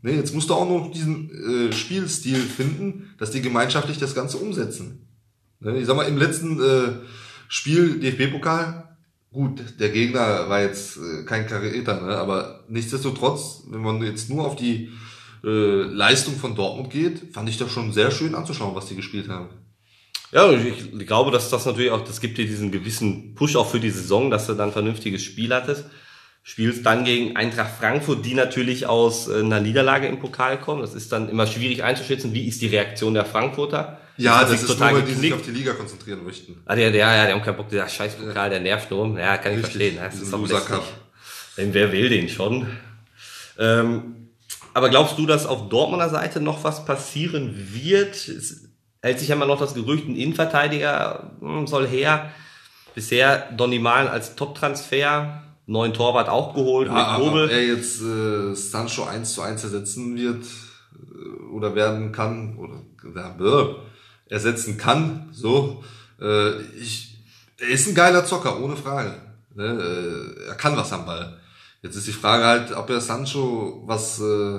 Ne, 0.02 0.12
jetzt 0.12 0.34
musst 0.34 0.48
du 0.48 0.54
auch 0.54 0.68
noch 0.68 0.92
diesen 0.92 1.70
äh, 1.70 1.72
Spielstil 1.72 2.36
finden, 2.36 3.14
dass 3.18 3.32
die 3.32 3.42
gemeinschaftlich 3.42 3.98
das 3.98 4.14
Ganze 4.14 4.36
umsetzen. 4.36 5.08
Ne, 5.60 5.78
ich 5.78 5.86
sag 5.86 5.96
mal, 5.96 6.06
im 6.06 6.18
letzten 6.18 6.60
äh, 6.60 6.92
Spiel 7.48 7.98
DFB-Pokal, 7.98 8.96
gut, 9.32 9.60
der 9.80 9.88
Gegner 9.88 10.48
war 10.48 10.62
jetzt 10.62 10.98
äh, 10.98 11.24
kein 11.24 11.46
Karäter, 11.46 12.00
ne, 12.00 12.16
aber 12.16 12.64
nichtsdestotrotz, 12.68 13.64
wenn 13.68 13.82
man 13.82 14.02
jetzt 14.02 14.30
nur 14.30 14.46
auf 14.46 14.54
die 14.54 14.90
äh, 15.44 15.82
Leistung 15.82 16.36
von 16.36 16.54
Dortmund 16.54 16.90
geht, 16.90 17.32
fand 17.32 17.48
ich 17.48 17.58
das 17.58 17.72
schon 17.72 17.92
sehr 17.92 18.12
schön 18.12 18.36
anzuschauen, 18.36 18.76
was 18.76 18.86
die 18.86 18.96
gespielt 18.96 19.28
haben. 19.28 19.48
Ja, 20.30 20.44
und 20.44 20.64
ich 20.64 21.06
glaube, 21.06 21.30
dass 21.30 21.50
das 21.50 21.64
natürlich 21.64 21.90
auch, 21.90 22.04
das 22.04 22.20
gibt 22.20 22.38
dir 22.38 22.46
diesen 22.46 22.70
gewissen 22.70 23.34
Push 23.34 23.56
auch 23.56 23.68
für 23.68 23.80
die 23.80 23.90
Saison, 23.90 24.30
dass 24.30 24.46
du 24.46 24.54
dann 24.54 24.72
vernünftiges 24.72 25.22
Spiel 25.22 25.54
hattest. 25.54 25.86
Spielst 26.42 26.86
dann 26.86 27.04
gegen 27.04 27.36
Eintracht 27.36 27.72
Frankfurt, 27.78 28.24
die 28.24 28.34
natürlich 28.34 28.86
aus 28.86 29.28
äh, 29.28 29.40
einer 29.40 29.60
Niederlage 29.60 30.06
im 30.06 30.18
Pokal 30.18 30.58
kommen. 30.58 30.80
Das 30.80 30.94
ist 30.94 31.12
dann 31.12 31.28
immer 31.28 31.46
schwierig 31.46 31.82
einzuschätzen, 31.82 32.32
wie 32.32 32.46
ist 32.46 32.62
die 32.62 32.68
Reaktion 32.68 33.14
der 33.14 33.26
Frankfurter. 33.26 34.00
Ja, 34.16 34.40
das 34.40 34.50
sich 34.50 34.62
ist 34.62 34.68
nur, 34.68 34.80
weil 34.80 35.02
die 35.02 35.14
sich 35.14 35.32
auf 35.32 35.42
die 35.42 35.52
Liga 35.52 35.74
konzentrieren 35.74 36.24
möchten. 36.24 36.60
Ah, 36.66 36.74
der, 36.74 36.90
der, 36.90 37.00
ja, 37.00 37.24
der 37.24 37.34
haben 37.34 37.42
keinen 37.42 37.56
Bock, 37.56 37.68
dieser 37.68 37.88
scheiß 37.88 38.16
Pokal, 38.16 38.50
der 38.50 38.60
nervt 38.60 38.90
nur. 38.90 39.18
Ja, 39.18 39.36
kann 39.36 39.52
ich 39.54 39.60
verstehen. 39.60 39.96
Das 39.96 40.14
ist 40.16 40.32
Loser. 40.32 40.60
Cup. 40.60 40.84
Denn 41.56 41.72
wer 41.74 41.92
will 41.92 42.08
den 42.08 42.28
schon? 42.28 42.66
Ähm, 43.58 44.30
aber 44.74 44.90
glaubst 44.90 45.18
du, 45.18 45.26
dass 45.26 45.46
auf 45.46 45.68
Dortmunder 45.68 46.08
Seite 46.08 46.40
noch 46.40 46.64
was 46.64 46.84
passieren 46.84 47.54
wird? 47.72 48.14
Es 48.14 48.68
hält 49.02 49.18
sich 49.18 49.28
ja 49.28 49.36
immer 49.36 49.46
noch 49.46 49.58
das 49.58 49.74
Gerücht, 49.74 50.06
ein 50.08 50.16
Innenverteidiger 50.16 51.32
hm, 51.40 51.66
soll 51.66 51.86
her. 51.86 52.30
Bisher 52.94 53.50
Donny 53.52 53.78
Malen 53.78 54.08
als 54.08 54.34
Top-Transfer, 54.34 55.42
neuen 55.68 55.92
Torwart 55.92 56.28
auch 56.28 56.54
geholt 56.54 56.88
Ja, 56.88 56.94
mit 56.94 57.02
aber 57.04 57.24
Kobel. 57.24 57.44
ob 57.44 57.50
er 57.50 57.64
jetzt 57.64 58.02
äh, 58.02 58.54
Sancho 58.54 59.04
1 59.04 59.34
zu 59.34 59.42
1 59.42 59.62
ersetzen 59.64 60.16
wird 60.16 60.44
äh, 60.44 61.52
oder 61.52 61.74
werden 61.74 62.10
kann 62.10 62.56
oder 62.56 62.80
ja, 63.14 63.28
bäh, 63.28 63.74
ersetzen 64.28 64.76
kann, 64.76 65.28
so, 65.32 65.84
äh, 66.20 66.60
ich, 66.72 67.16
er 67.58 67.68
ist 67.68 67.86
ein 67.88 67.94
geiler 67.94 68.24
Zocker, 68.24 68.60
ohne 68.60 68.76
Frage. 68.76 69.14
Ne? 69.54 69.64
Äh, 70.44 70.48
er 70.48 70.54
kann 70.54 70.76
was 70.76 70.92
am 70.92 71.06
Ball. 71.06 71.38
Jetzt 71.82 71.96
ist 71.96 72.06
die 72.06 72.12
Frage 72.12 72.44
halt, 72.44 72.72
ob 72.72 72.90
er 72.90 73.00
Sancho 73.00 73.82
was 73.86 74.20
äh, 74.20 74.58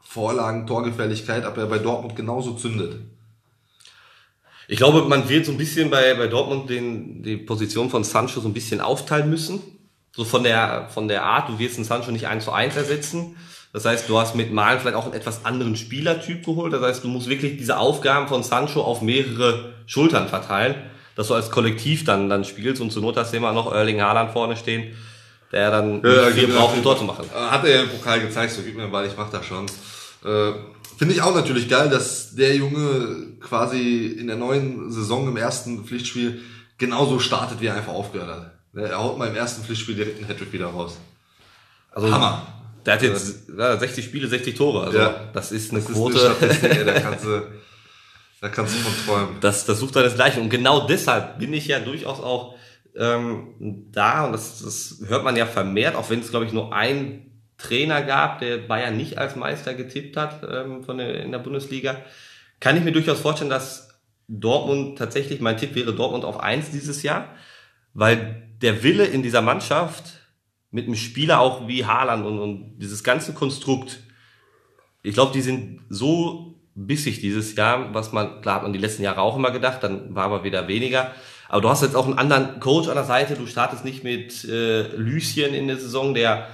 Vorlagen, 0.00 0.66
Torgefährlichkeit, 0.66 1.44
ob 1.46 1.56
er 1.56 1.66
bei 1.66 1.78
Dortmund 1.78 2.16
genauso 2.16 2.54
zündet. 2.54 2.96
Ich 4.68 4.76
glaube, 4.78 5.02
man 5.08 5.28
wird 5.28 5.44
so 5.46 5.52
ein 5.52 5.58
bisschen 5.58 5.90
bei, 5.90 6.14
bei 6.14 6.28
Dortmund 6.28 6.70
den, 6.70 7.22
die 7.22 7.36
Position 7.36 7.90
von 7.90 8.04
Sancho 8.04 8.40
so 8.40 8.48
ein 8.48 8.54
bisschen 8.54 8.80
aufteilen 8.80 9.28
müssen. 9.28 9.60
So 10.14 10.24
von 10.24 10.44
der, 10.44 10.88
von 10.92 11.08
der 11.08 11.24
Art, 11.24 11.48
du 11.48 11.58
wirst 11.58 11.76
einen 11.76 11.84
Sancho 11.84 12.10
nicht 12.10 12.26
eins 12.26 12.44
zu 12.44 12.52
eins 12.52 12.76
ersetzen. 12.76 13.36
Das 13.72 13.86
heißt, 13.86 14.08
du 14.08 14.18
hast 14.18 14.34
mit 14.34 14.52
Malen 14.52 14.78
vielleicht 14.78 14.96
auch 14.96 15.06
einen 15.06 15.14
etwas 15.14 15.46
anderen 15.46 15.76
Spielertyp 15.76 16.44
geholt. 16.44 16.74
Das 16.74 16.82
heißt, 16.82 17.04
du 17.04 17.08
musst 17.08 17.28
wirklich 17.28 17.56
diese 17.56 17.78
Aufgaben 17.78 18.28
von 18.28 18.42
Sancho 18.42 18.82
auf 18.82 19.00
mehrere 19.00 19.72
Schultern 19.86 20.28
verteilen, 20.28 20.74
dass 21.16 21.28
du 21.28 21.34
als 21.34 21.50
Kollektiv 21.50 22.04
dann, 22.04 22.28
dann 22.28 22.44
spielst 22.44 22.82
und 22.82 22.90
zur 22.90 23.02
Not 23.02 23.16
hast 23.16 23.32
du 23.32 23.38
immer 23.38 23.52
noch 23.52 23.72
Erling 23.72 24.02
Haaland 24.02 24.32
vorne 24.32 24.56
stehen, 24.56 24.94
der 25.50 25.70
dann 25.70 26.02
nicht 26.02 26.06
viel 26.34 26.46
genau. 26.46 26.60
braucht, 26.60 26.76
um 26.76 26.82
Tor 26.82 26.98
zu 26.98 27.04
machen. 27.04 27.24
Äh, 27.34 27.50
Hat 27.50 27.64
er 27.64 27.74
ja 27.74 27.82
im 27.82 27.88
Pokal 27.88 28.20
gezeigt, 28.20 28.52
so 28.52 28.62
gib 28.62 28.76
mir 28.76 28.82
den 28.82 28.92
Ball, 28.92 29.06
ich 29.06 29.16
mach 29.16 29.30
das 29.30 29.46
schon. 29.46 29.64
Äh, 30.24 30.52
Finde 30.98 31.14
ich 31.14 31.22
auch 31.22 31.34
natürlich 31.34 31.68
geil, 31.68 31.88
dass 31.88 32.34
der 32.34 32.54
Junge 32.54 33.38
quasi 33.40 34.06
in 34.06 34.26
der 34.26 34.36
neuen 34.36 34.92
Saison 34.92 35.26
im 35.28 35.36
ersten 35.36 35.84
Pflichtspiel 35.84 36.42
genauso 36.76 37.18
startet, 37.18 37.60
wie 37.60 37.66
er 37.66 37.74
einfach 37.74 37.94
aufgehört 37.94 38.28
hat. 38.28 38.61
Er 38.74 38.98
haut 38.98 39.18
mal 39.18 39.28
im 39.28 39.36
ersten 39.36 39.62
Pflichtspiel 39.62 39.94
direkt 39.94 40.18
einen 40.18 40.28
Hattrick 40.28 40.52
wieder 40.52 40.66
raus. 40.66 40.98
Also, 41.90 42.10
Hammer. 42.12 42.46
Der 42.86 42.94
hat 42.94 43.02
jetzt 43.02 43.48
ja, 43.56 43.76
60 43.78 44.04
Spiele, 44.04 44.26
60 44.26 44.54
Tore. 44.56 44.86
Also, 44.86 44.98
Ja. 44.98 45.28
das 45.32 45.52
ist 45.52 45.70
eine 45.70 45.80
Das 45.80 45.90
ist 45.90 45.94
Quote. 45.96 46.18
eine 46.26 46.34
Statistik, 46.34 46.76
ey, 46.78 46.84
da 46.84 47.00
kannst 47.00 47.24
du, 47.24 47.42
da 48.40 48.48
kannst 48.48 48.74
du 48.74 48.78
von 48.80 48.92
träumen. 49.06 49.36
Das, 49.40 49.64
das 49.66 49.78
sucht 49.78 49.94
seinesgleichen. 49.94 50.42
Und 50.42 50.50
genau 50.50 50.86
deshalb 50.86 51.38
bin 51.38 51.52
ich 51.52 51.66
ja 51.68 51.78
durchaus 51.80 52.20
auch 52.20 52.54
ähm, 52.96 53.86
da, 53.92 54.24
und 54.26 54.32
das, 54.32 54.62
das 54.62 54.98
hört 55.08 55.24
man 55.24 55.36
ja 55.36 55.46
vermehrt, 55.46 55.94
auch 55.96 56.10
wenn 56.10 56.20
es, 56.20 56.30
glaube 56.30 56.44
ich, 56.46 56.52
nur 56.52 56.74
ein 56.74 57.30
Trainer 57.56 58.02
gab, 58.02 58.40
der 58.40 58.58
Bayern 58.58 58.96
nicht 58.96 59.16
als 59.18 59.36
Meister 59.36 59.74
getippt 59.74 60.16
hat 60.16 60.40
ähm, 60.50 60.82
von 60.82 60.98
der, 60.98 61.22
in 61.22 61.30
der 61.32 61.38
Bundesliga, 61.38 61.96
kann 62.60 62.76
ich 62.76 62.82
mir 62.84 62.92
durchaus 62.92 63.20
vorstellen, 63.20 63.50
dass 63.50 63.88
Dortmund 64.28 64.98
tatsächlich, 64.98 65.40
mein 65.40 65.56
Tipp 65.56 65.74
wäre 65.74 65.94
Dortmund 65.94 66.24
auf 66.24 66.40
eins 66.40 66.70
dieses 66.70 67.02
Jahr, 67.02 67.28
weil 67.94 68.42
der 68.62 68.82
Wille 68.82 69.04
in 69.04 69.22
dieser 69.22 69.42
Mannschaft 69.42 70.04
mit 70.70 70.86
einem 70.86 70.94
Spieler 70.94 71.40
auch 71.40 71.68
wie 71.68 71.84
Haaland 71.84 72.24
und, 72.24 72.38
und 72.38 72.78
dieses 72.78 73.04
ganze 73.04 73.34
Konstrukt, 73.34 74.00
ich 75.02 75.14
glaube, 75.14 75.32
die 75.32 75.42
sind 75.42 75.80
so 75.90 76.54
bissig 76.74 77.20
dieses 77.20 77.54
Jahr, 77.54 77.92
was 77.92 78.12
man, 78.12 78.40
klar 78.40 78.56
hat 78.56 78.62
man 78.62 78.72
die 78.72 78.78
letzten 78.78 79.02
Jahre 79.02 79.20
auch 79.20 79.36
immer 79.36 79.50
gedacht, 79.50 79.82
dann 79.82 80.14
war 80.14 80.24
aber 80.24 80.44
wieder 80.44 80.68
weniger. 80.68 81.12
Aber 81.48 81.60
du 81.60 81.68
hast 81.68 81.82
jetzt 81.82 81.94
auch 81.94 82.06
einen 82.06 82.18
anderen 82.18 82.60
Coach 82.60 82.88
an 82.88 82.94
der 82.94 83.04
Seite, 83.04 83.34
du 83.34 83.46
startest 83.46 83.84
nicht 83.84 84.04
mit 84.04 84.44
äh, 84.44 84.82
Lüschen 84.96 85.52
in 85.52 85.68
der 85.68 85.76
Saison, 85.76 86.14
der 86.14 86.48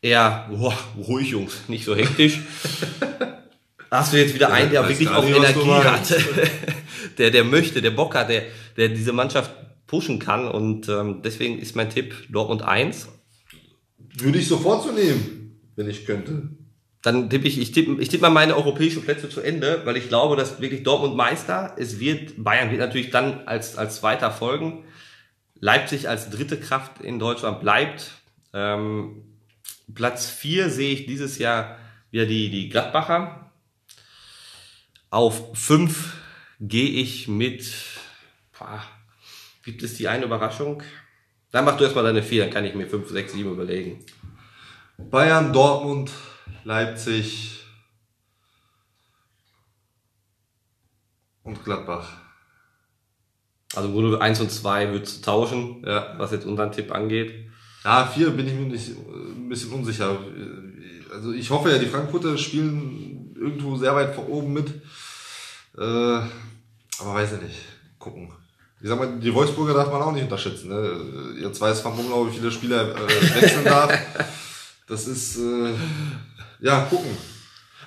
eher, 0.00 0.48
boah, 0.50 0.76
ruhig 0.96 1.28
Jungs, 1.30 1.68
nicht 1.68 1.84
so 1.84 1.94
hektisch. 1.94 2.40
Hast 3.90 4.12
du 4.12 4.16
jetzt 4.16 4.34
wieder 4.34 4.50
einen, 4.50 4.70
der 4.70 4.88
wirklich 4.88 5.10
auch 5.10 5.22
Energie 5.22 5.70
hat, 5.70 6.14
der, 7.18 7.30
der 7.30 7.44
möchte, 7.44 7.82
der 7.82 7.90
Bock 7.90 8.14
hat, 8.14 8.30
der, 8.30 8.44
der 8.76 8.88
diese 8.88 9.12
Mannschaft 9.12 9.50
pushen 9.92 10.18
kann 10.18 10.48
und 10.48 10.88
ähm, 10.88 11.20
deswegen 11.22 11.58
ist 11.58 11.76
mein 11.76 11.90
Tipp 11.90 12.14
Dortmund 12.30 12.62
1. 12.62 13.08
Würde 14.14 14.38
ich 14.38 14.48
sofort 14.48 14.82
so 14.82 14.90
nehmen, 14.90 15.60
wenn 15.76 15.86
ich 15.86 16.06
könnte. 16.06 16.48
Dann 17.02 17.28
tippe 17.28 17.46
ich, 17.46 17.60
ich 17.60 17.72
tippe, 17.72 18.00
ich 18.00 18.08
tippe 18.08 18.22
mal 18.22 18.30
meine 18.30 18.56
europäischen 18.56 19.02
Plätze 19.02 19.28
zu 19.28 19.42
Ende, 19.42 19.82
weil 19.84 19.98
ich 19.98 20.08
glaube, 20.08 20.34
dass 20.34 20.62
wirklich 20.62 20.82
Dortmund 20.82 21.14
Meister, 21.14 21.76
es 21.76 22.00
wird, 22.00 22.42
Bayern 22.42 22.70
wird 22.70 22.80
natürlich 22.80 23.10
dann 23.10 23.46
als, 23.46 23.76
als 23.76 23.96
Zweiter 23.96 24.30
folgen. 24.30 24.84
Leipzig 25.60 26.08
als 26.08 26.30
dritte 26.30 26.58
Kraft 26.58 27.02
in 27.02 27.18
Deutschland 27.18 27.60
bleibt. 27.60 28.12
Ähm, 28.54 29.24
Platz 29.92 30.30
vier 30.30 30.70
sehe 30.70 30.94
ich 30.94 31.04
dieses 31.04 31.36
Jahr 31.36 31.76
wieder 32.10 32.24
die, 32.24 32.48
die 32.48 32.70
Gladbacher. 32.70 33.52
Auf 35.10 35.50
fünf 35.52 36.14
gehe 36.60 36.88
ich 36.88 37.28
mit. 37.28 37.70
Boah, 38.58 38.82
gibt 39.62 39.82
es 39.82 39.94
die 39.94 40.08
eine 40.08 40.24
Überraschung? 40.24 40.82
Dann 41.50 41.64
mach 41.64 41.76
du 41.76 41.84
erstmal 41.84 42.04
deine 42.04 42.22
vier, 42.22 42.44
dann 42.44 42.52
kann 42.52 42.64
ich 42.64 42.74
mir 42.74 42.86
fünf, 42.88 43.08
sechs, 43.10 43.32
sieben 43.32 43.52
überlegen. 43.52 44.04
Bayern, 44.98 45.52
Dortmund, 45.52 46.10
Leipzig 46.64 47.64
und 51.42 51.62
Gladbach. 51.64 52.12
Also 53.74 53.88
im 53.88 53.94
Grunde 53.94 54.20
eins 54.20 54.40
und 54.40 54.50
zwei 54.50 54.90
würdest 54.90 55.18
du 55.18 55.22
tauschen, 55.22 55.82
Ja. 55.86 56.14
was 56.18 56.30
jetzt 56.32 56.46
unseren 56.46 56.72
Tipp 56.72 56.92
angeht. 56.92 57.50
Ja, 57.84 58.06
vier 58.06 58.30
bin 58.30 58.46
ich 58.46 58.54
mir 58.54 58.66
nicht 58.66 58.90
äh, 58.90 58.92
ein 58.92 59.48
bisschen 59.48 59.72
unsicher. 59.72 60.18
Also 61.12 61.32
ich 61.32 61.50
hoffe 61.50 61.70
ja, 61.70 61.78
die 61.78 61.86
Frankfurter 61.86 62.38
spielen 62.38 63.34
irgendwo 63.34 63.76
sehr 63.76 63.94
weit 63.94 64.14
vor 64.14 64.28
oben 64.28 64.52
mit. 64.52 64.68
Äh, 65.76 65.80
aber 65.80 67.14
weiß 67.14 67.32
ich 67.34 67.42
nicht. 67.42 67.58
Gucken. 67.98 68.32
Ich 68.82 68.88
sag 68.88 68.98
mal, 68.98 69.16
die 69.20 69.32
Wolfsburger 69.32 69.74
darf 69.74 69.92
man 69.92 70.02
auch 70.02 70.10
nicht 70.10 70.24
unterschätzen. 70.24 70.68
Ne? 70.68 71.40
Jetzt 71.40 71.60
weiß 71.60 71.84
Van 71.84 71.96
Bommel, 71.96 72.28
wie 72.32 72.36
viele 72.36 72.50
Spieler 72.50 72.96
äh, 72.96 73.40
wechseln 73.40 73.64
darf. 73.64 73.96
Das 74.88 75.06
ist, 75.06 75.38
äh, 75.38 75.72
ja, 76.60 76.80
gucken. 76.90 77.16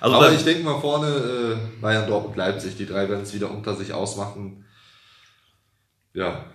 Also 0.00 0.16
aber 0.16 0.32
ich 0.32 0.42
denke 0.42 0.64
mal 0.64 0.80
vorne, 0.80 1.06
äh, 1.06 1.80
Bayern, 1.80 2.08
Dortmund, 2.08 2.36
Leipzig, 2.36 2.76
die 2.76 2.86
drei 2.86 3.08
werden 3.08 3.22
es 3.22 3.34
wieder 3.34 3.50
unter 3.50 3.76
sich 3.76 3.92
ausmachen. 3.92 4.64
Ja, 6.14 6.46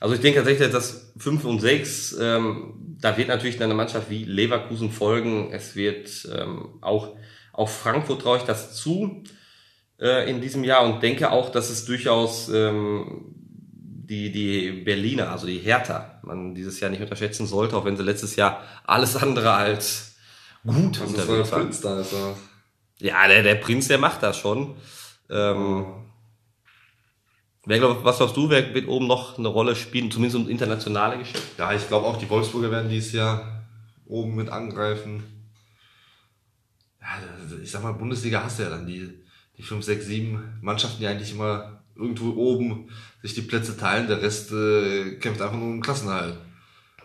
Also 0.00 0.14
ich 0.14 0.20
denke 0.20 0.40
tatsächlich, 0.40 0.70
dass 0.70 1.12
5 1.16 1.44
und 1.46 1.60
6, 1.60 2.16
ähm, 2.20 2.96
da 3.00 3.16
wird 3.16 3.28
natürlich 3.28 3.60
eine 3.62 3.74
Mannschaft 3.74 4.10
wie 4.10 4.24
Leverkusen 4.24 4.92
folgen. 4.92 5.50
Es 5.50 5.74
wird 5.74 6.28
ähm, 6.30 6.78
auch, 6.82 7.16
auch 7.54 7.70
Frankfurt 7.70 8.20
traue 8.20 8.36
ich 8.36 8.44
das 8.44 8.74
zu 8.74 9.24
äh, 10.00 10.28
in 10.30 10.40
diesem 10.40 10.64
Jahr 10.64 10.84
und 10.84 11.02
denke 11.02 11.30
auch, 11.30 11.50
dass 11.50 11.70
es 11.70 11.84
durchaus 11.84 12.48
ähm, 12.48 13.34
die, 14.06 14.30
die 14.30 14.72
Berliner, 14.82 15.30
also 15.30 15.46
die 15.46 15.58
Hertha, 15.58 16.20
man 16.22 16.54
dieses 16.54 16.80
Jahr 16.80 16.90
nicht 16.90 17.02
unterschätzen 17.02 17.46
sollte, 17.46 17.76
auch 17.76 17.84
wenn 17.84 17.96
sie 17.96 18.02
letztes 18.02 18.36
Jahr 18.36 18.62
alles 18.84 19.16
andere 19.16 19.52
als 19.52 20.16
gut 20.64 20.96
ist 20.96 21.00
der 21.00 21.06
unterwegs 21.06 21.52
waren. 21.52 21.62
Prinz 21.62 21.80
da. 21.80 22.00
Ist 22.00 22.12
er. 22.12 22.36
Ja, 23.00 23.26
der, 23.28 23.42
der 23.42 23.56
Prinz, 23.56 23.88
der 23.88 23.98
macht 23.98 24.22
das 24.22 24.38
schon. 24.38 24.76
Ähm, 25.30 25.86
wer 27.64 27.78
glaub, 27.78 28.04
was 28.04 28.18
glaubst 28.18 28.36
du, 28.36 28.50
wer 28.50 28.74
wird 28.74 28.88
oben 28.88 29.06
noch 29.06 29.38
eine 29.38 29.48
Rolle 29.48 29.74
spielen, 29.74 30.10
zumindest 30.10 30.42
im 30.42 30.48
internationale 30.48 31.18
Geschäft? 31.18 31.58
Ja, 31.58 31.72
ich 31.72 31.86
glaube 31.88 32.06
auch, 32.06 32.16
die 32.16 32.28
Wolfsburger 32.28 32.70
werden 32.70 32.90
dieses 32.90 33.12
Jahr 33.12 33.64
oben 34.06 34.34
mit 34.34 34.48
angreifen. 34.48 35.24
Ja, 37.00 37.08
also 37.42 37.58
ich 37.58 37.70
sag 37.70 37.82
mal, 37.82 37.92
Bundesliga 37.92 38.42
hast 38.42 38.58
du 38.58 38.64
ja 38.64 38.70
dann 38.70 38.86
die, 38.86 39.23
die 39.58 39.62
5, 39.62 39.84
6, 39.84 40.06
7 40.06 40.42
Mannschaften, 40.62 41.00
die 41.00 41.06
eigentlich 41.06 41.32
immer 41.32 41.80
irgendwo 41.96 42.30
oben 42.34 42.88
sich 43.22 43.34
die 43.34 43.42
Plätze 43.42 43.76
teilen. 43.76 44.08
Der 44.08 44.20
Rest 44.20 44.50
äh, 44.52 45.16
kämpft 45.20 45.40
einfach 45.40 45.56
nur 45.56 45.66
um 45.68 45.76
den 45.76 45.82
Klassenerhalt. 45.82 46.34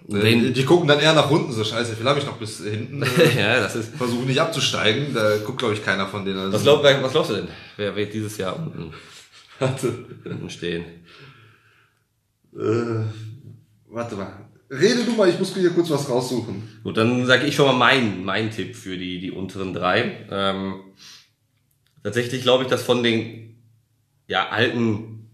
Äh, 0.10 0.14
Wen- 0.24 0.42
Die, 0.46 0.54
die 0.54 0.66
gucken 0.66 0.88
dann 0.88 1.00
eher 1.00 1.14
nach 1.14 1.30
unten, 1.30 1.52
so 1.52 1.64
scheiße, 1.64 1.96
viel 1.96 2.06
habe 2.08 2.20
ich 2.20 2.26
noch 2.26 2.38
bis 2.38 2.64
hinten. 2.64 3.04
Äh, 3.18 3.40
ja, 3.40 3.60
das 3.60 3.76
ist. 3.76 3.96
versuchen 3.96 4.26
nicht 4.26 4.40
abzusteigen. 4.42 5.14
Da 5.14 5.38
guckt, 5.38 5.60
glaube 5.60 5.74
ich, 5.76 5.84
keiner 5.86 6.08
von 6.08 6.26
denen. 6.26 6.40
Also, 6.40 6.54
Was, 6.54 6.64
glaub, 6.64 6.84
wer- 6.84 7.04
was 7.04 7.12
glaubst 7.12 7.32
du 7.32 7.36
denn? 7.36 7.48
Wer 7.78 7.96
wird 7.96 8.14
dieses 8.14 8.38
Jahr 8.38 8.56
unten, 8.58 8.92
Warte, 9.60 10.06
unten 10.26 10.50
stehen? 10.50 10.86
äh, 12.56 13.04
warte 13.90 14.16
mal. 14.16 14.46
Rede 14.72 15.04
du 15.04 15.12
mal, 15.14 15.28
ich 15.30 15.40
muss 15.40 15.54
hier 15.54 15.72
kurz 15.72 15.90
was 15.90 16.08
raussuchen. 16.10 16.62
Gut, 16.84 16.96
dann 16.98 17.26
sage 17.26 17.48
ich 17.48 17.56
schon 17.56 17.66
mal 17.66 17.74
meinen 17.74 18.24
mein 18.24 18.52
Tipp 18.52 18.76
für 18.76 18.98
die, 18.98 19.20
die 19.20 19.32
unteren 19.32 19.74
drei. 19.74 20.28
Ähm, 20.30 20.76
tatsächlich 22.04 22.42
glaube 22.44 22.64
ich, 22.64 22.70
dass 22.70 22.84
von 22.84 23.04
den 23.04 23.58
ja, 24.28 24.50
alten 24.50 25.30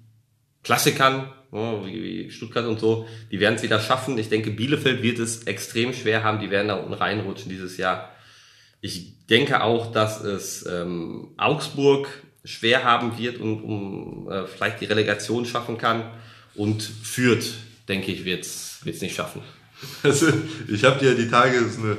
Klassikern, 0.64 1.32
wie, 1.52 2.04
wie 2.04 2.32
Stuttgart 2.32 2.66
und 2.66 2.80
so, 2.80 3.08
die 3.32 3.40
werden 3.40 3.56
es 3.56 3.64
wieder 3.64 3.80
schaffen. 3.80 4.18
Ich 4.18 4.30
denke, 4.30 4.52
Bielefeld 4.52 5.02
wird 5.04 5.20
es 5.20 5.44
extrem 5.44 5.94
schwer 5.94 6.24
haben, 6.24 6.40
die 6.40 6.50
werden 6.50 6.68
da 6.70 6.76
unten 6.76 6.94
reinrutschen 6.94 7.50
dieses 7.50 7.78
Jahr. 7.78 8.12
Ich 8.82 9.26
denke 9.28 9.64
auch, 9.64 9.92
dass 9.92 10.22
es 10.22 10.66
ähm, 10.66 11.30
Augsburg 11.38 12.08
schwer 12.44 12.84
haben 12.84 13.18
wird 13.18 13.40
und 13.40 13.62
um 13.64 14.30
äh, 14.30 14.46
vielleicht 14.48 14.82
die 14.82 14.86
Relegation 14.86 15.46
schaffen 15.46 15.78
kann. 15.78 16.04
Und 16.56 16.84
Fürth, 16.84 17.54
denke 17.88 18.12
ich, 18.12 18.24
wird 18.26 18.46
es 18.46 18.82
nicht 19.02 19.16
schaffen. 19.16 19.42
Also, 20.04 20.28
ich 20.68 20.84
habe 20.86 21.00
dir 21.00 21.16
die 21.16 21.30
Tage 21.30 21.68
so 21.68 21.82
eine 21.82 21.98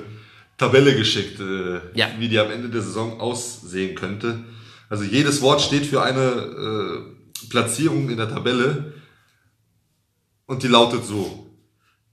Tabelle 0.57 0.97
geschickt, 0.97 1.39
äh, 1.41 1.81
Ja. 1.95 2.09
wie 2.19 2.29
die 2.29 2.39
am 2.39 2.51
Ende 2.51 2.69
der 2.69 2.81
Saison 2.81 3.21
aussehen 3.21 3.95
könnte. 3.95 4.45
Also 4.89 5.05
jedes 5.05 5.43
Wort 5.43 5.61
steht 5.61 5.87
für 5.87 6.03
eine 6.03 6.21
äh, 6.21 7.49
Platzierung 7.51 8.09
in 8.09 8.17
der 8.17 8.29
Tabelle 8.29 8.95
und 10.47 10.63
die 10.63 10.69
lautet 10.69 11.05
so. 11.05 11.47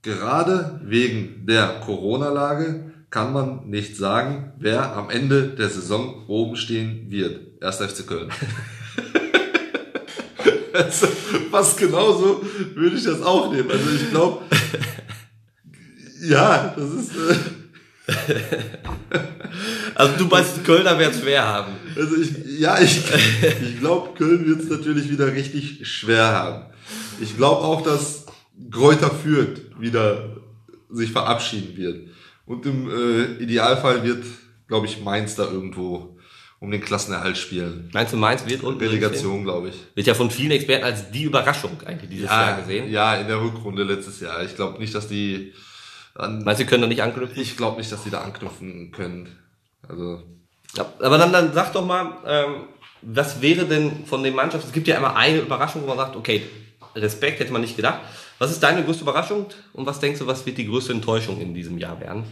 Gerade 0.01 0.81
wegen 0.83 1.45
der 1.45 1.79
Corona-Lage 1.79 2.91
kann 3.09 3.31
man 3.31 3.69
nicht 3.69 3.95
sagen, 3.95 4.53
wer 4.57 4.95
am 4.95 5.09
Ende 5.09 5.49
der 5.49 5.69
Saison 5.69 6.25
oben 6.27 6.55
stehen 6.55 7.09
wird. 7.09 7.61
Erst 7.61 7.81
FC 7.81 8.05
Köln. 8.07 8.29
also, 10.73 11.07
fast 11.51 11.77
genauso 11.77 12.43
würde 12.73 12.97
ich 12.97 13.03
das 13.03 13.21
auch 13.21 13.53
nehmen. 13.53 13.69
Also 13.69 13.89
ich 13.91 14.09
glaube, 14.09 14.43
ja, 16.21 16.73
das 16.75 16.89
ist. 16.89 17.11
Äh, 17.11 17.62
Also 19.95 20.17
du 20.17 20.25
meinst, 20.25 20.63
Kölner 20.65 20.99
es 20.99 21.19
schwer 21.19 21.47
haben. 21.47 21.73
also 21.95 22.15
ich, 22.15 22.59
ja, 22.59 22.79
ich, 22.81 23.01
ich 23.61 23.79
glaube, 23.79 24.17
Köln 24.17 24.45
wird 24.47 24.61
es 24.61 24.69
natürlich 24.69 25.09
wieder 25.09 25.31
richtig 25.31 25.87
schwer 25.87 26.25
haben. 26.25 26.65
Ich 27.21 27.37
glaube 27.37 27.61
auch, 27.61 27.81
dass 27.81 28.25
Gräuter 28.69 29.11
Fürth 29.11 29.61
wieder 29.79 30.37
sich 30.89 31.11
verabschieden 31.11 31.77
wird. 31.77 32.09
Und 32.45 32.65
im 32.65 32.89
äh, 32.89 33.43
Idealfall 33.43 34.03
wird, 34.03 34.23
glaube 34.67 34.87
ich, 34.87 35.01
Mainz 35.01 35.35
da 35.35 35.43
irgendwo 35.43 36.17
um 36.59 36.71
den 36.71 36.81
Klassenerhalt 36.81 37.37
spielen. 37.37 37.89
Meinst 37.93 38.13
du, 38.13 38.17
Mainz 38.17 38.45
wird 38.47 38.63
unten? 38.63 38.79
Relegation, 38.79 39.43
glaube 39.43 39.69
ich. 39.69 39.75
Wird 39.95 40.07
ja 40.07 40.13
von 40.13 40.31
vielen 40.31 40.51
Experten 40.51 40.85
als 40.85 41.11
die 41.11 41.23
Überraschung 41.23 41.77
eigentlich 41.85 42.09
dieses 42.09 42.29
Jahr 42.29 42.61
gesehen. 42.61 42.89
ja, 42.89 43.15
in 43.15 43.27
der 43.27 43.41
Rückrunde 43.41 43.83
letztes 43.83 44.19
Jahr. 44.19 44.43
Ich 44.43 44.55
glaube 44.55 44.79
nicht, 44.79 44.95
dass 44.95 45.07
die 45.07 45.53
an, 46.15 46.43
Meinst 46.43 46.59
du, 46.59 46.63
die 46.65 46.69
können 46.69 46.81
da 46.83 46.87
nicht 46.87 47.01
anknüpfen? 47.01 47.41
ich 47.41 47.57
glaube 47.57 47.77
nicht, 47.77 47.91
dass 47.91 48.03
die 48.03 48.09
da 48.09 48.21
anknüpfen 48.21 48.91
können. 48.91 49.29
Also 49.87 50.23
Ja, 50.75 50.85
aber 50.99 51.17
dann, 51.17 51.31
dann 51.33 51.53
sag 51.53 51.73
doch 51.73 51.85
mal, 51.85 52.17
ähm, 52.25 52.55
was 53.01 53.41
wäre 53.41 53.65
denn 53.65 54.05
von 54.05 54.23
den 54.23 54.35
Mannschaften? 54.35 54.67
Es 54.67 54.73
gibt 54.73 54.87
ja 54.87 54.95
immer 54.97 55.15
eine 55.15 55.39
Überraschung, 55.39 55.81
wo 55.83 55.87
man 55.87 55.97
sagt, 55.97 56.15
okay, 56.15 56.43
Respekt 56.95 57.39
hätte 57.39 57.51
man 57.51 57.61
nicht 57.61 57.75
gedacht. 57.75 57.99
Was 58.39 58.51
ist 58.51 58.61
deine 58.61 58.83
größte 58.83 59.03
Überraschung 59.03 59.47
und 59.73 59.85
was 59.85 59.99
denkst 59.99 60.19
du, 60.19 60.27
was 60.27 60.45
wird 60.45 60.57
die 60.57 60.67
größte 60.67 60.93
Enttäuschung 60.93 61.39
in 61.41 61.53
diesem 61.53 61.77
Jahr 61.77 61.99
werden? 61.99 62.23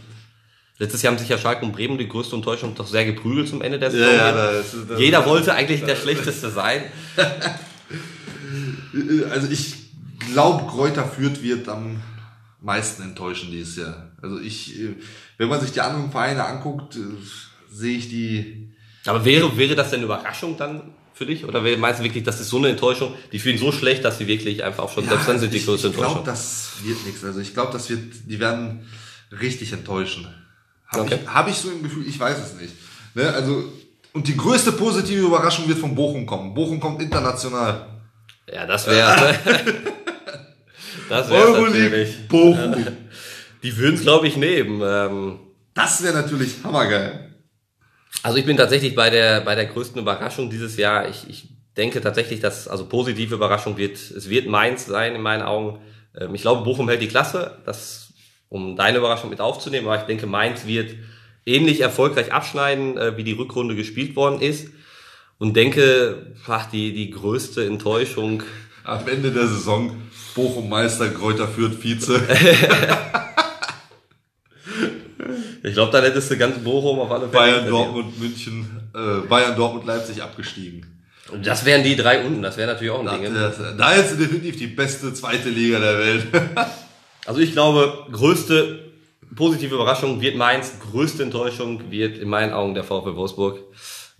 Letztes 0.78 1.02
Jahr 1.02 1.12
haben 1.12 1.18
sich 1.18 1.28
ja 1.28 1.38
Schalke 1.38 1.64
und 1.64 1.72
Bremen 1.72 1.98
die 1.98 2.08
größte 2.08 2.34
Enttäuschung 2.36 2.74
doch 2.74 2.86
sehr 2.86 3.04
geprügelt 3.04 3.48
zum 3.48 3.62
Ende 3.62 3.78
der 3.78 3.90
Saison. 3.90 4.14
ja, 4.16 4.32
da- 4.32 4.96
Jeder 4.98 5.24
wollte 5.26 5.54
eigentlich 5.54 5.84
der 5.84 5.96
Schlechteste 5.96 6.50
sein. 6.50 6.84
Also 9.30 9.48
ich 9.50 9.74
glaube, 10.32 10.66
Kräuter 10.70 11.04
Fürth 11.06 11.42
wird 11.42 11.68
am 11.68 12.00
meisten 12.62 13.02
enttäuschen 13.02 13.50
dieses 13.50 13.76
Jahr. 13.76 14.12
Also 14.22 14.38
ich, 14.38 14.78
äh, 14.80 14.94
wenn 15.38 15.48
man 15.48 15.60
sich 15.60 15.72
die 15.72 15.80
anderen 15.80 16.10
Vereine 16.10 16.44
anguckt, 16.44 16.96
äh, 16.96 17.00
sehe 17.70 17.98
ich 17.98 18.08
die. 18.08 18.72
Aber 19.06 19.24
wäre, 19.24 19.56
wäre 19.56 19.74
das 19.74 19.90
denn 19.90 19.98
eine 19.98 20.04
Überraschung 20.06 20.56
dann 20.56 20.94
für 21.14 21.26
dich? 21.26 21.44
Oder 21.44 21.60
meinst 21.76 22.00
du 22.00 22.04
wirklich, 22.04 22.24
das 22.24 22.40
ist 22.40 22.48
so 22.48 22.58
eine 22.58 22.68
Enttäuschung, 22.68 23.14
die 23.32 23.38
für 23.38 23.50
ihn 23.50 23.58
so 23.58 23.72
schlecht, 23.72 24.04
dass 24.04 24.18
sie 24.18 24.26
wirklich 24.26 24.62
einfach 24.62 24.84
auch 24.84 24.92
schon, 24.92 25.06
selbst 25.08 25.28
dann 25.28 25.38
sind 25.38 25.52
die 25.52 25.58
ich, 25.58 25.66
größte 25.66 25.88
ich 25.88 25.94
glaube, 25.94 26.18
Enttäuschung? 26.18 26.24
das 26.26 26.72
wird 26.84 27.04
nichts. 27.06 27.24
Also 27.24 27.40
ich 27.40 27.52
glaube, 27.52 27.72
das 27.72 27.90
wird, 27.90 28.00
die 28.26 28.38
werden 28.38 28.86
richtig 29.40 29.72
enttäuschen. 29.72 30.26
Habe 30.86 31.02
Okay. 31.02 31.18
ich, 31.22 31.28
hab 31.28 31.48
ich 31.48 31.56
so 31.56 31.70
ein 31.70 31.82
Gefühl, 31.82 32.06
ich 32.06 32.18
weiß 32.18 32.38
es 32.38 32.60
nicht. 32.60 32.74
Ne? 33.14 33.28
Also, 33.32 33.64
und 34.12 34.28
die 34.28 34.36
größte 34.36 34.72
positive 34.72 35.26
Überraschung 35.26 35.66
wird 35.68 35.78
von 35.78 35.94
Bochum 35.94 36.26
kommen. 36.26 36.54
Bochum 36.54 36.78
kommt 36.80 37.00
international. 37.02 37.86
Ja, 38.52 38.66
das 38.66 38.86
wäre. 38.86 39.34
das 41.08 41.30
wäre 41.30 41.60
natürlich. 41.60 42.28
Bochum. 42.28 42.86
Die 43.62 43.76
würden 43.76 43.94
es, 43.94 44.02
glaube 44.02 44.26
ich, 44.26 44.36
nehmen. 44.36 44.80
Ähm, 44.84 45.38
Das 45.74 46.02
wäre 46.02 46.14
natürlich 46.14 46.56
hammergeil. 46.64 47.32
also 48.22 48.36
ich 48.38 48.44
bin 48.44 48.56
tatsächlich 48.56 48.94
bei 48.94 49.08
der 49.10 49.40
bei 49.42 49.54
der 49.54 49.66
größten 49.66 50.00
Überraschung 50.00 50.50
dieses 50.50 50.76
Jahr. 50.76 51.08
Ich, 51.08 51.28
ich 51.28 51.48
denke 51.76 52.00
tatsächlich, 52.00 52.40
dass 52.40 52.68
also 52.68 52.86
positive 52.86 53.34
Überraschung 53.34 53.76
wird. 53.76 53.96
Es 53.96 54.28
wird 54.28 54.46
Mainz 54.46 54.86
sein 54.86 55.14
in 55.14 55.22
meinen 55.22 55.42
Augen. 55.42 55.78
Ähm, 56.18 56.34
ich 56.34 56.42
glaube, 56.42 56.64
Bochum 56.64 56.88
hält 56.88 57.02
die 57.02 57.08
Klasse. 57.08 57.58
Das 57.64 58.08
um 58.48 58.76
deine 58.76 58.98
Überraschung 58.98 59.30
mit 59.30 59.40
aufzunehmen. 59.40 59.86
Aber 59.86 59.96
ich 59.96 60.02
denke, 60.02 60.26
Mainz 60.26 60.66
wird 60.66 60.94
ähnlich 61.46 61.80
erfolgreich 61.80 62.32
abschneiden, 62.32 62.98
äh, 62.98 63.16
wie 63.16 63.24
die 63.24 63.32
Rückrunde 63.32 63.74
gespielt 63.74 64.14
worden 64.14 64.40
ist. 64.42 64.68
Und 65.38 65.56
denke, 65.56 66.34
ach, 66.46 66.70
die, 66.70 66.92
die 66.92 67.10
größte 67.10 67.64
Enttäuschung 67.64 68.42
Am 68.84 69.08
Ende 69.08 69.30
der 69.32 69.46
Saison 69.46 69.96
Bochum 70.34 70.68
Meister, 70.68 71.10
Kräuter 71.10 71.48
Fürth 71.48 71.82
Vize. 71.82 72.20
Ich 75.64 75.74
glaube, 75.74 75.92
dann 75.92 76.02
hättest 76.02 76.28
du 76.28 76.36
ganz 76.36 76.58
Bochum 76.58 76.98
auf 76.98 77.10
alle 77.10 77.28
Fälle. 77.28 77.52
Bayern. 77.52 77.68
Dortmund, 77.68 78.18
München, 78.20 78.66
äh, 78.94 79.26
Bayern, 79.28 79.54
Dortmund, 79.54 79.86
Leipzig 79.86 80.20
abgestiegen. 80.20 80.84
Und 81.30 81.46
das 81.46 81.64
wären 81.64 81.84
die 81.84 81.94
drei 81.94 82.24
unten, 82.24 82.42
das 82.42 82.56
wäre 82.56 82.72
natürlich 82.72 82.90
auch 82.90 83.06
ein 83.06 83.22
Ding. 83.22 83.32
Das, 83.32 83.56
da 83.78 83.92
ist 83.92 84.18
definitiv 84.18 84.56
die 84.56 84.66
beste 84.66 85.14
zweite 85.14 85.48
Liga 85.48 85.78
der 85.78 85.98
Welt. 85.98 86.26
Also 87.24 87.38
ich 87.38 87.52
glaube, 87.52 88.06
größte 88.10 88.80
positive 89.36 89.76
Überraschung 89.76 90.20
wird 90.20 90.36
Mainz, 90.36 90.72
größte 90.90 91.22
Enttäuschung 91.22 91.88
wird 91.88 92.18
in 92.18 92.28
meinen 92.28 92.52
Augen 92.52 92.74
der 92.74 92.82
VfL 92.82 93.14
Wolfsburg. 93.14 93.60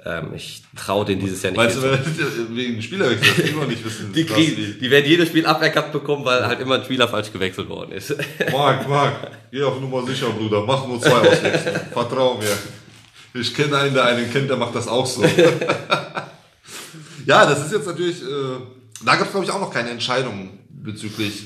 Ähm, 0.05 0.35
ich 0.35 0.62
traue 0.77 1.05
denen 1.05 1.21
dieses 1.21 1.43
Jahr 1.43 1.53
nicht. 1.53 1.59
Meinst 1.59 1.77
du, 1.77 1.83
wegen 2.57 2.83
Spielerwechsel, 2.83 3.35
das 3.37 3.51
immer 3.51 3.67
nicht 3.67 3.85
wissen. 3.85 4.12
die, 4.12 4.25
kriegen, 4.25 4.77
die 4.81 4.91
werden 4.91 5.07
jedes 5.07 5.29
Spiel 5.29 5.47
aberkannt 5.47 5.93
bekommen, 5.93 6.25
weil 6.25 6.45
halt 6.45 6.61
immer 6.61 6.77
ein 6.77 6.85
Spieler 6.85 7.07
falsch 7.07 7.33
gewechselt 7.33 7.69
worden 7.69 7.93
ist. 7.93 8.17
Marc, 8.51 8.88
Marc, 8.88 9.31
geh 9.53 9.62
auf 9.62 9.81
Nummer 9.81 10.05
sicher, 10.05 10.31
Bruder. 10.31 10.65
Mach 10.67 10.88
nur 10.88 11.01
zwei 11.01 11.29
Auswechslungen. 11.29 11.81
Vertrau 11.93 12.35
mir. 12.35 13.41
Ich 13.41 13.55
kenne 13.55 13.79
einen, 13.79 13.95
der 13.95 14.07
einen 14.07 14.31
kennt, 14.31 14.51
der 14.51 14.57
macht 14.57 14.75
das 14.75 14.88
auch 14.88 15.07
so. 15.07 15.23
ja, 17.27 17.47
das 17.47 17.67
ist 17.67 17.73
jetzt 17.73 17.87
natürlich, 17.87 18.23
äh, 18.23 18.57
da 19.05 19.15
gab 19.15 19.27
es 19.27 19.31
glaube 19.31 19.47
ich 19.47 19.53
auch 19.53 19.61
noch 19.61 19.73
keine 19.73 19.91
Entscheidung 19.91 20.59
bezüglich, 20.69 21.45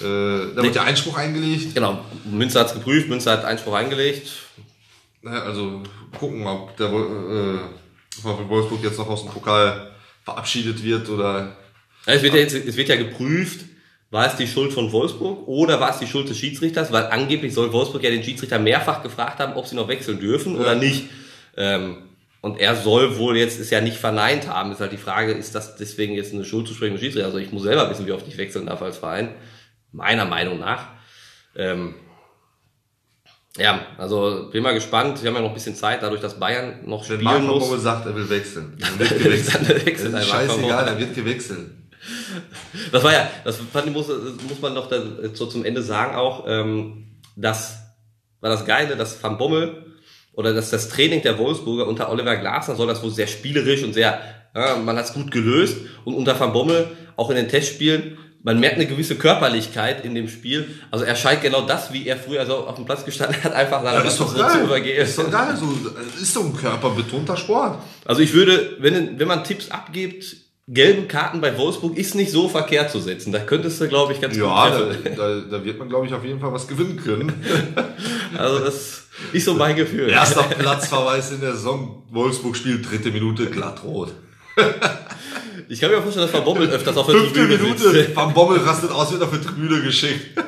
äh, 0.00 0.54
da 0.54 0.62
wird 0.62 0.76
ja 0.76 0.82
Einspruch 0.82 1.16
eingelegt. 1.16 1.74
genau, 1.74 2.04
Münster 2.24 2.60
hat's 2.60 2.74
geprüft, 2.74 3.08
Münster 3.08 3.32
hat 3.32 3.44
Einspruch 3.44 3.74
eingelegt. 3.74 4.30
Ja, 5.24 5.42
also 5.42 5.82
gucken, 6.18 6.46
ob 6.46 6.76
der 6.76 6.92
äh, 6.92 7.58
VfL 8.20 8.48
Wolfsburg 8.48 8.82
jetzt 8.82 8.98
noch 8.98 9.08
aus 9.08 9.22
dem 9.22 9.32
Pokal 9.32 9.90
verabschiedet 10.24 10.82
wird 10.82 11.08
oder 11.08 11.56
Ja, 12.06 12.12
Es 12.14 12.22
wird 12.22 12.34
ja, 12.34 12.40
jetzt, 12.40 12.54
es 12.54 12.76
wird 12.76 12.88
ja 12.88 12.96
geprüft, 12.96 13.60
war 14.10 14.26
es 14.26 14.36
die 14.36 14.46
Schuld 14.46 14.72
von 14.72 14.92
Wolfsburg 14.92 15.46
oder 15.48 15.80
war 15.80 15.90
es 15.90 15.98
die 15.98 16.06
Schuld 16.06 16.28
des 16.28 16.38
Schiedsrichters, 16.38 16.92
weil 16.92 17.06
angeblich 17.06 17.52
soll 17.52 17.72
Wolfsburg 17.72 18.02
ja 18.04 18.10
den 18.10 18.22
Schiedsrichter 18.22 18.58
mehrfach 18.58 19.02
gefragt 19.02 19.40
haben, 19.40 19.54
ob 19.54 19.66
sie 19.66 19.76
noch 19.76 19.88
wechseln 19.88 20.20
dürfen 20.20 20.56
oder 20.56 20.74
nicht. 20.74 21.04
Ähm, 21.56 21.96
und 22.40 22.60
er 22.60 22.76
soll 22.76 23.16
wohl 23.18 23.38
jetzt 23.38 23.58
es 23.58 23.70
ja 23.70 23.80
nicht 23.80 23.96
verneint 23.96 24.48
haben. 24.48 24.70
Ist 24.70 24.80
halt 24.80 24.92
die 24.92 24.98
Frage, 24.98 25.32
ist 25.32 25.54
das 25.54 25.76
deswegen 25.76 26.14
jetzt 26.14 26.34
eine 26.34 26.44
Schuld 26.44 26.68
zu 26.68 26.74
sprechen 26.74 26.98
Schiedsrichter? 26.98 27.26
Also 27.26 27.38
ich 27.38 27.52
muss 27.52 27.62
selber 27.62 27.88
wissen, 27.88 28.06
wie 28.06 28.12
oft 28.12 28.28
ich 28.28 28.36
wechseln 28.36 28.66
darf 28.66 28.82
als 28.82 28.98
Verein. 28.98 29.30
Meiner 29.92 30.26
Meinung 30.26 30.58
nach. 30.58 30.88
Ähm, 31.56 31.94
ja, 33.56 33.86
also 33.98 34.48
bin 34.50 34.62
mal 34.62 34.74
gespannt. 34.74 35.22
Wir 35.22 35.28
haben 35.28 35.36
ja 35.36 35.42
noch 35.42 35.50
ein 35.50 35.54
bisschen 35.54 35.76
Zeit, 35.76 36.02
dadurch, 36.02 36.20
dass 36.20 36.40
Bayern 36.40 36.80
noch 36.86 37.08
wenn 37.08 37.20
spielen 37.20 37.24
Marc 37.24 37.42
muss. 37.42 37.64
Bommel 37.64 37.80
sagt, 37.80 38.06
er 38.06 38.16
will 38.16 38.28
wechseln. 38.28 38.76
Dann 38.78 38.98
wird 38.98 39.18
gewechselt. 39.18 40.12
Dann 40.12 40.22
scheißegal, 40.22 40.88
er 40.88 40.98
wird 40.98 41.14
gewechselt. 41.14 41.70
Das 42.90 43.02
war 43.02 43.12
ja, 43.12 43.30
das 43.44 43.58
fand 43.72 43.86
ich, 43.86 43.92
muss, 43.92 44.08
muss 44.08 44.60
man 44.60 44.74
noch 44.74 44.88
da, 44.88 45.00
so 45.32 45.46
zum 45.46 45.64
Ende 45.64 45.82
sagen 45.82 46.16
auch, 46.16 46.44
ähm, 46.46 47.20
das 47.36 47.78
war 48.40 48.50
das 48.50 48.66
Geile, 48.66 48.96
dass 48.96 49.22
Van 49.22 49.38
Bommel 49.38 49.94
oder 50.32 50.52
dass 50.52 50.70
das 50.70 50.88
Training 50.88 51.22
der 51.22 51.38
Wolfsburger 51.38 51.86
unter 51.86 52.10
Oliver 52.10 52.36
Glasner 52.36 52.74
soll 52.74 52.88
das 52.88 53.02
wohl 53.02 53.10
sehr 53.10 53.26
spielerisch 53.26 53.84
und 53.84 53.94
sehr, 53.94 54.20
ja, 54.54 54.76
man 54.76 54.96
hat 54.96 55.06
es 55.06 55.14
gut 55.14 55.30
gelöst 55.30 55.78
und 56.04 56.14
unter 56.14 56.38
Van 56.38 56.52
Bommel 56.52 56.88
auch 57.16 57.30
in 57.30 57.36
den 57.36 57.48
Testspielen, 57.48 58.18
man 58.44 58.60
merkt 58.60 58.76
eine 58.76 58.86
gewisse 58.86 59.16
Körperlichkeit 59.16 60.04
in 60.04 60.14
dem 60.14 60.28
Spiel. 60.28 60.68
Also 60.90 61.04
er 61.04 61.16
scheint 61.16 61.40
genau 61.42 61.62
das, 61.62 61.92
wie 61.92 62.06
er 62.06 62.16
früher 62.16 62.44
so 62.46 62.58
auf 62.66 62.76
dem 62.76 62.84
Platz 62.84 63.04
gestanden 63.04 63.42
hat, 63.42 63.52
einfach 63.54 63.82
seiner 63.82 63.98
doch 63.98 64.04
Mannschaft 64.04 64.36
so 64.36 64.58
zu 64.58 64.64
übergehen. 64.64 64.98
Das 65.00 65.08
ist 65.08 65.18
doch 65.18 65.30
geil. 65.30 65.56
So, 65.58 65.66
ist 66.22 66.36
doch 66.36 66.44
ein 66.44 66.54
körperbetonter 66.54 67.36
Sport. 67.38 67.78
Also 68.04 68.20
ich 68.20 68.34
würde, 68.34 68.76
wenn, 68.80 69.18
wenn 69.18 69.26
man 69.26 69.44
Tipps 69.44 69.70
abgibt, 69.70 70.36
gelbe 70.68 71.06
Karten 71.08 71.40
bei 71.40 71.56
Wolfsburg 71.56 71.96
ist 71.96 72.14
nicht 72.14 72.30
so 72.32 72.48
verkehrt 72.50 72.90
zu 72.90 73.00
setzen. 73.00 73.32
Da 73.32 73.38
könntest 73.38 73.80
du, 73.80 73.88
glaube 73.88 74.12
ich, 74.12 74.20
ganz 74.20 74.36
Ja, 74.36 74.68
gut 74.68 74.78
da, 74.78 74.86
treffen. 74.94 75.16
da, 75.16 75.56
da 75.58 75.64
wird 75.64 75.78
man, 75.78 75.88
glaube 75.88 76.06
ich, 76.06 76.12
auf 76.12 76.24
jeden 76.24 76.40
Fall 76.40 76.52
was 76.52 76.68
gewinnen 76.68 76.96
können. 77.02 77.32
Also 78.36 78.58
das 78.58 79.04
ist 79.32 79.44
so 79.44 79.54
mein 79.54 79.76
Gefühl. 79.76 80.08
Erster 80.10 80.42
Platzverweis 80.42 81.30
in 81.30 81.40
der 81.40 81.52
Saison. 81.52 82.02
Wolfsburg 82.10 82.56
spielt 82.56 82.90
dritte 82.90 83.12
Minute 83.12 83.46
glattrot. 83.46 84.12
Ich 85.68 85.80
kann 85.80 85.90
mir 85.90 86.02
vorstellen, 86.02 86.26
dass 86.26 86.34
Van 86.34 86.44
Bommel 86.44 86.68
öfters 86.68 86.96
auf 86.96 87.06
der 87.06 87.16
Fünfte 87.16 87.40
Tribüne 87.40 87.62
Minute. 87.62 87.90
sitzt. 87.90 88.16
Van 88.16 88.34
Bommel 88.34 88.58
rastet 88.58 88.90
aus, 88.90 89.12
wird 89.12 89.22
auf 89.22 89.30
die 89.30 89.40
Tribüne 89.40 89.82
geschickt. 89.82 90.38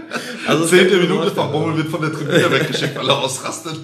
Also 0.46 0.66
Zehnte 0.66 0.96
Minute. 0.98 1.34
Van 1.36 1.50
Bommel 1.50 1.76
wird 1.76 1.88
von 1.88 2.00
der 2.00 2.12
Tribüne 2.12 2.50
weggeschickt, 2.50 2.96
weil 2.96 3.08
er 3.08 3.18
ausrastet. 3.18 3.76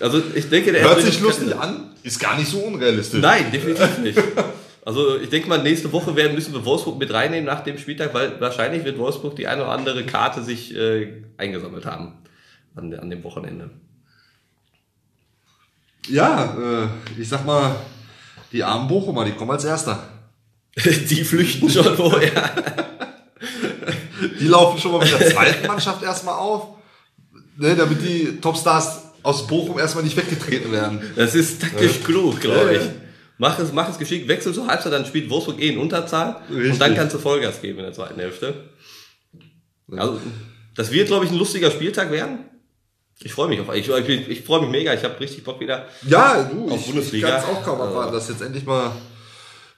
Also 0.00 0.22
ich 0.34 0.48
denke, 0.48 0.72
der 0.72 0.82
Hört 0.82 1.02
sich 1.02 1.20
lustig 1.20 1.54
an, 1.56 1.94
ist 2.02 2.20
gar 2.20 2.36
nicht 2.36 2.50
so 2.50 2.58
unrealistisch. 2.58 3.20
Nein, 3.20 3.50
definitiv 3.50 3.98
nicht. 3.98 4.18
Also 4.84 5.18
ich 5.18 5.30
denke 5.30 5.48
mal, 5.48 5.62
nächste 5.62 5.90
Woche 5.92 6.14
werden 6.14 6.34
müssen 6.34 6.52
wir 6.54 6.64
Wolfsburg 6.64 6.98
mit 6.98 7.12
reinnehmen 7.12 7.44
nach 7.44 7.64
dem 7.64 7.76
Spieltag, 7.76 8.14
weil 8.14 8.40
wahrscheinlich 8.40 8.84
wird 8.84 8.98
Wolfsburg 8.98 9.34
die 9.34 9.48
eine 9.48 9.62
oder 9.62 9.72
andere 9.72 10.04
Karte 10.06 10.44
sich 10.44 10.76
äh, 10.76 11.24
eingesammelt 11.38 11.86
haben 11.86 12.12
an, 12.76 12.94
an 12.94 13.10
dem 13.10 13.24
Wochenende. 13.24 13.70
Ja, 16.08 16.56
äh, 16.56 17.20
ich 17.20 17.28
sag 17.28 17.44
mal, 17.44 17.74
die 18.52 18.62
armen 18.62 18.88
Bochumer, 18.88 19.24
die 19.24 19.32
kommen 19.32 19.50
als 19.50 19.64
Erster. 19.64 20.08
die 20.84 21.24
flüchten 21.24 21.70
schon 21.70 21.96
vorher. 21.96 22.52
Die 24.40 24.46
laufen 24.46 24.78
schon 24.78 24.92
mal 24.92 25.00
mit 25.00 25.12
der 25.12 25.30
zweiten 25.30 25.66
Mannschaft 25.66 26.02
erstmal 26.02 26.34
auf, 26.34 26.68
ne, 27.56 27.74
damit 27.74 28.02
die 28.02 28.40
Topstars 28.40 29.02
aus 29.22 29.46
Bochum 29.46 29.78
erstmal 29.78 30.04
nicht 30.04 30.16
weggetreten 30.16 30.70
werden. 30.72 31.00
Das 31.16 31.34
ist 31.34 31.60
taktisch 31.60 32.02
klug, 32.04 32.40
glaube 32.40 32.74
ich. 32.74 32.82
ja. 32.82 32.90
Mach 33.38 33.58
es, 33.58 33.72
mach 33.72 33.88
es 33.88 33.98
geschickt, 33.98 34.28
wechsel 34.28 34.54
zur 34.54 34.66
Halbzeit, 34.66 34.92
dann 34.92 35.04
spielt 35.04 35.28
Wolfsburg 35.28 35.60
eh 35.60 35.68
in 35.68 35.78
Unterzahl 35.78 36.42
und 36.48 36.56
Richtig. 36.56 36.78
dann 36.78 36.94
kannst 36.94 37.14
du 37.14 37.18
Vollgas 37.18 37.60
geben 37.60 37.78
in 37.78 37.84
der 37.84 37.92
zweiten 37.92 38.18
Hälfte. 38.18 38.70
Also, 39.90 40.20
das 40.74 40.90
wird, 40.90 41.08
glaube 41.08 41.26
ich, 41.26 41.30
ein 41.30 41.36
lustiger 41.36 41.70
Spieltag 41.70 42.10
werden. 42.10 42.38
Ich 43.22 43.32
freue 43.32 43.48
mich 43.48 43.60
auf 43.60 43.74
ich, 43.74 43.88
ich, 43.88 44.28
ich 44.28 44.42
freue 44.42 44.60
mich 44.60 44.70
mega, 44.70 44.92
ich 44.92 45.02
habe 45.02 45.18
richtig 45.18 45.42
Bock 45.42 45.58
wieder. 45.60 45.86
Ja, 46.06 46.42
du, 46.42 46.66
Auf 46.66 46.74
ich, 46.74 46.80
ich 46.80 46.86
Bundesliga. 46.86 47.28
kann 47.28 47.38
es 47.38 47.44
auch 47.44 47.62
kaum 47.64 47.80
abwarten, 47.80 48.12
dass 48.12 48.28
jetzt 48.28 48.42
endlich 48.42 48.64
mal, 48.66 48.92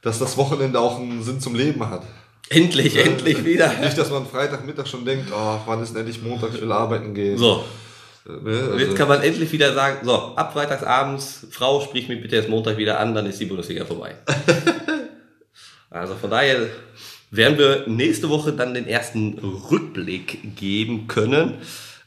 dass 0.03 0.18
das 0.18 0.37
Wochenende 0.37 0.81
auch 0.81 0.98
einen 0.98 1.22
Sinn 1.22 1.40
zum 1.40 1.55
Leben 1.55 1.88
hat. 1.88 2.03
Endlich, 2.51 2.96
endlich 2.96 3.44
wieder. 3.44 3.72
Nicht, 3.74 3.96
dass 3.96 4.11
man 4.11 4.27
Freitagmittag 4.27 4.87
schon 4.87 5.05
denkt, 5.05 5.31
oh, 5.33 5.61
wann 5.66 5.83
ist 5.83 5.90
denn 5.90 6.01
endlich 6.01 6.22
Montag, 6.22 6.55
ich 6.55 6.61
will 6.61 6.72
arbeiten 6.72 7.14
gehen. 7.14 7.37
So, 7.38 7.62
Ne, 8.29 8.35
und 8.37 8.72
also, 8.72 8.79
jetzt 8.79 8.96
kann 8.96 9.09
man 9.09 9.22
endlich 9.22 9.51
wieder 9.53 9.72
sagen, 9.72 10.05
so, 10.05 10.12
ab 10.12 10.53
freitagsabends, 10.53 11.46
Frau, 11.51 11.81
sprich 11.81 12.09
mich 12.09 12.20
bitte 12.20 12.37
erst 12.37 12.51
Montag 12.51 12.77
wieder 12.77 13.01
an, 13.01 13.14
dann 13.14 13.24
ist 13.24 13.40
die 13.40 13.46
Bundesliga 13.46 13.87
vorbei. 13.87 14.16
also 15.90 16.14
von 16.14 16.29
daher 16.29 16.66
werden 17.31 17.57
wir 17.57 17.85
nächste 17.87 18.29
Woche 18.29 18.53
dann 18.53 18.74
den 18.74 18.87
ersten 18.87 19.38
Rückblick 19.38 20.57
geben 20.57 21.07
können. 21.07 21.55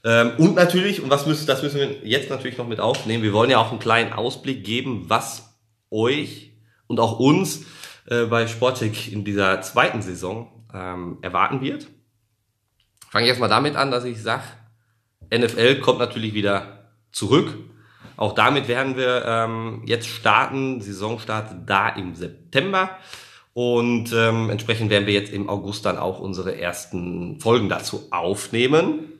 Ähm, 0.03 0.31
und 0.37 0.55
natürlich, 0.55 1.01
und 1.01 1.09
was 1.09 1.25
müssen, 1.25 1.45
das 1.45 1.61
müssen 1.61 1.79
wir 1.79 1.91
jetzt 2.03 2.29
natürlich 2.29 2.57
noch 2.57 2.67
mit 2.67 2.79
aufnehmen, 2.79 3.23
wir 3.23 3.33
wollen 3.33 3.51
ja 3.51 3.59
auch 3.59 3.71
einen 3.71 3.79
kleinen 3.79 4.13
Ausblick 4.13 4.63
geben, 4.63 5.05
was 5.07 5.57
euch 5.91 6.53
und 6.87 6.99
auch 6.99 7.19
uns 7.19 7.65
äh, 8.07 8.25
bei 8.25 8.47
Sportcheck 8.47 9.11
in 9.11 9.23
dieser 9.23 9.61
zweiten 9.61 10.01
Saison 10.01 10.65
ähm, 10.73 11.19
erwarten 11.21 11.61
wird. 11.61 11.87
Fange 13.09 13.25
ich 13.25 13.29
erstmal 13.29 13.49
damit 13.49 13.75
an, 13.75 13.91
dass 13.91 14.05
ich 14.05 14.21
sage, 14.21 14.43
NFL 15.33 15.81
kommt 15.81 15.99
natürlich 15.99 16.33
wieder 16.33 16.89
zurück. 17.11 17.57
Auch 18.17 18.33
damit 18.33 18.67
werden 18.67 18.97
wir 18.97 19.23
ähm, 19.25 19.83
jetzt 19.85 20.07
starten. 20.07 20.81
Saison 20.81 21.19
startet 21.19 21.57
da 21.65 21.89
im 21.89 22.15
September. 22.15 22.97
Und 23.53 24.13
ähm, 24.13 24.49
entsprechend 24.49 24.89
werden 24.89 25.07
wir 25.07 25.13
jetzt 25.13 25.33
im 25.33 25.49
August 25.49 25.85
dann 25.85 25.97
auch 25.97 26.19
unsere 26.19 26.57
ersten 26.57 27.39
Folgen 27.39 27.67
dazu 27.67 28.07
aufnehmen. 28.11 29.10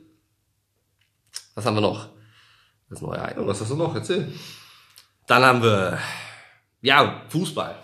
Was 1.56 1.66
haben 1.66 1.76
wir 1.76 1.82
noch? 1.82 2.10
Das 2.90 3.02
neue 3.02 3.20
Item. 3.20 3.48
was 3.48 3.62
hast 3.62 3.72
du 3.72 3.76
noch? 3.76 3.96
Erzähl. 3.96 4.28
Dann 5.28 5.44
haben 5.44 5.64
wir, 5.64 5.98
ja, 6.82 7.22
Fußball. 7.30 7.76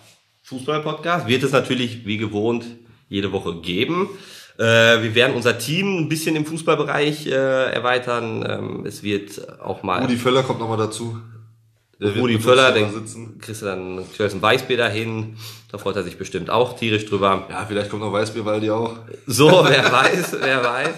Fußball-Podcast 0.44 1.28
wird 1.28 1.44
es 1.44 1.52
natürlich 1.52 2.06
wie 2.06 2.18
gewohnt 2.18 2.66
jede 3.10 3.32
Woche 3.32 3.62
geben. 3.62 4.10
Äh, 4.58 4.64
wir 5.04 5.14
werden 5.16 5.36
unser 5.36 5.58
Team 5.58 5.98
ein 5.98 6.10
bisschen 6.10 6.36
im 6.36 6.46
Fußballbereich 6.46 7.28
äh, 7.28 7.72
erweitern. 7.72 8.46
Ähm, 8.50 8.86
es 8.86 9.04
wird 9.04 9.62
auch 9.62 9.84
mal 9.84 10.02
Rudi 10.02 10.18
Völler 10.18 10.44
kommt 10.44 10.60
nochmal 10.60 10.78
dazu. 10.78 11.20
Der 12.00 12.15
Rudi 12.15 12.40
Völler, 12.40 12.72
den 12.72 12.92
sitzen. 12.92 13.40
kriegst 13.40 13.62
du 13.62 13.65
dann 13.65 13.98
kriegst 14.15 14.34
du 14.34 14.38
ein 14.38 14.42
Weißbier 14.42 14.78
dahin. 14.78 15.38
Da 15.72 15.78
freut 15.78 15.96
er 15.96 16.04
sich 16.04 16.18
bestimmt 16.18 16.50
auch 16.50 16.78
tierisch 16.78 17.06
drüber. 17.06 17.48
Ja, 17.50 17.65
vielleicht 17.68 17.90
kommt 17.90 18.04
noch 18.04 18.13
Weißbierwaldi 18.13 18.70
auch. 18.72 18.98
So, 19.26 19.65
wer 19.68 19.92
weiß, 19.92 20.38
wer 20.40 20.63
weiß. 20.63 20.94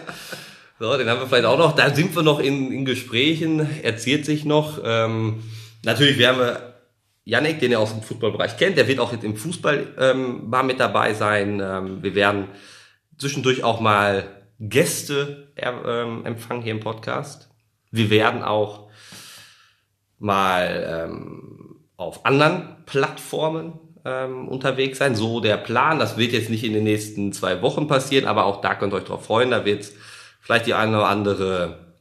So, 0.79 0.97
den 0.97 1.09
haben 1.09 1.19
wir 1.19 1.27
vielleicht 1.27 1.45
auch 1.45 1.57
noch. 1.57 1.75
Da 1.75 1.93
sind 1.93 2.15
wir 2.15 2.23
noch 2.23 2.39
in, 2.39 2.71
in 2.71 2.85
Gesprächen, 2.85 3.67
erzählt 3.83 4.25
sich 4.25 4.45
noch. 4.45 4.79
Ähm, 4.81 5.43
natürlich 5.83 6.17
werden 6.17 6.39
wir 6.39 6.73
Yannick, 7.25 7.59
den 7.59 7.71
ihr 7.71 7.81
aus 7.81 7.91
dem 7.91 8.01
Fußballbereich 8.01 8.55
kennt, 8.55 8.77
der 8.77 8.87
wird 8.87 8.99
auch 8.99 9.11
jetzt 9.11 9.25
im 9.25 9.35
Fußball 9.35 9.87
ähm, 9.99 10.49
mal 10.49 10.63
mit 10.63 10.79
dabei 10.79 11.13
sein. 11.13 11.61
Ähm, 11.61 12.01
wir 12.01 12.15
werden 12.15 12.47
zwischendurch 13.17 13.61
auch 13.61 13.81
mal 13.81 14.23
Gäste 14.59 15.51
ähm, 15.57 16.25
empfangen 16.25 16.63
hier 16.63 16.71
im 16.71 16.79
Podcast. 16.79 17.49
Wir 17.91 18.09
werden 18.09 18.41
auch 18.41 18.89
mal 20.17 21.07
ähm, 21.09 21.81
auf 21.97 22.25
anderen 22.25 22.77
Plattformen 22.85 23.73
ähm, 24.05 24.47
unterwegs 24.47 24.97
sein. 24.97 25.13
So 25.15 25.41
der 25.41 25.57
Plan. 25.57 25.99
Das 25.99 26.17
wird 26.17 26.31
jetzt 26.31 26.49
nicht 26.49 26.63
in 26.63 26.71
den 26.71 26.85
nächsten 26.85 27.33
zwei 27.33 27.61
Wochen 27.61 27.87
passieren, 27.87 28.25
aber 28.25 28.45
auch 28.45 28.61
da 28.61 28.75
könnt 28.75 28.93
ihr 28.93 28.97
euch 28.97 29.03
drauf 29.03 29.25
freuen. 29.25 29.51
Da 29.51 29.65
wird 29.65 29.81
es 29.81 29.93
vielleicht 30.39 30.67
die 30.67 30.73
eine 30.73 30.97
oder 30.97 31.07
andere 31.07 31.95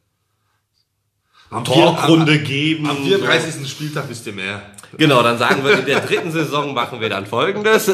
Am 1.50 1.64
Talkrunde 1.64 2.38
geben. 2.40 2.88
Am, 2.88 2.96
am 2.96 3.02
34. 3.04 3.68
Spieltag 3.68 4.08
wisst 4.08 4.26
ihr 4.26 4.32
mehr. 4.32 4.62
Genau, 4.96 5.22
dann 5.22 5.38
sagen 5.38 5.64
wir, 5.64 5.78
in 5.78 5.86
der 5.86 6.00
dritten 6.00 6.30
Saison 6.30 6.74
machen 6.74 7.00
wir 7.00 7.08
dann 7.08 7.26
folgendes. 7.26 7.90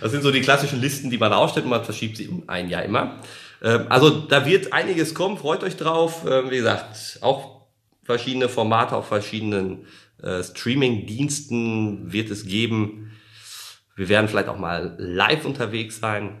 Das 0.00 0.12
sind 0.12 0.22
so 0.22 0.30
die 0.30 0.42
klassischen 0.42 0.80
Listen, 0.80 1.10
die 1.10 1.18
man 1.18 1.32
aufstellt 1.32 1.64
und 1.64 1.70
man 1.70 1.84
verschiebt 1.84 2.16
sie 2.18 2.28
um 2.28 2.44
ein 2.46 2.68
Jahr 2.68 2.82
immer. 2.84 3.16
Ähm, 3.62 3.86
Also 3.88 4.10
da 4.10 4.46
wird 4.46 4.72
einiges 4.72 5.14
kommen, 5.14 5.38
freut 5.38 5.64
euch 5.64 5.76
drauf. 5.76 6.24
Ähm, 6.28 6.50
Wie 6.50 6.56
gesagt, 6.58 7.18
auch 7.22 7.62
verschiedene 8.04 8.48
Formate 8.48 8.96
auf 8.96 9.08
verschiedenen 9.08 9.86
äh, 10.22 10.42
Streaming-Diensten 10.42 12.12
wird 12.12 12.30
es 12.30 12.46
geben. 12.46 13.12
Wir 13.96 14.08
werden 14.08 14.28
vielleicht 14.28 14.48
auch 14.48 14.58
mal 14.58 14.94
live 14.98 15.44
unterwegs 15.44 15.98
sein. 16.00 16.40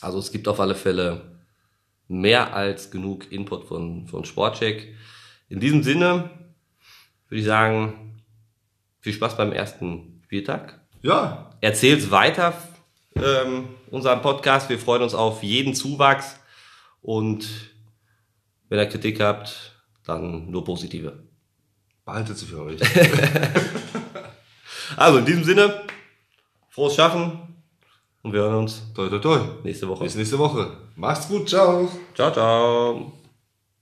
Also 0.00 0.18
es 0.18 0.32
gibt 0.32 0.48
auf 0.48 0.60
alle 0.60 0.74
Fälle 0.74 1.38
mehr 2.08 2.54
als 2.54 2.90
genug 2.90 3.30
Input 3.30 3.66
von, 3.66 4.06
von 4.06 4.24
Sportcheck. 4.24 4.94
In 5.48 5.60
diesem 5.60 5.82
Sinne 5.82 6.30
würde 7.28 7.40
ich 7.40 7.44
sagen, 7.44 8.22
viel 9.00 9.12
Spaß 9.12 9.36
beim 9.36 9.52
ersten 9.52 10.20
Spieltag. 10.24 10.80
Ja, 11.02 11.50
Erzählt's 11.60 12.10
weiter, 12.10 12.54
ähm, 13.16 13.68
unseren 13.90 14.22
Podcast. 14.22 14.68
Wir 14.68 14.78
freuen 14.78 15.02
uns 15.02 15.14
auf 15.14 15.42
jeden 15.42 15.74
Zuwachs. 15.74 16.36
Und 17.00 17.48
wenn 18.68 18.78
ihr 18.78 18.86
Kritik 18.86 19.20
habt, 19.20 19.72
dann 20.04 20.50
nur 20.50 20.64
positive. 20.64 21.22
behaltet 22.04 22.38
sie 22.38 22.46
für 22.46 22.62
euch. 22.62 22.80
Also 24.96 25.18
in 25.18 25.24
diesem 25.24 25.44
Sinne, 25.44 25.82
frohes 26.68 26.94
Schaffen 26.94 27.51
und 28.22 28.32
wir 28.32 28.40
hören 28.40 28.56
uns 28.56 28.82
toi, 28.94 29.08
toi, 29.08 29.18
toi. 29.18 29.40
nächste 29.64 29.88
Woche. 29.88 30.04
Bis 30.04 30.14
nächste 30.14 30.38
Woche. 30.38 30.70
Macht's 30.96 31.28
gut, 31.28 31.48
ciao. 31.48 31.88
Ciao, 32.14 32.30
ciao. 32.32 33.12